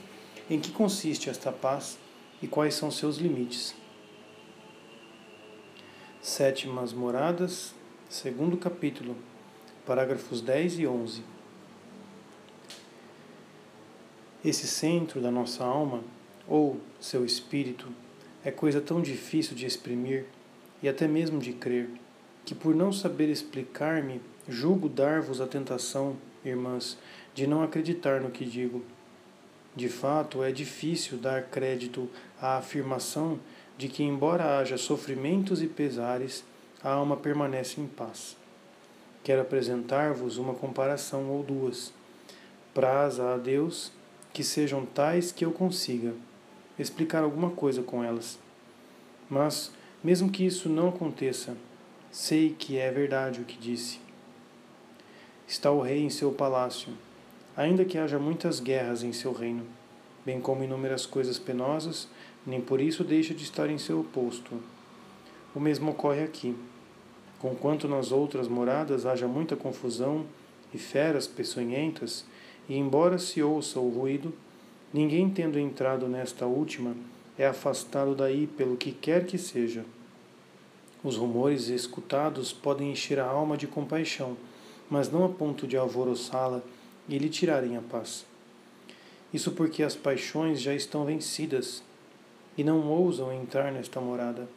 em 0.50 0.60
que 0.60 0.70
consiste 0.70 1.30
esta 1.30 1.50
paz 1.50 1.98
e 2.42 2.46
quais 2.46 2.74
são 2.74 2.90
seus 2.90 3.16
limites. 3.16 3.74
Sétimas 6.20 6.92
Moradas, 6.92 7.74
segundo 8.10 8.58
capítulo, 8.58 9.16
parágrafos 9.86 10.42
10 10.42 10.80
e 10.80 10.86
11. 10.86 11.33
Esse 14.44 14.66
centro 14.66 15.20
da 15.20 15.30
nossa 15.30 15.64
alma, 15.64 16.04
ou 16.46 16.78
seu 17.00 17.24
espírito, 17.24 17.88
é 18.44 18.50
coisa 18.50 18.80
tão 18.80 19.00
difícil 19.00 19.56
de 19.56 19.64
exprimir 19.64 20.26
e 20.82 20.88
até 20.88 21.08
mesmo 21.08 21.38
de 21.38 21.54
crer, 21.54 21.88
que 22.44 22.54
por 22.54 22.74
não 22.74 22.92
saber 22.92 23.30
explicar-me, 23.30 24.20
julgo 24.46 24.86
dar-vos 24.86 25.40
a 25.40 25.46
tentação 25.46 26.16
irmãs, 26.44 26.98
de 27.34 27.46
não 27.46 27.62
acreditar 27.62 28.20
no 28.20 28.30
que 28.30 28.44
digo. 28.44 28.84
De 29.74 29.88
fato, 29.88 30.42
é 30.42 30.52
difícil 30.52 31.16
dar 31.16 31.44
crédito 31.44 32.08
à 32.40 32.58
afirmação 32.58 33.40
de 33.76 33.88
que, 33.88 34.02
embora 34.02 34.58
haja 34.58 34.76
sofrimentos 34.76 35.62
e 35.62 35.66
pesares, 35.66 36.44
a 36.82 36.90
alma 36.90 37.16
permanece 37.16 37.80
em 37.80 37.86
paz. 37.86 38.36
Quero 39.24 39.40
apresentar-vos 39.40 40.36
uma 40.36 40.54
comparação 40.54 41.30
ou 41.30 41.42
duas. 41.42 41.92
Praza 42.74 43.32
a 43.32 43.38
Deus 43.38 43.90
que 44.34 44.44
sejam 44.44 44.84
tais 44.84 45.32
que 45.32 45.46
eu 45.46 45.52
consiga 45.52 46.12
explicar 46.78 47.22
alguma 47.22 47.50
coisa 47.50 47.82
com 47.82 48.04
elas. 48.04 48.38
Mas, 49.30 49.72
mesmo 50.02 50.30
que 50.30 50.44
isso 50.44 50.68
não 50.68 50.90
aconteça, 50.90 51.56
sei 52.10 52.50
que 52.50 52.76
é 52.76 52.90
verdade 52.90 53.40
o 53.40 53.44
que 53.44 53.56
disse 53.56 54.04
está 55.46 55.70
o 55.70 55.80
rei 55.80 56.02
em 56.02 56.10
seu 56.10 56.32
palácio, 56.32 56.92
ainda 57.56 57.84
que 57.84 57.98
haja 57.98 58.18
muitas 58.18 58.60
guerras 58.60 59.02
em 59.02 59.12
seu 59.12 59.32
reino, 59.32 59.64
bem 60.24 60.40
como 60.40 60.64
inúmeras 60.64 61.06
coisas 61.06 61.38
penosas, 61.38 62.08
nem 62.46 62.60
por 62.60 62.80
isso 62.80 63.04
deixa 63.04 63.34
de 63.34 63.44
estar 63.44 63.68
em 63.68 63.78
seu 63.78 64.02
posto. 64.04 64.58
O 65.54 65.60
mesmo 65.60 65.90
ocorre 65.90 66.22
aqui. 66.22 66.56
Conquanto 67.38 67.86
nas 67.86 68.10
outras 68.10 68.48
moradas 68.48 69.04
haja 69.04 69.28
muita 69.28 69.54
confusão 69.54 70.24
e 70.72 70.78
feras 70.78 71.26
peçonhentas, 71.26 72.24
e 72.68 72.76
embora 72.76 73.18
se 73.18 73.42
ouça 73.42 73.78
o 73.78 73.88
ruído, 73.88 74.32
ninguém 74.92 75.28
tendo 75.28 75.58
entrado 75.58 76.08
nesta 76.08 76.46
última 76.46 76.94
é 77.36 77.46
afastado 77.46 78.14
daí 78.14 78.46
pelo 78.46 78.76
que 78.76 78.92
quer 78.92 79.26
que 79.26 79.36
seja. 79.36 79.84
Os 81.02 81.16
rumores 81.16 81.68
escutados 81.68 82.52
podem 82.52 82.92
encher 82.92 83.18
a 83.18 83.26
alma 83.26 83.56
de 83.56 83.66
compaixão 83.66 84.36
mas 84.88 85.10
não 85.10 85.24
a 85.24 85.28
ponto 85.28 85.66
de 85.66 85.76
alvoroçá-la 85.76 86.62
e 87.08 87.18
lhe 87.18 87.28
tirarem 87.28 87.76
a 87.76 87.80
paz. 87.80 88.24
Isso 89.32 89.52
porque 89.52 89.82
as 89.82 89.96
paixões 89.96 90.60
já 90.60 90.74
estão 90.74 91.04
vencidas 91.04 91.82
e 92.56 92.62
não 92.62 92.86
ousam 92.86 93.32
entrar 93.32 93.72
nesta 93.72 94.00
morada, 94.00 94.48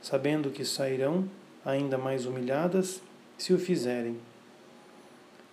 sabendo 0.00 0.50
que 0.50 0.64
sairão 0.64 1.28
ainda 1.64 1.98
mais 1.98 2.24
humilhadas 2.24 3.02
se 3.36 3.52
o 3.52 3.58
fizerem. 3.58 4.18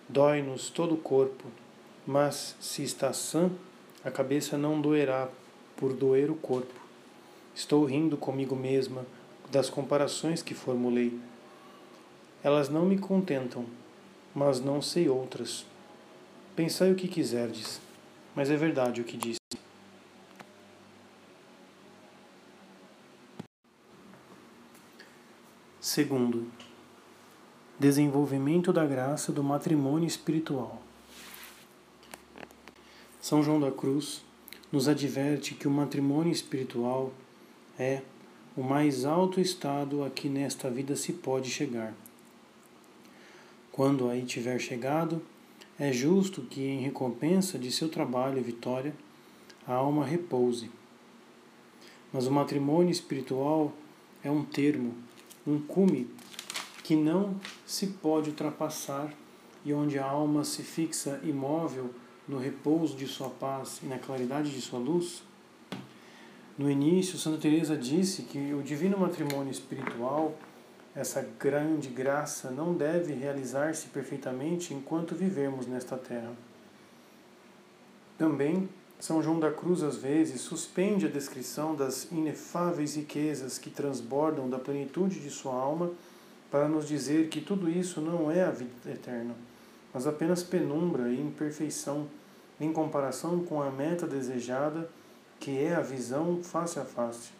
Dói-nos 0.07 0.69
todo 0.69 0.95
o 0.95 0.97
corpo, 0.97 1.45
mas 2.05 2.55
se 2.59 2.83
está 2.83 3.13
sã, 3.13 3.49
a 4.03 4.11
cabeça 4.11 4.57
não 4.57 4.81
doerá 4.81 5.29
por 5.77 5.93
doer 5.93 6.29
o 6.29 6.35
corpo. 6.35 6.73
Estou 7.55 7.85
rindo 7.85 8.17
comigo 8.17 8.55
mesma 8.55 9.05
das 9.49 9.69
comparações 9.69 10.41
que 10.41 10.53
formulei. 10.53 11.17
Elas 12.43 12.67
não 12.67 12.85
me 12.85 12.97
contentam, 12.97 13.65
mas 14.35 14.59
não 14.59 14.81
sei 14.81 15.07
outras. 15.07 15.65
Pensai 16.55 16.91
o 16.91 16.95
que 16.95 17.07
quiserdes, 17.07 17.79
mas 18.35 18.51
é 18.51 18.57
verdade 18.57 18.99
o 18.99 19.03
que 19.03 19.15
disse. 19.15 19.39
Segundo, 25.79 26.51
desenvolvimento 27.79 28.73
da 28.73 28.85
graça 28.85 29.31
do 29.31 29.43
matrimônio 29.43 30.07
espiritual. 30.07 30.82
São 33.33 33.41
João 33.41 33.59
da 33.59 33.71
Cruz 33.71 34.21
nos 34.71 34.87
adverte 34.87 35.55
que 35.55 35.67
o 35.67 35.71
matrimônio 35.71 36.31
espiritual 36.31 37.11
é 37.79 38.03
o 38.55 38.61
mais 38.61 39.05
alto 39.05 39.41
estado 39.41 40.03
a 40.03 40.09
que 40.11 40.29
nesta 40.29 40.69
vida 40.69 40.95
se 40.95 41.13
pode 41.13 41.49
chegar. 41.49 41.95
Quando 43.71 44.07
aí 44.07 44.21
tiver 44.21 44.59
chegado, 44.59 45.19
é 45.79 45.91
justo 45.91 46.43
que, 46.43 46.61
em 46.61 46.81
recompensa 46.81 47.57
de 47.57 47.71
seu 47.71 47.89
trabalho 47.89 48.37
e 48.37 48.43
vitória, 48.43 48.93
a 49.67 49.73
alma 49.73 50.05
repouse. 50.05 50.69
Mas 52.13 52.27
o 52.27 52.31
matrimônio 52.31 52.91
espiritual 52.91 53.73
é 54.23 54.29
um 54.29 54.45
termo, 54.45 54.93
um 55.47 55.59
cume 55.59 56.07
que 56.83 56.95
não 56.95 57.33
se 57.65 57.87
pode 57.87 58.29
ultrapassar 58.29 59.11
e 59.65 59.73
onde 59.73 59.97
a 59.97 60.05
alma 60.05 60.43
se 60.43 60.61
fixa 60.61 61.19
imóvel 61.23 61.89
no 62.27 62.37
repouso 62.37 62.95
de 62.95 63.07
sua 63.07 63.29
paz 63.29 63.79
e 63.83 63.85
na 63.85 63.99
claridade 63.99 64.51
de 64.51 64.61
sua 64.61 64.79
luz? 64.79 65.23
No 66.57 66.69
início, 66.69 67.17
Santa 67.17 67.39
Teresa 67.39 67.75
disse 67.75 68.23
que 68.23 68.53
o 68.53 68.61
divino 68.61 68.97
matrimônio 68.97 69.51
espiritual, 69.51 70.35
essa 70.95 71.27
grande 71.39 71.89
graça, 71.89 72.51
não 72.51 72.73
deve 72.73 73.13
realizar-se 73.13 73.87
perfeitamente 73.87 74.73
enquanto 74.73 75.15
vivemos 75.15 75.65
nesta 75.65 75.97
terra. 75.97 76.31
Também 78.17 78.69
São 78.99 79.21
João 79.21 79.39
da 79.39 79.51
Cruz 79.51 79.81
às 79.81 79.97
vezes 79.97 80.41
suspende 80.41 81.07
a 81.07 81.09
descrição 81.09 81.75
das 81.75 82.05
inefáveis 82.11 82.95
riquezas 82.95 83.57
que 83.57 83.71
transbordam 83.71 84.47
da 84.47 84.59
plenitude 84.59 85.19
de 85.19 85.31
sua 85.31 85.55
alma 85.55 85.91
para 86.51 86.69
nos 86.69 86.87
dizer 86.87 87.29
que 87.29 87.41
tudo 87.41 87.67
isso 87.67 87.99
não 87.99 88.29
é 88.29 88.43
a 88.43 88.51
vida 88.51 88.71
eterna 88.85 89.33
mas 89.93 90.07
apenas 90.07 90.41
penumbra 90.41 91.09
e 91.09 91.21
imperfeição 91.21 92.07
em 92.59 92.71
comparação 92.73 93.43
com 93.43 93.61
a 93.61 93.69
meta 93.69 94.07
desejada, 94.07 94.89
que 95.39 95.59
é 95.59 95.75
a 95.75 95.81
visão 95.81 96.41
face 96.41 96.79
a 96.79 96.85
face. 96.85 97.31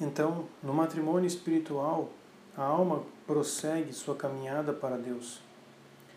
Então, 0.00 0.46
no 0.62 0.74
matrimônio 0.74 1.26
espiritual, 1.26 2.10
a 2.56 2.62
alma 2.62 3.04
prossegue 3.26 3.92
sua 3.92 4.16
caminhada 4.16 4.72
para 4.72 4.96
Deus. 4.96 5.40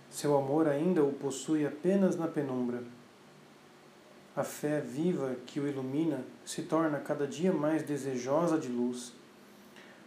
Seu 0.09 0.35
amor 0.35 0.67
ainda 0.67 1.03
o 1.03 1.13
possui 1.13 1.65
apenas 1.65 2.15
na 2.15 2.27
penumbra. 2.27 2.81
A 4.35 4.43
fé 4.43 4.79
viva 4.79 5.35
que 5.45 5.59
o 5.59 5.67
ilumina 5.67 6.23
se 6.45 6.63
torna 6.63 6.99
cada 6.99 7.27
dia 7.27 7.51
mais 7.51 7.83
desejosa 7.83 8.57
de 8.57 8.67
luz. 8.67 9.13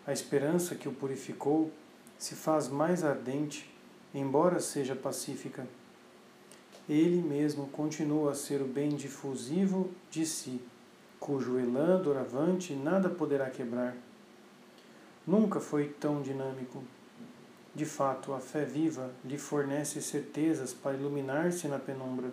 A 0.07 0.13
esperança 0.13 0.75
que 0.75 0.89
o 0.89 0.93
purificou 0.93 1.71
se 2.17 2.35
faz 2.35 2.69
mais 2.69 3.05
ardente 3.05 3.70
embora 4.15 4.61
seja 4.61 4.95
pacífica. 4.95 5.67
Ele 6.89 7.23
mesmo 7.23 7.69
continua 7.69 8.33
a 8.33 8.35
ser 8.35 8.61
o 8.61 8.67
bem 8.67 8.91
difusivo 8.91 9.91
de 10.11 10.27
si, 10.27 10.61
cujo 11.19 11.59
elan 11.59 12.01
doravante 12.03 12.75
nada 12.75 13.09
poderá 13.09 13.49
quebrar. 13.49 13.97
Nunca 15.27 15.61
foi 15.61 15.89
tão 15.89 16.23
dinâmico. 16.23 16.83
De 17.73 17.85
fato, 17.85 18.33
a 18.33 18.41
fé 18.41 18.65
viva 18.65 19.11
lhe 19.25 19.39
fornece 19.39 20.03
certezas 20.03 20.73
para 20.73 20.97
iluminar-se 20.97 21.69
na 21.69 21.79
penumbra. 21.79 22.33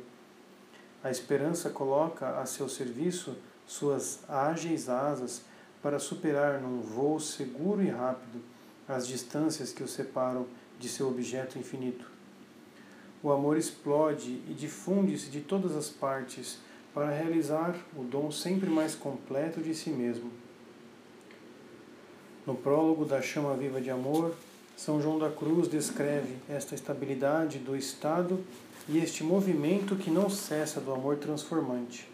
A 1.03 1.11
esperança 1.11 1.69
coloca 1.69 2.39
a 2.39 2.45
seu 2.45 2.67
serviço 2.67 3.35
suas 3.67 4.21
ágeis 4.27 4.89
asas 4.89 5.43
para 5.81 5.99
superar 5.99 6.59
num 6.59 6.81
voo 6.81 7.19
seguro 7.19 7.83
e 7.83 7.89
rápido 7.89 8.41
as 8.87 9.05
distâncias 9.07 9.71
que 9.71 9.83
o 9.83 9.87
separam 9.87 10.47
de 10.79 10.89
seu 10.89 11.07
objeto 11.07 11.57
infinito. 11.57 12.09
O 13.21 13.31
amor 13.31 13.57
explode 13.57 14.41
e 14.47 14.53
difunde-se 14.53 15.29
de 15.29 15.41
todas 15.41 15.75
as 15.75 15.89
partes 15.89 16.59
para 16.93 17.09
realizar 17.09 17.75
o 17.95 18.03
dom 18.03 18.31
sempre 18.31 18.69
mais 18.69 18.95
completo 18.95 19.61
de 19.61 19.73
si 19.73 19.89
mesmo. 19.89 20.31
No 22.45 22.55
prólogo 22.55 23.05
da 23.05 23.21
Chama 23.21 23.55
Viva 23.55 23.81
de 23.81 23.89
Amor, 23.89 24.33
São 24.75 25.01
João 25.01 25.19
da 25.19 25.29
Cruz 25.29 25.67
descreve 25.67 26.37
esta 26.47 26.75
estabilidade 26.75 27.59
do 27.59 27.75
estado 27.75 28.43
e 28.87 28.99
este 28.99 29.23
movimento 29.23 29.95
que 29.95 30.09
não 30.09 30.29
cessa 30.29 30.79
do 30.79 30.93
amor 30.93 31.17
transformante. 31.17 32.07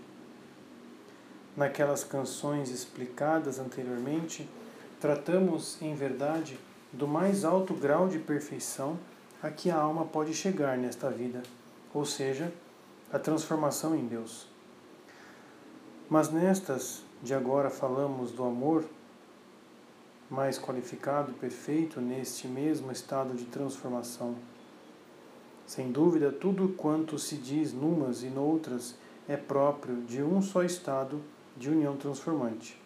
Naquelas 1.56 2.04
canções 2.04 2.72
explicadas 2.72 3.60
anteriormente, 3.60 4.50
tratamos, 5.00 5.80
em 5.82 5.94
verdade, 5.94 6.58
do 6.94 7.08
mais 7.08 7.44
alto 7.44 7.74
grau 7.74 8.08
de 8.08 8.20
perfeição 8.20 9.00
a 9.42 9.50
que 9.50 9.72
a 9.72 9.76
alma 9.76 10.06
pode 10.06 10.34
chegar 10.34 10.78
nesta 10.78 11.10
vida, 11.10 11.42
ou 11.92 12.06
seja, 12.06 12.54
a 13.12 13.18
transformação 13.18 13.96
em 13.96 14.06
Deus. 14.06 14.48
Mas 16.08 16.30
nestas 16.30 17.02
de 17.24 17.34
agora 17.34 17.72
falamos 17.72 18.32
do 18.32 18.44
amor 18.44 18.86
mais 20.30 20.60
qualificado 20.60 21.34
perfeito 21.34 22.00
neste 22.00 22.48
mesmo 22.48 22.92
estado 22.92 23.34
de 23.34 23.46
transformação. 23.46 24.36
Sem 25.66 25.92
dúvida, 25.92 26.32
tudo 26.32 26.70
quanto 26.70 27.18
se 27.18 27.38
diz 27.38 27.74
numas 27.74 28.22
e 28.22 28.28
noutras 28.28 28.96
é 29.28 29.36
próprio 29.36 30.02
de 30.04 30.22
um 30.22 30.42
só 30.42 30.64
estado 30.64 31.22
de 31.58 31.70
união 31.70 31.98
transformante, 31.98 32.80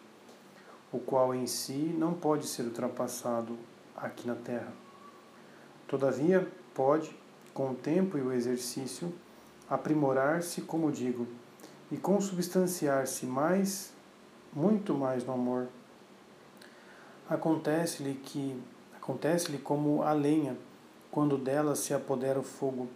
o 0.92 0.98
qual 0.98 1.34
em 1.34 1.46
si 1.46 1.94
não 1.98 2.14
pode 2.14 2.46
ser 2.46 2.62
ultrapassado 2.62 3.56
aqui 4.00 4.26
na 4.26 4.34
Terra. 4.34 4.72
Todavia, 5.86 6.46
pode, 6.74 7.14
com 7.52 7.70
o 7.70 7.74
tempo 7.74 8.16
e 8.16 8.20
o 8.20 8.32
exercício, 8.32 9.12
aprimorar-se, 9.68 10.62
como 10.62 10.92
digo, 10.92 11.26
e 11.90 11.96
consubstanciar-se 11.96 13.26
mais, 13.26 13.92
muito 14.52 14.94
mais 14.94 15.24
no 15.24 15.32
amor. 15.32 15.68
Acontece-lhe 17.28 18.14
que 18.14 18.60
acontece-lhe 18.96 19.58
como 19.58 20.02
a 20.02 20.12
lenha, 20.12 20.56
quando 21.10 21.38
dela 21.38 21.74
se 21.74 21.94
apodera 21.94 22.38
o 22.38 22.42
fogo, 22.42 22.88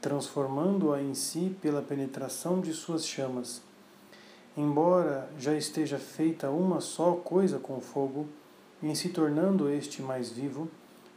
transformando-a 0.00 1.02
em 1.02 1.14
si 1.14 1.56
pela 1.60 1.82
penetração 1.82 2.60
de 2.60 2.72
suas 2.72 3.06
chamas. 3.06 3.62
Embora 4.56 5.28
já 5.38 5.54
esteja 5.54 5.98
feita 5.98 6.50
uma 6.50 6.80
só 6.80 7.12
coisa 7.12 7.58
com 7.58 7.76
o 7.76 7.80
fogo, 7.80 8.26
em 8.82 8.94
se 8.94 9.08
tornando 9.08 9.68
este 9.68 10.00
mais 10.02 10.30
vivo, 10.30 10.68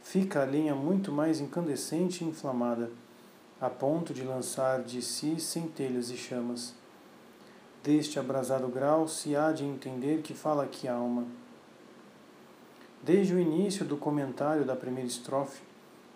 fica 0.02 0.42
a 0.42 0.44
lenha 0.44 0.74
muito 0.74 1.12
mais 1.12 1.40
incandescente 1.40 2.24
e 2.24 2.26
inflamada, 2.26 2.90
a 3.60 3.70
ponto 3.70 4.12
de 4.12 4.24
lançar 4.24 4.82
de 4.82 5.00
si 5.00 5.38
centelhas 5.38 6.10
e 6.10 6.16
chamas. 6.16 6.74
Deste 7.84 8.18
abrasado 8.18 8.66
grau 8.66 9.06
se 9.06 9.36
há 9.36 9.52
de 9.52 9.64
entender 9.64 10.22
que 10.22 10.34
fala 10.34 10.64
aqui 10.64 10.88
a 10.88 10.94
alma. 10.94 11.24
Desde 13.00 13.34
o 13.34 13.38
início 13.38 13.84
do 13.84 13.96
comentário 13.96 14.64
da 14.64 14.76
primeira 14.76 15.08
estrofe, 15.08 15.62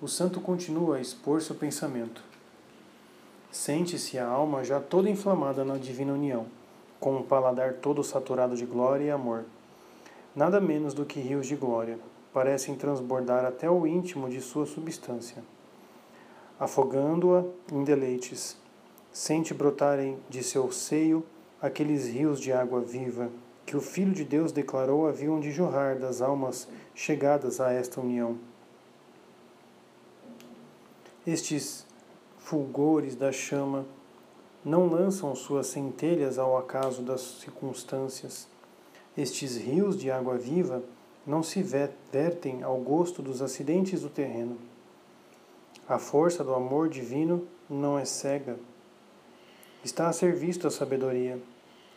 o 0.01 0.09
santo 0.09 0.41
continua 0.41 0.97
a 0.97 1.01
expor 1.01 1.41
seu 1.41 1.55
pensamento. 1.55 2.23
Sente-se 3.51 4.19
a 4.19 4.27
alma 4.27 4.65
já 4.65 4.81
toda 4.81 5.09
inflamada 5.09 5.65
na 5.65 5.79
divina 5.79 6.13
união, 6.13 6.47
com 6.99 7.17
o 7.17 7.25
paladar 7.25 7.75
todo 7.75 8.03
saturado 8.03 8.57
de 8.57 8.67
glória 8.67 9.05
e 9.05 9.11
amor 9.11 9.45
nada 10.37 10.61
menos 10.61 10.93
do 10.93 11.07
que 11.07 11.19
rios 11.19 11.47
de 11.47 11.57
glória, 11.57 11.99
parecem 12.31 12.75
transbordar 12.75 13.47
até 13.47 13.71
o 13.71 13.87
íntimo 13.87 14.29
de 14.29 14.43
sua 14.43 14.67
substância. 14.67 15.43
Afogando-a 16.61 17.43
em 17.75 17.83
deleites, 17.83 18.59
sente 19.11 19.55
brotarem 19.55 20.19
de 20.29 20.43
seu 20.43 20.71
seio 20.71 21.25
aqueles 21.61 22.07
rios 22.07 22.39
de 22.39 22.53
água 22.53 22.83
viva 22.83 23.31
que 23.65 23.77
o 23.77 23.81
Filho 23.81 24.13
de 24.13 24.25
Deus 24.25 24.53
declarou 24.53 25.09
haviam 25.09 25.41
de 25.41 25.51
jorrar 25.51 25.99
das 25.99 26.21
almas 26.21 26.69
chegadas 26.95 27.59
a 27.59 27.73
esta 27.73 28.01
união. 28.01 28.39
Estes 31.27 31.87
fulgores 32.39 33.17
da 33.17 33.33
chama 33.33 33.87
não 34.63 34.87
lançam 34.87 35.35
suas 35.35 35.67
centelhas 35.67 36.39
ao 36.39 36.57
acaso 36.57 37.03
das 37.03 37.21
circunstâncias 37.23 38.47
estes 39.17 39.57
rios 39.57 39.99
de 39.99 40.11
água 40.11 40.37
viva 40.37 40.83
não 41.27 41.43
se 41.43 41.63
vertem 41.63 42.63
ao 42.63 42.79
gosto 42.79 43.23
dos 43.23 43.43
acidentes 43.43 44.03
do 44.03 44.09
terreno. 44.09 44.59
A 45.89 45.99
força 45.99 46.45
do 46.45 46.55
amor 46.55 46.89
divino 46.89 47.47
não 47.69 47.99
é 47.99 48.05
cega. 48.05 48.59
Está 49.85 50.09
a 50.09 50.13
serviço 50.13 50.61
da 50.61 50.71
sabedoria, 50.71 51.41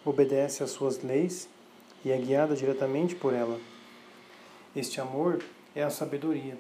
obedece 0.05 0.63
às 0.63 0.71
suas 0.71 1.01
leis 1.03 1.49
e 2.05 2.11
é 2.11 2.17
guiada 2.17 2.55
diretamente 2.55 3.15
por 3.15 3.33
ela. 3.33 3.59
Este 4.75 5.01
amor 5.01 5.43
é 5.75 5.83
a 5.83 5.89
sabedoria. 5.89 6.57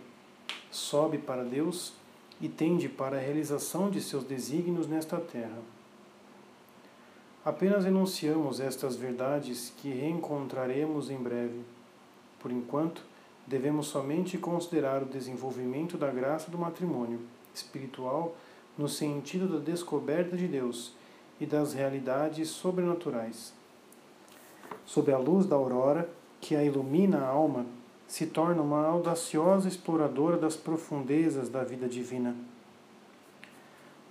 Sobe 0.71 1.17
para 1.17 1.43
Deus 1.43 1.93
e 2.41 2.49
tende 2.49 2.89
para 2.89 3.17
a 3.17 3.19
realização 3.19 3.89
de 3.89 4.01
seus 4.01 4.23
desígnios 4.23 4.87
nesta 4.87 5.17
terra. 5.17 5.59
Apenas 7.49 7.83
enunciamos 7.83 8.59
estas 8.59 8.95
verdades 8.95 9.73
que 9.77 9.89
reencontraremos 9.89 11.09
em 11.09 11.17
breve. 11.17 11.61
Por 12.39 12.51
enquanto, 12.51 13.01
devemos 13.47 13.87
somente 13.87 14.37
considerar 14.37 15.01
o 15.01 15.07
desenvolvimento 15.07 15.97
da 15.97 16.11
graça 16.11 16.51
do 16.51 16.59
matrimônio 16.59 17.21
espiritual 17.51 18.35
no 18.77 18.87
sentido 18.87 19.47
da 19.47 19.57
descoberta 19.57 20.37
de 20.37 20.47
Deus 20.47 20.93
e 21.41 21.47
das 21.47 21.73
realidades 21.73 22.49
sobrenaturais. 22.49 23.51
Sob 24.85 25.11
a 25.11 25.17
luz 25.17 25.47
da 25.47 25.55
aurora 25.55 26.07
que 26.39 26.55
a 26.55 26.63
ilumina 26.63 27.17
a 27.17 27.27
alma, 27.29 27.65
se 28.07 28.27
torna 28.27 28.61
uma 28.61 28.85
audaciosa 28.85 29.67
exploradora 29.67 30.37
das 30.37 30.55
profundezas 30.55 31.49
da 31.49 31.63
vida 31.63 31.87
divina. 31.87 32.35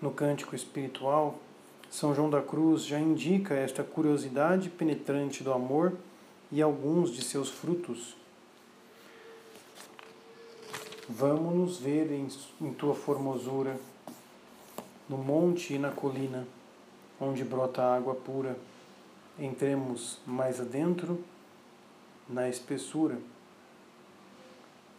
No 0.03 0.11
cântico 0.11 0.57
espiritual, 0.57 1.39
São 1.91 2.14
João 2.14 2.28
da 2.28 2.43
Cruz 2.43 2.84
já 2.84 3.01
indica 3.01 3.55
esta 3.55 3.82
curiosidade 3.82 4.68
penetrante 4.68 5.43
do 5.43 5.53
amor 5.53 5.97
e 6.53 6.61
alguns 6.61 7.11
de 7.11 7.22
seus 7.22 7.49
frutos. 7.49 8.14
Vamos-nos 11.09 11.78
ver 11.78 12.12
em, 12.12 12.28
em 12.61 12.72
tua 12.74 12.95
formosura, 12.95 13.80
no 15.09 15.16
monte 15.16 15.72
e 15.72 15.78
na 15.78 15.91
colina, 15.91 16.47
onde 17.18 17.43
brota 17.43 17.82
água 17.82 18.14
pura. 18.14 18.59
Entremos 19.39 20.18
mais 20.26 20.61
adentro, 20.61 21.24
na 22.28 22.49
espessura. 22.49 23.18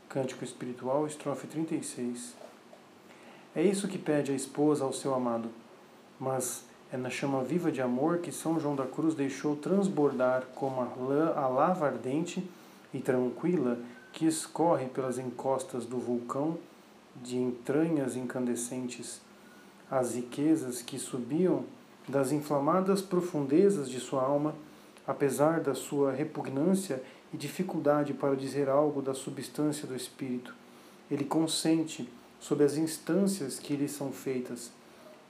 Cântico 0.07 0.43
Espiritual, 0.43 1.05
estrofe 1.05 1.45
36. 1.45 2.33
É 3.55 3.61
isso 3.61 3.87
que 3.87 3.99
pede 3.99 4.31
a 4.31 4.35
esposa 4.35 4.83
ao 4.83 4.91
seu 4.91 5.13
amado, 5.13 5.49
mas 6.19 6.63
é 6.91 6.97
na 6.97 7.09
chama 7.09 7.43
viva 7.43 7.71
de 7.71 7.81
amor 7.81 8.17
que 8.17 8.31
São 8.31 8.59
João 8.59 8.75
da 8.75 8.85
Cruz 8.85 9.13
deixou 9.13 9.55
transbordar 9.55 10.47
como 10.55 10.81
a 10.81 11.47
lava 11.47 11.85
ardente 11.85 12.43
e 12.91 12.99
tranquila 12.99 13.77
que 14.11 14.25
escorre 14.25 14.87
pelas 14.87 15.19
encostas 15.19 15.85
do 15.85 15.99
vulcão 15.99 16.57
de 17.15 17.37
entranhas 17.37 18.15
incandescentes, 18.15 19.21
as 19.89 20.15
riquezas 20.15 20.81
que 20.81 20.97
subiam 20.97 21.63
das 22.07 22.31
inflamadas 22.31 23.03
profundezas 23.03 23.87
de 23.87 23.99
sua 23.99 24.23
alma, 24.23 24.55
apesar 25.05 25.59
da 25.59 25.75
sua 25.75 26.11
repugnância 26.11 27.03
e 27.31 27.37
dificuldade 27.37 28.13
para 28.13 28.35
dizer 28.35 28.67
algo 28.67 28.99
da 28.99 29.13
substância 29.13 29.87
do 29.87 29.95
espírito. 29.95 30.55
Ele 31.11 31.23
consente 31.23 32.09
sob 32.39 32.63
as 32.63 32.77
instâncias 32.77 33.59
que 33.59 33.75
lhe 33.75 33.87
são 33.87 34.11
feitas, 34.11 34.71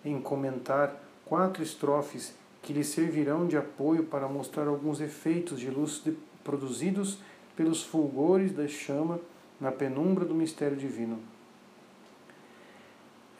em 0.06 0.22
comentar 0.22 0.96
quatro 1.30 1.62
estrofes 1.62 2.34
que 2.64 2.74
lhe 2.74 2.84
servirão 2.84 3.48
de 3.48 3.56
apoio 3.56 4.04
para 4.04 4.28
mostrar 4.28 4.68
alguns 4.68 5.00
efeitos 5.00 5.60
de 5.60 5.70
luz 5.70 6.04
produzidos 6.44 7.20
pelos 7.56 7.84
fulgores 7.84 8.52
da 8.52 8.68
chama 8.68 9.20
na 9.62 9.72
penumbra 9.72 10.26
do 10.26 10.34
mistério 10.34 10.76
divino. 10.76 11.20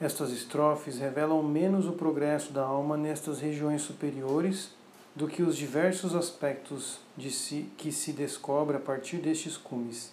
Estas 0.00 0.30
estrofes 0.30 0.98
revelam 0.98 1.42
menos 1.42 1.86
o 1.86 1.92
progresso 1.92 2.52
da 2.52 2.62
alma 2.62 2.96
nestas 2.96 3.40
regiões 3.40 3.82
superiores 3.82 4.70
do 5.14 5.26
que 5.26 5.42
os 5.42 5.56
diversos 5.56 6.14
aspectos 6.14 7.00
de 7.16 7.30
si 7.30 7.68
que 7.76 7.90
se 7.90 8.12
descobre 8.12 8.76
a 8.76 8.80
partir 8.80 9.16
destes 9.16 9.56
cumes. 9.56 10.12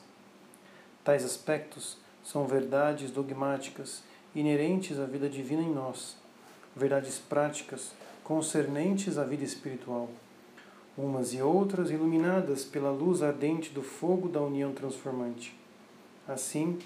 Tais 1.04 1.24
aspectos 1.24 1.98
são 2.24 2.48
verdades 2.48 3.12
dogmáticas 3.12 4.04
inerentes 4.36 5.00
à 5.00 5.06
vida 5.06 5.30
divina 5.30 5.62
em 5.62 5.72
nós, 5.72 6.18
verdades 6.78 7.18
práticas 7.18 7.92
concernentes 8.24 9.18
à 9.18 9.24
vida 9.24 9.44
espiritual, 9.44 10.10
umas 10.98 11.34
e 11.34 11.42
outras 11.42 11.90
iluminadas 11.90 12.64
pela 12.64 12.92
luz 12.92 13.24
ardente 13.24 13.72
do 13.72 13.82
fogo 13.82 14.30
da 14.30 14.42
união 14.42 14.74
transformante. 14.74 15.58
Assim, 16.28 16.78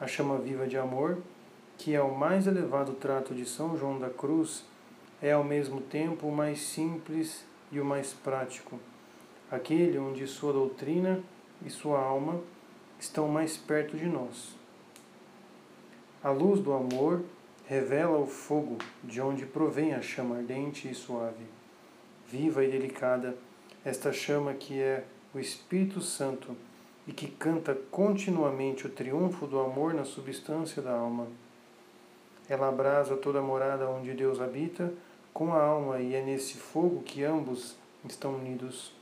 a 0.00 0.06
chama 0.06 0.38
viva 0.38 0.66
de 0.66 0.76
amor, 0.76 1.18
que 1.76 1.94
é 1.94 2.00
o 2.00 2.14
mais 2.14 2.46
elevado 2.46 2.92
trato 2.92 3.34
de 3.34 3.44
São 3.44 3.76
João 3.76 3.98
da 3.98 4.10
Cruz, 4.10 4.64
é 5.20 5.32
ao 5.32 5.42
mesmo 5.42 5.80
tempo 5.80 6.28
o 6.28 6.34
mais 6.34 6.60
simples 6.60 7.44
e 7.72 7.80
o 7.80 7.84
mais 7.84 8.12
prático, 8.12 8.78
aquele 9.50 9.98
onde 9.98 10.26
sua 10.26 10.52
doutrina 10.52 11.20
e 11.64 11.70
sua 11.70 11.98
alma 11.98 12.40
estão 13.00 13.26
mais 13.26 13.56
perto 13.56 13.96
de 13.96 14.06
nós. 14.06 14.54
A 16.22 16.30
luz 16.30 16.60
do 16.60 16.72
amor 16.72 17.22
revela 17.66 18.18
o 18.18 18.26
fogo 18.26 18.78
de 19.02 19.20
onde 19.20 19.46
provém 19.46 19.94
a 19.94 20.02
chama 20.02 20.36
ardente 20.36 20.88
e 20.88 20.94
suave. 20.94 21.44
Viva 22.26 22.64
e 22.64 22.70
delicada, 22.70 23.36
esta 23.84 24.12
chama 24.12 24.54
que 24.54 24.80
é 24.80 25.04
o 25.34 25.38
Espírito 25.38 26.00
Santo 26.00 26.56
e 27.06 27.12
que 27.12 27.28
canta 27.28 27.74
continuamente 27.90 28.86
o 28.86 28.90
triunfo 28.90 29.46
do 29.46 29.60
amor 29.60 29.94
na 29.94 30.04
substância 30.04 30.80
da 30.80 30.92
alma. 30.92 31.26
Ela 32.48 32.68
abrasa 32.68 33.16
toda 33.16 33.38
a 33.38 33.42
morada 33.42 33.88
onde 33.88 34.12
Deus 34.12 34.40
habita 34.40 34.92
com 35.32 35.52
a 35.52 35.62
alma 35.62 36.00
e 36.00 36.14
é 36.14 36.22
nesse 36.22 36.54
fogo 36.54 37.02
que 37.02 37.24
ambos 37.24 37.76
estão 38.08 38.34
unidos. 38.34 38.92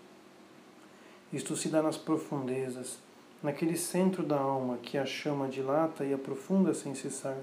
Isto 1.33 1.57
se 1.57 1.69
dá 1.69 1.83
nas 1.83 1.97
profundezas 1.97 2.99
naquele 3.43 3.77
centro 3.77 4.23
da 4.23 4.39
alma 4.39 4.79
que 4.79 4.97
a 4.97 5.05
chama 5.05 5.49
dilata 5.49 6.05
e 6.05 6.15
aprofunda 6.15 6.73
sem 6.73 6.95
cessar, 6.95 7.37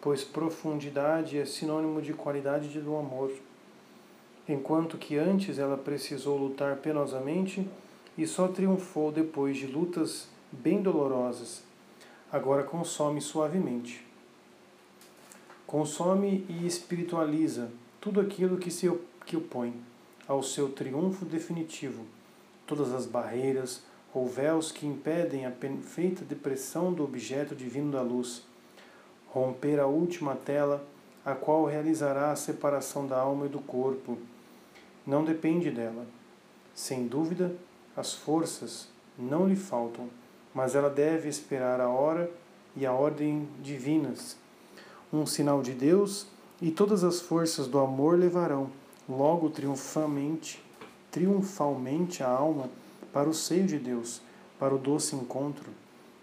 pois 0.00 0.24
profundidade 0.24 1.38
é 1.38 1.44
sinônimo 1.44 2.00
de 2.00 2.12
qualidade 2.12 2.68
do 2.80 2.96
amor. 2.96 3.30
Enquanto 4.48 4.96
que 4.96 5.16
antes 5.16 5.58
ela 5.58 5.76
precisou 5.76 6.36
lutar 6.36 6.76
penosamente 6.76 7.68
e 8.16 8.26
só 8.26 8.48
triunfou 8.48 9.12
depois 9.12 9.56
de 9.56 9.66
lutas 9.66 10.28
bem 10.50 10.82
dolorosas, 10.82 11.62
agora 12.32 12.64
consome 12.64 13.20
suavemente. 13.20 14.04
Consome 15.66 16.44
e 16.48 16.66
espiritualiza 16.66 17.70
tudo 18.00 18.20
aquilo 18.20 18.56
que 18.56 18.70
se 18.70 18.90
que 19.24 19.36
opõe 19.36 19.74
ao 20.26 20.42
seu 20.42 20.70
triunfo 20.70 21.24
definitivo, 21.24 22.04
todas 22.66 22.92
as 22.92 23.06
barreiras, 23.06 23.82
ou 24.12 24.26
véus 24.28 24.72
que 24.72 24.86
impedem 24.86 25.46
a 25.46 25.50
perfeita 25.50 26.24
depressão 26.24 26.92
do 26.92 27.04
objeto 27.04 27.54
divino 27.54 27.92
da 27.92 28.02
luz, 28.02 28.42
romper 29.32 29.78
a 29.78 29.86
última 29.86 30.34
tela, 30.34 30.84
a 31.24 31.34
qual 31.34 31.64
realizará 31.64 32.32
a 32.32 32.36
separação 32.36 33.06
da 33.06 33.18
alma 33.18 33.46
e 33.46 33.48
do 33.48 33.60
corpo. 33.60 34.18
Não 35.06 35.24
depende 35.24 35.70
dela. 35.70 36.06
Sem 36.74 37.06
dúvida, 37.06 37.54
as 37.96 38.14
forças 38.14 38.88
não 39.18 39.48
lhe 39.48 39.56
faltam, 39.56 40.08
mas 40.54 40.74
ela 40.74 40.90
deve 40.90 41.28
esperar 41.28 41.80
a 41.80 41.88
hora 41.88 42.30
e 42.76 42.86
a 42.86 42.92
ordem 42.92 43.48
divinas. 43.62 44.36
Um 45.12 45.26
sinal 45.26 45.62
de 45.62 45.72
Deus 45.72 46.26
e 46.60 46.70
todas 46.70 47.04
as 47.04 47.20
forças 47.20 47.66
do 47.66 47.78
amor 47.78 48.18
levarão, 48.18 48.70
logo 49.08 49.50
triunfalmente, 49.50 50.62
triunfalmente 51.10 52.22
a 52.22 52.28
alma 52.28 52.70
para 53.12 53.28
o 53.28 53.34
seio 53.34 53.66
de 53.66 53.78
Deus, 53.78 54.20
para 54.58 54.74
o 54.74 54.78
doce 54.78 55.16
encontro, 55.16 55.70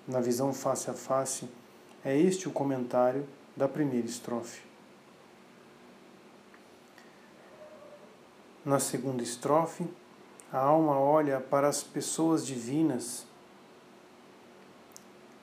na 0.08 0.22
visão 0.22 0.54
face 0.54 0.90
a 0.90 0.94
face, 0.94 1.50
é 2.08 2.18
este 2.18 2.48
o 2.48 2.52
comentário 2.52 3.28
da 3.54 3.68
primeira 3.68 4.08
estrofe. 4.08 4.62
Na 8.64 8.80
segunda 8.80 9.22
estrofe, 9.22 9.86
a 10.50 10.58
alma 10.58 10.98
olha 10.98 11.42
para 11.42 11.68
as 11.68 11.84
pessoas 11.84 12.48
divinas. 12.48 13.26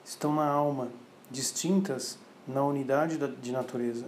Estão 0.03 0.33
na 0.33 0.47
alma, 0.47 0.89
distintas 1.29 2.17
na 2.47 2.63
unidade 2.63 3.19
de 3.19 3.51
natureza. 3.51 4.07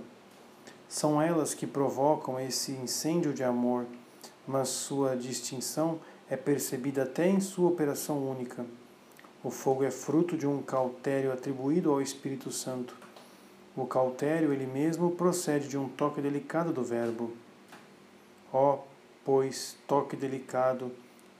São 0.89 1.21
elas 1.21 1.53
que 1.53 1.67
provocam 1.67 2.39
esse 2.39 2.71
incêndio 2.71 3.35
de 3.35 3.43
amor, 3.43 3.85
mas 4.47 4.69
sua 4.69 5.15
distinção 5.15 5.99
é 6.27 6.35
percebida 6.35 7.03
até 7.03 7.29
em 7.29 7.39
sua 7.39 7.69
operação 7.69 8.27
única. 8.27 8.65
O 9.43 9.51
fogo 9.51 9.83
é 9.83 9.91
fruto 9.91 10.35
de 10.35 10.47
um 10.47 10.61
cautério 10.63 11.31
atribuído 11.31 11.91
ao 11.91 12.01
Espírito 12.01 12.51
Santo. 12.51 12.95
O 13.75 13.85
cautério, 13.85 14.51
ele 14.51 14.65
mesmo, 14.65 15.11
procede 15.11 15.67
de 15.67 15.77
um 15.77 15.87
toque 15.87 16.19
delicado 16.19 16.73
do 16.73 16.83
Verbo. 16.83 17.31
Ó, 18.51 18.73
oh, 18.73 18.79
pois, 19.23 19.77
toque 19.87 20.15
delicado, 20.15 20.91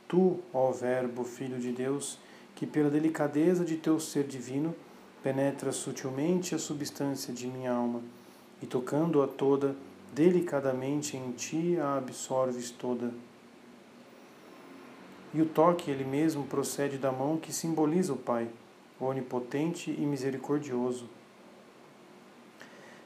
tu, 0.07 0.39
ó 0.53 0.71
Verbo, 0.71 1.23
Filho 1.23 1.59
de 1.59 1.71
Deus, 1.71 2.19
que 2.55 2.67
pela 2.67 2.89
delicadeza 2.89 3.65
de 3.65 3.77
teu 3.77 3.99
ser 3.99 4.25
divino 4.25 4.75
penetra 5.23 5.71
sutilmente 5.71 6.53
a 6.53 6.59
substância 6.59 7.33
de 7.33 7.47
minha 7.47 7.71
alma, 7.71 8.01
e 8.61 8.67
tocando-a 8.67 9.27
toda, 9.27 9.75
delicadamente 10.13 11.17
em 11.17 11.31
ti 11.31 11.77
a 11.79 11.97
absorves 11.97 12.69
toda. 12.69 13.11
E 15.33 15.41
o 15.41 15.45
toque, 15.45 15.91
ele 15.91 16.03
mesmo, 16.03 16.43
procede 16.45 16.97
da 16.97 17.11
mão 17.11 17.37
que 17.37 17.51
simboliza 17.51 18.13
o 18.13 18.17
Pai, 18.17 18.47
onipotente 18.99 19.91
e 19.91 20.01
misericordioso. 20.01 21.05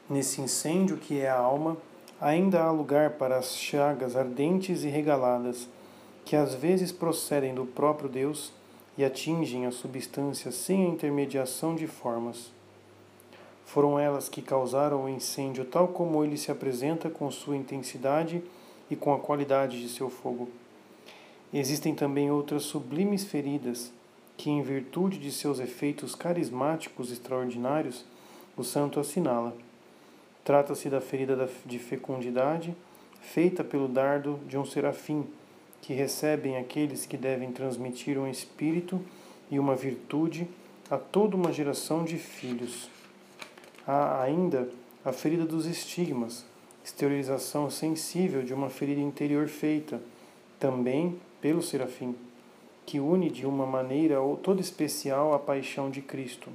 Nesse 0.10 0.42
incêndio 0.42 0.98
que 0.98 1.20
é 1.20 1.30
a 1.30 1.38
alma, 1.38 1.78
ainda 2.20 2.64
há 2.64 2.72
lugar 2.72 3.12
para 3.12 3.38
as 3.38 3.56
chagas 3.56 4.16
ardentes 4.16 4.84
e 4.84 4.88
regaladas, 4.88 5.68
que 6.24 6.36
às 6.36 6.54
vezes 6.54 6.92
procedem 6.92 7.54
do 7.56 7.66
próprio 7.66 8.10
Deus 8.10 8.54
e 8.98 9.04
atingem 9.04 9.66
a 9.66 9.72
substância 9.72 10.52
sem 10.52 10.86
a 10.86 10.90
intermediação 10.90 11.76
de 11.76 11.88
formas. 11.88 12.52
Foram 13.66 13.98
elas 13.98 14.28
que 14.28 14.42
causaram 14.42 15.06
o 15.06 15.10
incêndio 15.10 15.66
tal 15.66 15.88
como 15.88 16.24
ele 16.24 16.38
se 16.38 16.52
apresenta 16.52 17.10
com 17.10 17.32
sua 17.32 17.56
intensidade 17.56 18.44
e 18.90 18.96
com 18.96 19.14
a 19.14 19.20
qualidade 19.20 19.82
de 19.82 19.88
seu 19.88 20.10
fogo. 20.10 20.50
Existem 21.54 21.94
também 21.94 22.32
outras 22.32 22.64
sublimes 22.64 23.26
feridas 23.26 23.92
que, 24.38 24.50
em 24.50 24.62
virtude 24.62 25.18
de 25.18 25.32
seus 25.32 25.60
efeitos 25.60 26.16
carismáticos 26.16 27.12
extraordinários, 27.12 28.06
o 28.56 28.64
santo 28.64 29.00
assinala. 29.00 29.56
Trata-se 30.44 30.90
da 30.90 31.02
ferida 31.02 31.50
de 31.66 31.78
fecundidade 31.78 32.76
feita 33.22 33.64
pelo 33.64 33.88
dardo 33.88 34.40
de 34.48 34.58
um 34.58 34.66
serafim, 34.66 35.26
que 35.82 35.94
recebem 35.94 36.58
aqueles 36.58 37.06
que 37.06 37.18
devem 37.18 37.52
transmitir 37.52 38.18
um 38.18 38.28
espírito 38.28 39.02
e 39.50 39.60
uma 39.60 39.76
virtude 39.76 40.48
a 40.90 40.98
toda 40.98 41.36
uma 41.36 41.52
geração 41.52 42.04
de 42.04 42.18
filhos. 42.18 42.90
Há 43.88 44.22
ainda 44.22 44.70
a 45.04 45.12
ferida 45.12 45.46
dos 45.46 45.66
estigmas, 45.66 46.46
esterilização 46.84 47.70
sensível 47.70 48.44
de 48.44 48.54
uma 48.54 48.70
ferida 48.70 49.02
interior 49.02 49.48
feita, 49.48 50.02
também 50.60 51.20
pelo 51.42 51.62
serafim, 51.62 52.16
que 52.86 53.00
une 53.00 53.30
de 53.30 53.46
uma 53.46 53.66
maneira 53.66 54.16
toda 54.44 54.62
especial 54.62 55.34
a 55.34 55.40
paixão 55.40 55.90
de 55.90 56.02
Cristo. 56.02 56.50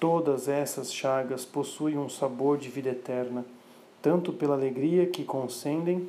Todas 0.00 0.48
essas 0.48 0.92
chagas 0.92 1.44
possuem 1.44 1.98
um 1.98 2.08
sabor 2.08 2.58
de 2.58 2.68
vida 2.68 2.90
eterna, 2.90 3.44
tanto 4.02 4.32
pela 4.32 4.54
alegria 4.54 5.06
que 5.06 5.24
concedem, 5.24 6.08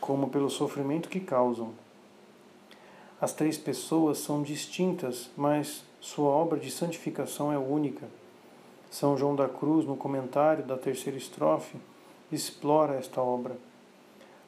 como 0.00 0.28
pelo 0.28 0.50
sofrimento 0.50 1.08
que 1.08 1.20
causam. 1.20 1.72
As 3.20 3.32
três 3.32 3.56
pessoas 3.56 4.18
são 4.18 4.42
distintas, 4.42 5.30
mas 5.36 5.84
sua 6.00 6.28
obra 6.28 6.58
de 6.58 6.70
santificação 6.70 7.52
é 7.52 7.58
única. 7.58 8.06
São 8.90 9.16
João 9.16 9.34
da 9.34 9.48
Cruz, 9.48 9.86
no 9.86 9.96
comentário 9.96 10.64
da 10.64 10.76
terceira 10.76 11.18
estrofe, 11.18 11.76
explora 12.30 12.94
esta 12.94 13.20
obra. 13.20 13.56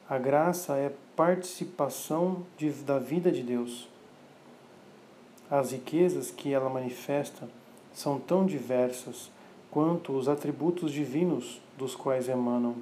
A 0.09 0.17
graça 0.17 0.75
é 0.75 0.91
participação 1.15 2.43
de, 2.57 2.71
da 2.71 2.97
vida 2.97 3.31
de 3.31 3.43
Deus. 3.43 3.87
As 5.51 5.71
riquezas 5.71 6.31
que 6.31 6.51
ela 6.51 6.67
manifesta 6.67 7.47
são 7.93 8.19
tão 8.19 8.43
diversas 8.43 9.29
quanto 9.69 10.13
os 10.13 10.27
atributos 10.27 10.91
divinos 10.91 11.61
dos 11.77 11.95
quais 11.95 12.27
emanam. 12.27 12.77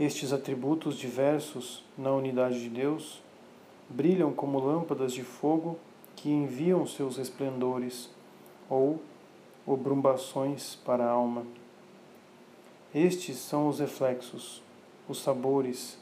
Estes 0.00 0.32
atributos 0.32 0.98
diversos 0.98 1.84
na 1.96 2.10
unidade 2.10 2.60
de 2.60 2.68
Deus 2.68 3.22
brilham 3.88 4.32
como 4.32 4.58
lâmpadas 4.58 5.12
de 5.12 5.22
fogo 5.22 5.78
que 6.16 6.28
enviam 6.28 6.84
seus 6.88 7.18
esplendores 7.18 8.10
ou 8.68 9.00
obrumbações 9.64 10.74
para 10.74 11.04
a 11.04 11.10
alma. 11.10 11.46
Estes 12.92 13.36
são 13.36 13.68
os 13.68 13.78
reflexos, 13.78 14.63
os 15.08 15.22
sabores, 15.22 15.98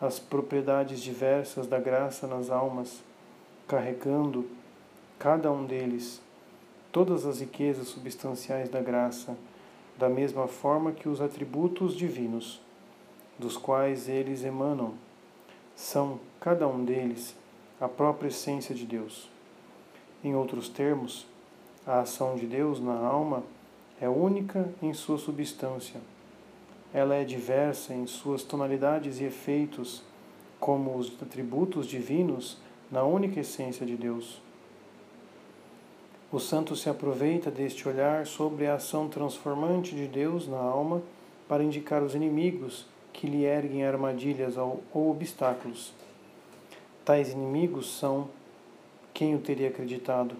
as 0.00 0.18
propriedades 0.18 1.00
diversas 1.00 1.66
da 1.66 1.78
graça 1.78 2.26
nas 2.26 2.50
almas, 2.50 3.02
carregando 3.66 4.46
cada 5.18 5.50
um 5.50 5.64
deles 5.64 6.20
todas 6.90 7.24
as 7.24 7.40
riquezas 7.40 7.88
substanciais 7.88 8.68
da 8.68 8.82
graça, 8.82 9.34
da 9.96 10.08
mesma 10.08 10.46
forma 10.46 10.92
que 10.92 11.08
os 11.08 11.20
atributos 11.20 11.96
divinos, 11.96 12.60
dos 13.38 13.56
quais 13.56 14.08
eles 14.08 14.44
emanam, 14.44 14.94
são, 15.74 16.20
cada 16.38 16.68
um 16.68 16.84
deles, 16.84 17.34
a 17.80 17.88
própria 17.88 18.28
essência 18.28 18.74
de 18.74 18.84
Deus. 18.84 19.30
Em 20.22 20.34
outros 20.34 20.68
termos, 20.68 21.26
a 21.86 22.00
ação 22.00 22.36
de 22.36 22.46
Deus 22.46 22.78
na 22.78 22.94
alma 22.94 23.42
é 24.00 24.08
única 24.08 24.68
em 24.82 24.92
sua 24.92 25.16
substância 25.16 26.00
ela 26.92 27.14
é 27.14 27.24
diversa 27.24 27.94
em 27.94 28.06
suas 28.06 28.42
tonalidades 28.42 29.20
e 29.20 29.24
efeitos, 29.24 30.02
como 30.60 30.96
os 30.96 31.12
atributos 31.20 31.86
divinos 31.86 32.58
na 32.90 33.02
única 33.02 33.40
essência 33.40 33.84
de 33.86 33.96
Deus. 33.96 34.40
O 36.30 36.38
santo 36.38 36.76
se 36.76 36.88
aproveita 36.88 37.50
deste 37.50 37.88
olhar 37.88 38.26
sobre 38.26 38.66
a 38.66 38.74
ação 38.74 39.08
transformante 39.08 39.94
de 39.94 40.06
Deus 40.06 40.48
na 40.48 40.58
alma 40.58 41.02
para 41.48 41.64
indicar 41.64 42.02
os 42.02 42.14
inimigos 42.14 42.86
que 43.12 43.26
lhe 43.26 43.44
erguem 43.44 43.84
armadilhas 43.84 44.56
ou 44.56 44.82
obstáculos. 44.94 45.92
Tais 47.04 47.30
inimigos 47.30 47.98
são 47.98 48.28
quem 49.12 49.34
o 49.34 49.40
teria 49.40 49.68
acreditado? 49.68 50.34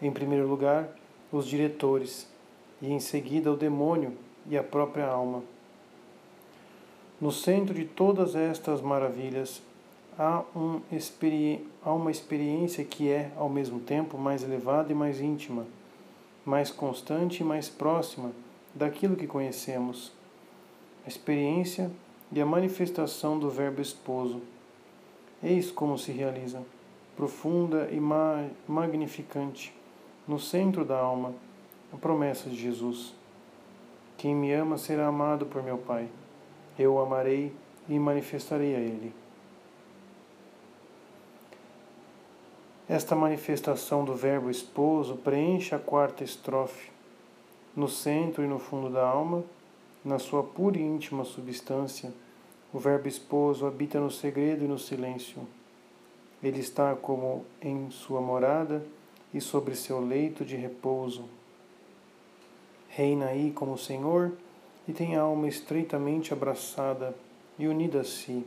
Em 0.00 0.12
primeiro 0.12 0.46
lugar, 0.46 0.88
os 1.32 1.46
diretores, 1.46 2.28
e 2.80 2.92
em 2.92 3.00
seguida 3.00 3.50
o 3.50 3.56
demônio 3.56 4.12
e 4.48 4.56
a 4.56 4.62
própria 4.62 5.06
alma. 5.06 5.42
No 7.22 7.30
centro 7.30 7.72
de 7.72 7.84
todas 7.84 8.34
estas 8.34 8.80
maravilhas 8.80 9.62
há, 10.18 10.42
um 10.56 10.80
há 11.84 11.92
uma 11.92 12.10
experiência 12.10 12.84
que 12.84 13.10
é, 13.10 13.30
ao 13.36 13.48
mesmo 13.48 13.78
tempo, 13.78 14.18
mais 14.18 14.42
elevada 14.42 14.90
e 14.90 14.94
mais 14.94 15.20
íntima, 15.20 15.64
mais 16.44 16.72
constante 16.72 17.38
e 17.38 17.44
mais 17.44 17.68
próxima 17.68 18.32
daquilo 18.74 19.14
que 19.14 19.28
conhecemos. 19.28 20.10
A 21.06 21.08
experiência 21.08 21.92
e 22.32 22.40
a 22.40 22.44
manifestação 22.44 23.38
do 23.38 23.48
Verbo 23.48 23.80
esposo. 23.80 24.42
Eis 25.40 25.70
como 25.70 25.96
se 25.96 26.10
realiza, 26.10 26.60
profunda 27.16 27.88
e 27.92 28.00
ma 28.00 28.48
magnificante, 28.66 29.72
no 30.26 30.40
centro 30.40 30.84
da 30.84 30.98
alma, 30.98 31.32
a 31.92 31.96
promessa 31.96 32.50
de 32.50 32.56
Jesus. 32.56 33.14
Quem 34.18 34.34
me 34.34 34.52
ama 34.52 34.76
será 34.76 35.06
amado 35.06 35.46
por 35.46 35.62
meu 35.62 35.78
Pai 35.78 36.08
eu 36.78 36.94
o 36.94 37.00
amarei 37.00 37.52
e 37.88 37.98
manifestarei 37.98 38.74
a 38.74 38.78
ele. 38.78 39.12
Esta 42.88 43.14
manifestação 43.14 44.04
do 44.04 44.14
Verbo 44.14 44.50
esposo 44.50 45.16
preenche 45.16 45.74
a 45.74 45.78
quarta 45.78 46.24
estrofe. 46.24 46.90
No 47.74 47.88
centro 47.88 48.44
e 48.44 48.46
no 48.46 48.58
fundo 48.58 48.90
da 48.90 49.06
alma, 49.06 49.42
na 50.04 50.18
sua 50.18 50.42
pura 50.42 50.78
e 50.78 50.82
íntima 50.82 51.24
substância, 51.24 52.12
o 52.72 52.78
Verbo 52.78 53.08
esposo 53.08 53.66
habita 53.66 54.00
no 54.00 54.10
segredo 54.10 54.64
e 54.64 54.68
no 54.68 54.78
silêncio. 54.78 55.46
Ele 56.42 56.60
está 56.60 56.94
como 56.94 57.46
em 57.62 57.90
sua 57.90 58.20
morada 58.20 58.84
e 59.32 59.40
sobre 59.40 59.74
seu 59.74 60.00
leito 60.00 60.44
de 60.44 60.56
repouso. 60.56 61.24
Reina 62.88 63.26
aí 63.26 63.52
como 63.52 63.78
Senhor 63.78 64.32
e 64.86 64.92
tem 64.92 65.16
a 65.16 65.22
alma 65.22 65.48
estreitamente 65.48 66.32
abraçada 66.32 67.14
e 67.58 67.66
unida 67.66 68.00
a 68.00 68.04
si. 68.04 68.44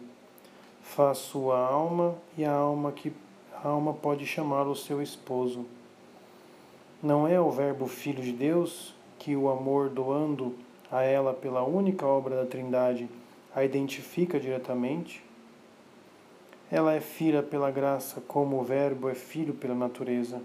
Faz 0.81 1.17
sua 1.17 1.57
alma 1.57 2.15
e 2.37 2.45
a 2.45 2.51
alma 2.51 2.91
que 2.91 3.11
a 3.53 3.67
alma 3.67 3.93
pode 3.93 4.25
chamá-lo 4.25 4.75
seu 4.75 5.01
esposo. 5.01 5.65
Não 7.01 7.27
é 7.27 7.39
o 7.39 7.49
Verbo 7.49 7.87
Filho 7.87 8.21
de 8.21 8.31
Deus 8.31 8.93
que 9.17 9.35
o 9.35 9.49
amor 9.49 9.89
doando 9.89 10.55
a 10.91 11.01
ela 11.01 11.33
pela 11.33 11.63
única 11.63 12.05
obra 12.05 12.35
da 12.35 12.45
Trindade 12.45 13.09
a 13.55 13.63
identifica 13.63 14.39
diretamente? 14.39 15.23
Ela 16.71 16.93
é 16.93 16.99
filha 16.99 17.41
pela 17.41 17.71
graça, 17.71 18.21
como 18.27 18.59
o 18.59 18.63
Verbo 18.63 19.07
é 19.07 19.15
filho 19.15 19.53
pela 19.53 19.75
natureza. 19.75 20.41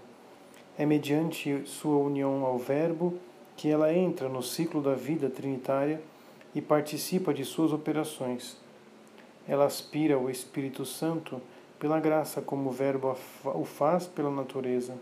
É 0.77 0.85
mediante 0.85 1.63
sua 1.65 1.97
união 1.97 2.45
ao 2.45 2.57
Verbo 2.57 3.13
que 3.61 3.69
ela 3.69 3.93
entra 3.93 4.27
no 4.27 4.41
ciclo 4.41 4.81
da 4.81 4.95
vida 4.95 5.29
trinitária 5.29 6.01
e 6.55 6.59
participa 6.59 7.31
de 7.31 7.45
suas 7.45 7.71
operações. 7.71 8.57
Ela 9.47 9.65
aspira 9.65 10.15
ao 10.15 10.31
Espírito 10.31 10.83
Santo 10.83 11.39
pela 11.77 11.99
graça 11.99 12.41
como 12.41 12.71
o 12.71 12.73
Verbo 12.73 13.15
o 13.45 13.63
faz 13.63 14.07
pela 14.07 14.31
natureza. 14.31 14.97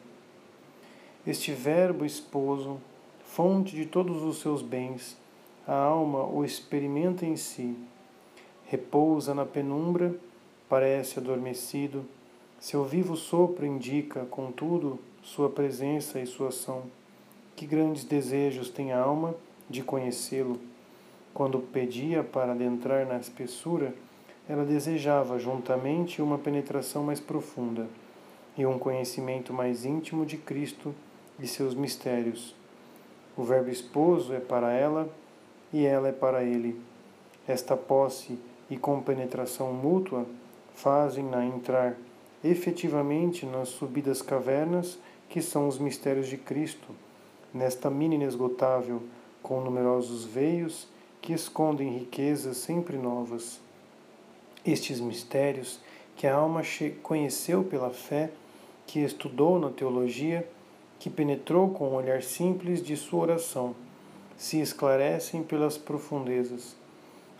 Este 1.26 1.54
Verbo 1.54 2.04
esposo, 2.04 2.82
fonte 3.24 3.74
de 3.74 3.86
todos 3.86 4.24
os 4.24 4.42
seus 4.42 4.62
bens, 4.62 5.18
a 5.66 5.74
alma 5.74 6.26
o 6.26 6.44
experimenta 6.44 7.26
em 7.26 7.38
si. 7.38 7.78
Repousa 8.66 9.34
na 9.34 9.46
penumbra, 9.46 10.14
parece 10.68 11.18
adormecido. 11.18 12.04
Seu 12.60 12.84
vivo 12.84 13.16
sopro 13.16 13.66
indica, 13.66 14.26
contudo, 14.26 15.00
sua 15.24 15.50
presença 15.50 16.20
e 16.20 16.26
sua 16.26 16.50
ação. 16.50 16.99
Que 17.60 17.66
grandes 17.66 18.06
desejos 18.06 18.70
tem 18.70 18.94
a 18.94 19.02
alma 19.02 19.36
de 19.70 19.84
conhecê-lo. 19.84 20.58
Quando 21.34 21.60
pedia 21.60 22.24
para 22.24 22.54
adentrar 22.54 23.06
na 23.06 23.18
espessura, 23.18 23.94
ela 24.48 24.64
desejava 24.64 25.38
juntamente 25.38 26.22
uma 26.22 26.38
penetração 26.38 27.04
mais 27.04 27.20
profunda 27.20 27.86
e 28.58 28.66
um 28.66 28.80
conhecimento 28.80 29.52
mais 29.52 29.84
íntimo 29.84 30.26
de 30.26 30.38
Cristo 30.38 30.96
e 31.38 31.46
seus 31.46 31.76
mistérios. 31.76 32.56
O 33.36 33.44
Verbo 33.44 33.70
esposo 33.70 34.34
é 34.34 34.40
para 34.40 34.72
ela 34.72 35.10
e 35.74 35.86
ela 35.86 36.08
é 36.08 36.14
para 36.14 36.42
ele. 36.42 36.80
Esta 37.46 37.76
posse 37.76 38.40
e 38.70 38.78
compenetração 38.78 39.74
mútua 39.74 40.26
fazem-na 40.76 41.46
entrar 41.46 41.98
efetivamente 42.42 43.46
nas 43.46 43.68
subidas 43.68 44.22
cavernas 44.22 44.98
que 45.28 45.42
são 45.42 45.68
os 45.68 45.78
mistérios 45.78 46.28
de 46.28 46.38
Cristo 46.38 46.88
nesta 47.54 47.90
mina 47.90 48.16
inesgotável, 48.16 49.02
com 49.42 49.62
numerosos 49.62 50.26
veios 50.26 50.88
que 51.22 51.34
escondem 51.34 51.98
riquezas 51.98 52.58
sempre 52.58 52.98
novas. 52.98 53.60
Estes 54.66 55.00
mistérios 55.00 55.80
que 56.16 56.28
a 56.28 56.36
alma 56.36 56.62
conheceu 57.02 57.64
pela 57.64 57.90
fé, 57.90 58.30
que 58.86 59.00
estudou 59.00 59.60
na 59.60 59.70
teologia, 59.70 60.48
que 61.00 61.10
penetrou 61.10 61.70
com 61.70 61.86
o 61.86 61.94
olhar 61.94 62.22
simples 62.22 62.84
de 62.84 62.98
sua 62.98 63.22
oração, 63.22 63.74
se 64.38 64.60
esclarecem 64.60 65.44
pelas 65.44 65.78
profundezas. 65.78 66.76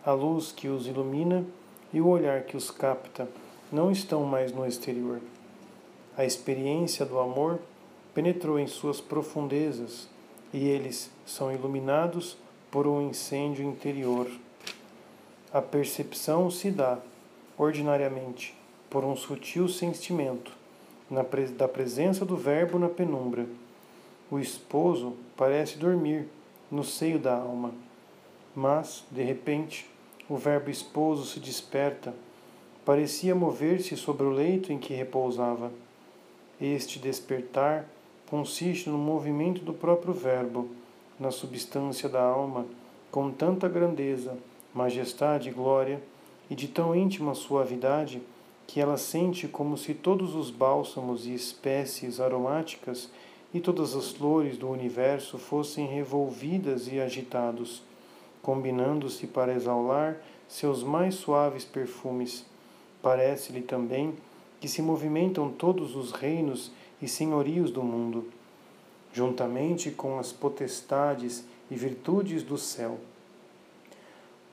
A 0.04 0.12
luz 0.12 0.50
que 0.50 0.68
os 0.68 0.86
ilumina 0.86 1.44
e 1.92 2.00
o 2.00 2.06
olhar 2.06 2.42
que 2.44 2.56
os 2.56 2.70
capta 2.70 3.28
não 3.70 3.90
estão 3.90 4.24
mais 4.24 4.52
no 4.52 4.66
exterior. 4.66 5.20
A 6.16 6.24
experiência 6.24 7.04
do 7.04 7.18
amor 7.18 7.60
penetrou 8.14 8.58
em 8.58 8.66
suas 8.66 9.00
profundezas 9.00 10.08
e 10.52 10.68
eles 10.68 11.10
são 11.24 11.52
iluminados 11.52 12.36
por 12.70 12.86
um 12.86 13.08
incêndio 13.08 13.64
interior. 13.64 14.28
A 15.52 15.60
percepção 15.60 16.50
se 16.50 16.70
dá, 16.70 16.98
ordinariamente, 17.58 18.56
por 18.88 19.04
um 19.04 19.16
sutil 19.16 19.68
sentimento 19.68 20.52
da 21.56 21.66
presença 21.68 22.24
do 22.24 22.36
Verbo 22.36 22.78
na 22.78 22.88
penumbra. 22.88 23.46
O 24.30 24.38
esposo 24.38 25.16
parece 25.36 25.76
dormir 25.76 26.28
no 26.70 26.84
seio 26.84 27.18
da 27.18 27.34
alma, 27.34 27.72
mas, 28.54 29.04
de 29.10 29.22
repente, 29.22 29.90
o 30.28 30.36
Verbo 30.36 30.70
esposo 30.70 31.24
se 31.24 31.40
desperta, 31.40 32.14
parecia 32.84 33.34
mover-se 33.34 33.96
sobre 33.96 34.24
o 34.24 34.30
leito 34.30 34.72
em 34.72 34.78
que 34.78 34.94
repousava. 34.94 35.72
Este 36.60 37.00
despertar 37.00 37.88
consiste 38.30 38.88
no 38.88 38.96
movimento 38.96 39.64
do 39.64 39.72
próprio 39.72 40.14
Verbo, 40.14 40.68
na 41.18 41.32
substância 41.32 42.08
da 42.08 42.22
alma, 42.22 42.64
com 43.10 43.28
tanta 43.32 43.68
grandeza, 43.68 44.38
majestade 44.72 45.48
e 45.48 45.52
glória, 45.52 46.00
e 46.48 46.54
de 46.54 46.68
tão 46.68 46.94
íntima 46.94 47.34
suavidade, 47.34 48.22
que 48.68 48.80
ela 48.80 48.96
sente 48.96 49.48
como 49.48 49.76
se 49.76 49.94
todos 49.94 50.36
os 50.36 50.48
bálsamos 50.48 51.26
e 51.26 51.34
espécies 51.34 52.20
aromáticas 52.20 53.10
e 53.52 53.58
todas 53.58 53.96
as 53.96 54.12
flores 54.12 54.56
do 54.56 54.68
universo 54.68 55.36
fossem 55.36 55.88
revolvidas 55.88 56.86
e 56.86 57.00
agitados, 57.00 57.82
combinando-se 58.40 59.26
para 59.26 59.52
exalar 59.52 60.18
seus 60.46 60.84
mais 60.84 61.16
suaves 61.16 61.64
perfumes. 61.64 62.46
Parece-lhe 63.02 63.62
também 63.62 64.14
que 64.60 64.68
se 64.68 64.80
movimentam 64.80 65.50
todos 65.50 65.96
os 65.96 66.12
reinos 66.12 66.70
e 67.00 67.08
senhorios 67.08 67.70
do 67.70 67.82
mundo, 67.82 68.30
juntamente 69.12 69.90
com 69.90 70.18
as 70.18 70.32
potestades 70.32 71.44
e 71.70 71.74
virtudes 71.74 72.42
do 72.42 72.58
céu. 72.58 72.98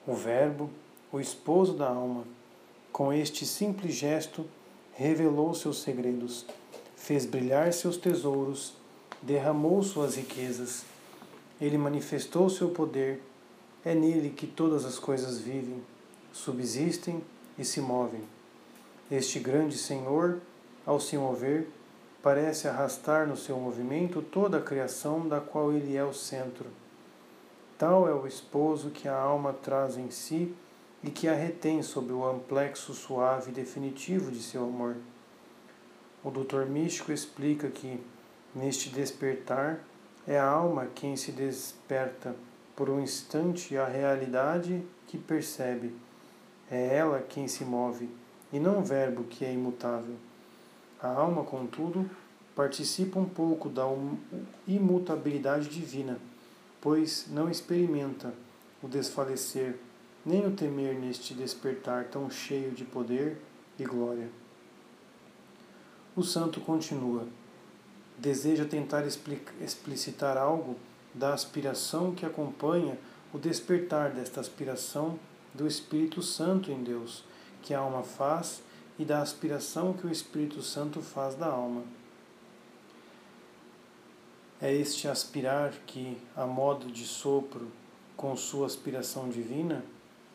O 0.06 0.14
Verbo, 0.14 0.70
o 1.12 1.20
esposo 1.20 1.74
da 1.74 1.90
alma, 1.90 2.24
com 2.92 3.12
este 3.12 3.46
simples 3.46 3.94
gesto, 3.94 4.46
revelou 4.94 5.54
seus 5.54 5.82
segredos, 5.82 6.46
fez 6.96 7.26
brilhar 7.26 7.72
seus 7.74 7.98
tesouros, 7.98 8.74
derramou 9.22 9.84
suas 9.84 10.16
riquezas. 10.16 10.84
Ele 11.60 11.78
manifestou 11.78 12.50
seu 12.50 12.70
poder. 12.70 13.22
É 13.86 13.94
nele 13.96 14.30
que 14.30 14.48
todas 14.48 14.84
as 14.86 15.00
coisas 15.00 15.40
vivem, 15.40 15.82
subsistem 16.34 17.22
e 17.58 17.64
se 17.64 17.80
movem. 17.80 18.22
Este 19.10 19.40
grande 19.40 19.78
Senhor, 19.78 20.40
ao 20.86 21.00
se 21.00 21.18
mover, 21.18 21.68
parece 22.28 22.68
arrastar 22.68 23.26
no 23.26 23.38
seu 23.38 23.58
movimento 23.58 24.22
toda 24.22 24.58
a 24.58 24.62
criação 24.62 25.26
da 25.30 25.40
qual 25.40 25.72
ele 25.72 25.96
é 25.96 26.04
o 26.04 26.12
centro. 26.12 26.66
Tal 27.78 28.06
é 28.06 28.14
o 28.14 28.28
esposo 28.28 28.90
que 28.90 29.08
a 29.08 29.16
alma 29.16 29.54
traz 29.54 29.98
em 29.98 30.12
si 30.12 30.54
e 31.02 31.10
que 31.10 31.30
a 31.30 31.34
retém 31.34 31.82
sob 31.82 32.12
o 32.12 32.30
amplexo 32.30 32.94
suave 32.94 33.50
e 33.50 33.54
definitivo 33.54 34.30
de 34.30 34.44
seu 34.44 34.66
amor. 34.66 34.98
O 36.22 36.30
doutor 36.30 36.66
místico 36.66 37.14
explica 37.14 37.70
que, 37.70 37.98
neste 38.54 38.90
despertar, 38.90 39.80
é 40.28 40.38
a 40.38 40.50
alma 40.50 40.90
quem 40.94 41.16
se 41.16 41.32
desperta 41.32 42.36
por 42.76 42.90
um 42.90 43.00
instante 43.00 43.78
à 43.78 43.86
realidade 43.86 44.86
que 45.08 45.18
percebe. 45.18 45.96
É 46.70 46.98
ela 46.98 47.22
quem 47.22 47.48
se 47.48 47.64
move, 47.64 48.10
e 48.52 48.60
não 48.60 48.80
o 48.80 48.84
verbo 48.84 49.24
que 49.24 49.46
é 49.46 49.54
imutável. 49.54 50.18
A 51.02 51.10
alma, 51.10 51.44
contudo, 51.44 52.10
participa 52.56 53.20
um 53.20 53.30
pouco 53.30 53.70
da 53.70 53.84
imutabilidade 54.68 55.70
divina, 55.70 56.20
pois 56.82 57.28
não 57.30 57.50
experimenta 57.50 58.34
o 58.82 58.88
desfalecer, 58.88 59.78
nem 60.26 60.46
o 60.46 60.52
temer 60.52 60.96
neste 60.96 61.34
despertar 61.34 62.06
tão 62.06 62.30
cheio 62.30 62.72
de 62.72 62.84
poder 62.84 63.40
e 63.78 63.84
glória. 63.84 64.30
O 66.16 66.24
santo 66.24 66.60
continua. 66.62 67.28
Deseja 68.18 68.66
tentar 68.66 69.06
explicitar 69.06 70.36
algo 70.36 70.76
da 71.14 71.34
aspiração 71.34 72.16
que 72.16 72.26
acompanha 72.26 72.98
o 73.32 73.38
despertar 73.38 74.10
desta 74.10 74.40
aspiração 74.40 75.20
do 75.54 75.68
Espírito 75.68 76.24
Santo 76.24 76.72
em 76.72 76.84
Deus, 76.84 77.24
que 77.62 77.74
a 77.74 77.80
alma 77.80 78.02
faz 78.02 78.64
e 78.98 79.06
da 79.06 79.22
aspiração 79.22 79.94
que 79.94 80.08
o 80.08 80.12
Espírito 80.12 80.62
Santo 80.62 81.02
faz 81.02 81.36
da 81.36 81.48
alma. 81.48 81.84
É 84.60 84.74
este 84.74 85.08
aspirar 85.08 85.72
que, 85.86 86.18
a 86.36 86.46
modo 86.48 86.92
de 86.92 87.06
sopro, 87.06 87.72
com 88.16 88.36
sua 88.36 88.66
aspiração 88.66 89.30
divina, 89.30 89.86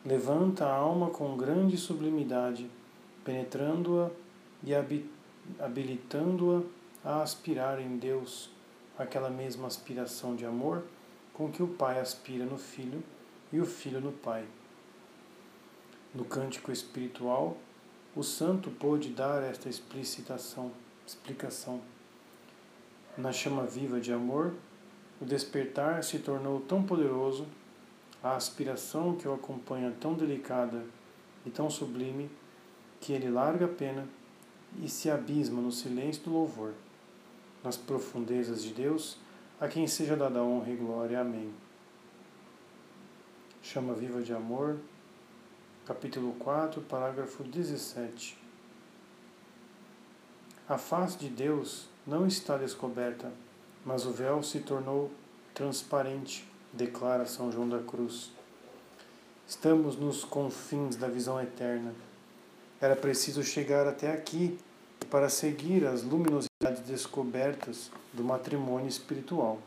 levanta 0.05 0.65
a 0.65 0.73
alma 0.73 1.09
com 1.09 1.35
grande 1.35 1.77
sublimidade, 1.77 2.69
penetrando-a 3.25 4.09
e 4.63 4.73
habilitando-a 5.59 6.63
a 7.03 7.21
aspirar 7.21 7.81
em 7.81 7.97
Deus 7.97 8.49
aquela 8.97 9.29
mesma 9.29 9.67
aspiração 9.67 10.35
de 10.35 10.45
amor 10.45 10.83
com 11.33 11.51
que 11.51 11.61
o 11.61 11.67
Pai 11.67 11.99
aspira 11.99 12.45
no 12.45 12.57
Filho 12.57 13.03
e 13.51 13.59
o 13.59 13.65
Filho 13.65 13.99
no 13.99 14.11
Pai. 14.11 14.45
No 16.13 16.23
cântico 16.23 16.71
espiritual, 16.71 17.57
o 18.15 18.21
santo 18.21 18.69
pôde 18.69 19.09
dar 19.09 19.41
esta 19.41 19.67
explicitação, 19.67 20.71
explicação. 21.05 21.81
Na 23.17 23.31
chama 23.31 23.63
viva 23.63 23.99
de 23.99 24.13
amor, 24.13 24.53
o 25.19 25.25
despertar 25.25 26.03
se 26.03 26.19
tornou 26.19 26.61
tão 26.61 26.83
poderoso, 26.83 27.47
a 28.21 28.35
aspiração 28.35 29.15
que 29.15 29.27
o 29.27 29.33
acompanha 29.33 29.95
tão 29.99 30.13
delicada 30.13 30.85
e 31.45 31.49
tão 31.49 31.69
sublime, 31.69 32.29
que 33.01 33.13
ele 33.13 33.29
larga 33.29 33.65
a 33.65 33.69
pena 33.69 34.07
e 34.81 34.87
se 34.87 35.09
abisma 35.09 35.61
no 35.61 35.71
silêncio 35.71 36.23
do 36.23 36.31
louvor. 36.31 36.73
Nas 37.63 37.77
profundezas 37.77 38.61
de 38.63 38.73
Deus, 38.73 39.17
a 39.59 39.67
quem 39.67 39.87
seja 39.87 40.15
dada 40.15 40.43
honra 40.43 40.69
e 40.69 40.75
glória. 40.75 41.19
Amém. 41.19 41.51
Chama 43.61 43.93
viva 43.93 44.21
de 44.21 44.33
amor, 44.33 44.77
capítulo 45.85 46.31
4, 46.39 46.81
parágrafo 46.83 47.43
17. 47.43 48.37
A 50.67 50.77
face 50.77 51.17
de 51.17 51.27
Deus 51.27 51.89
não 52.07 52.25
está 52.25 52.55
descoberta, 52.55 53.29
mas 53.85 54.05
o 54.05 54.11
véu 54.11 54.41
se 54.41 54.61
tornou 54.61 55.11
transparente, 55.53 56.47
declara 56.71 57.25
São 57.25 57.51
João 57.51 57.67
da 57.67 57.79
Cruz. 57.79 58.31
Estamos 59.45 59.97
nos 59.97 60.23
confins 60.23 60.95
da 60.95 61.09
visão 61.09 61.41
eterna. 61.41 61.93
Era 62.79 62.95
preciso 62.95 63.43
chegar 63.43 63.85
até 63.85 64.09
aqui 64.09 64.57
para 65.09 65.27
seguir 65.27 65.85
as 65.85 66.01
luminosidades 66.01 66.81
descobertas 66.87 67.91
do 68.13 68.23
matrimônio 68.23 68.87
espiritual. 68.87 69.59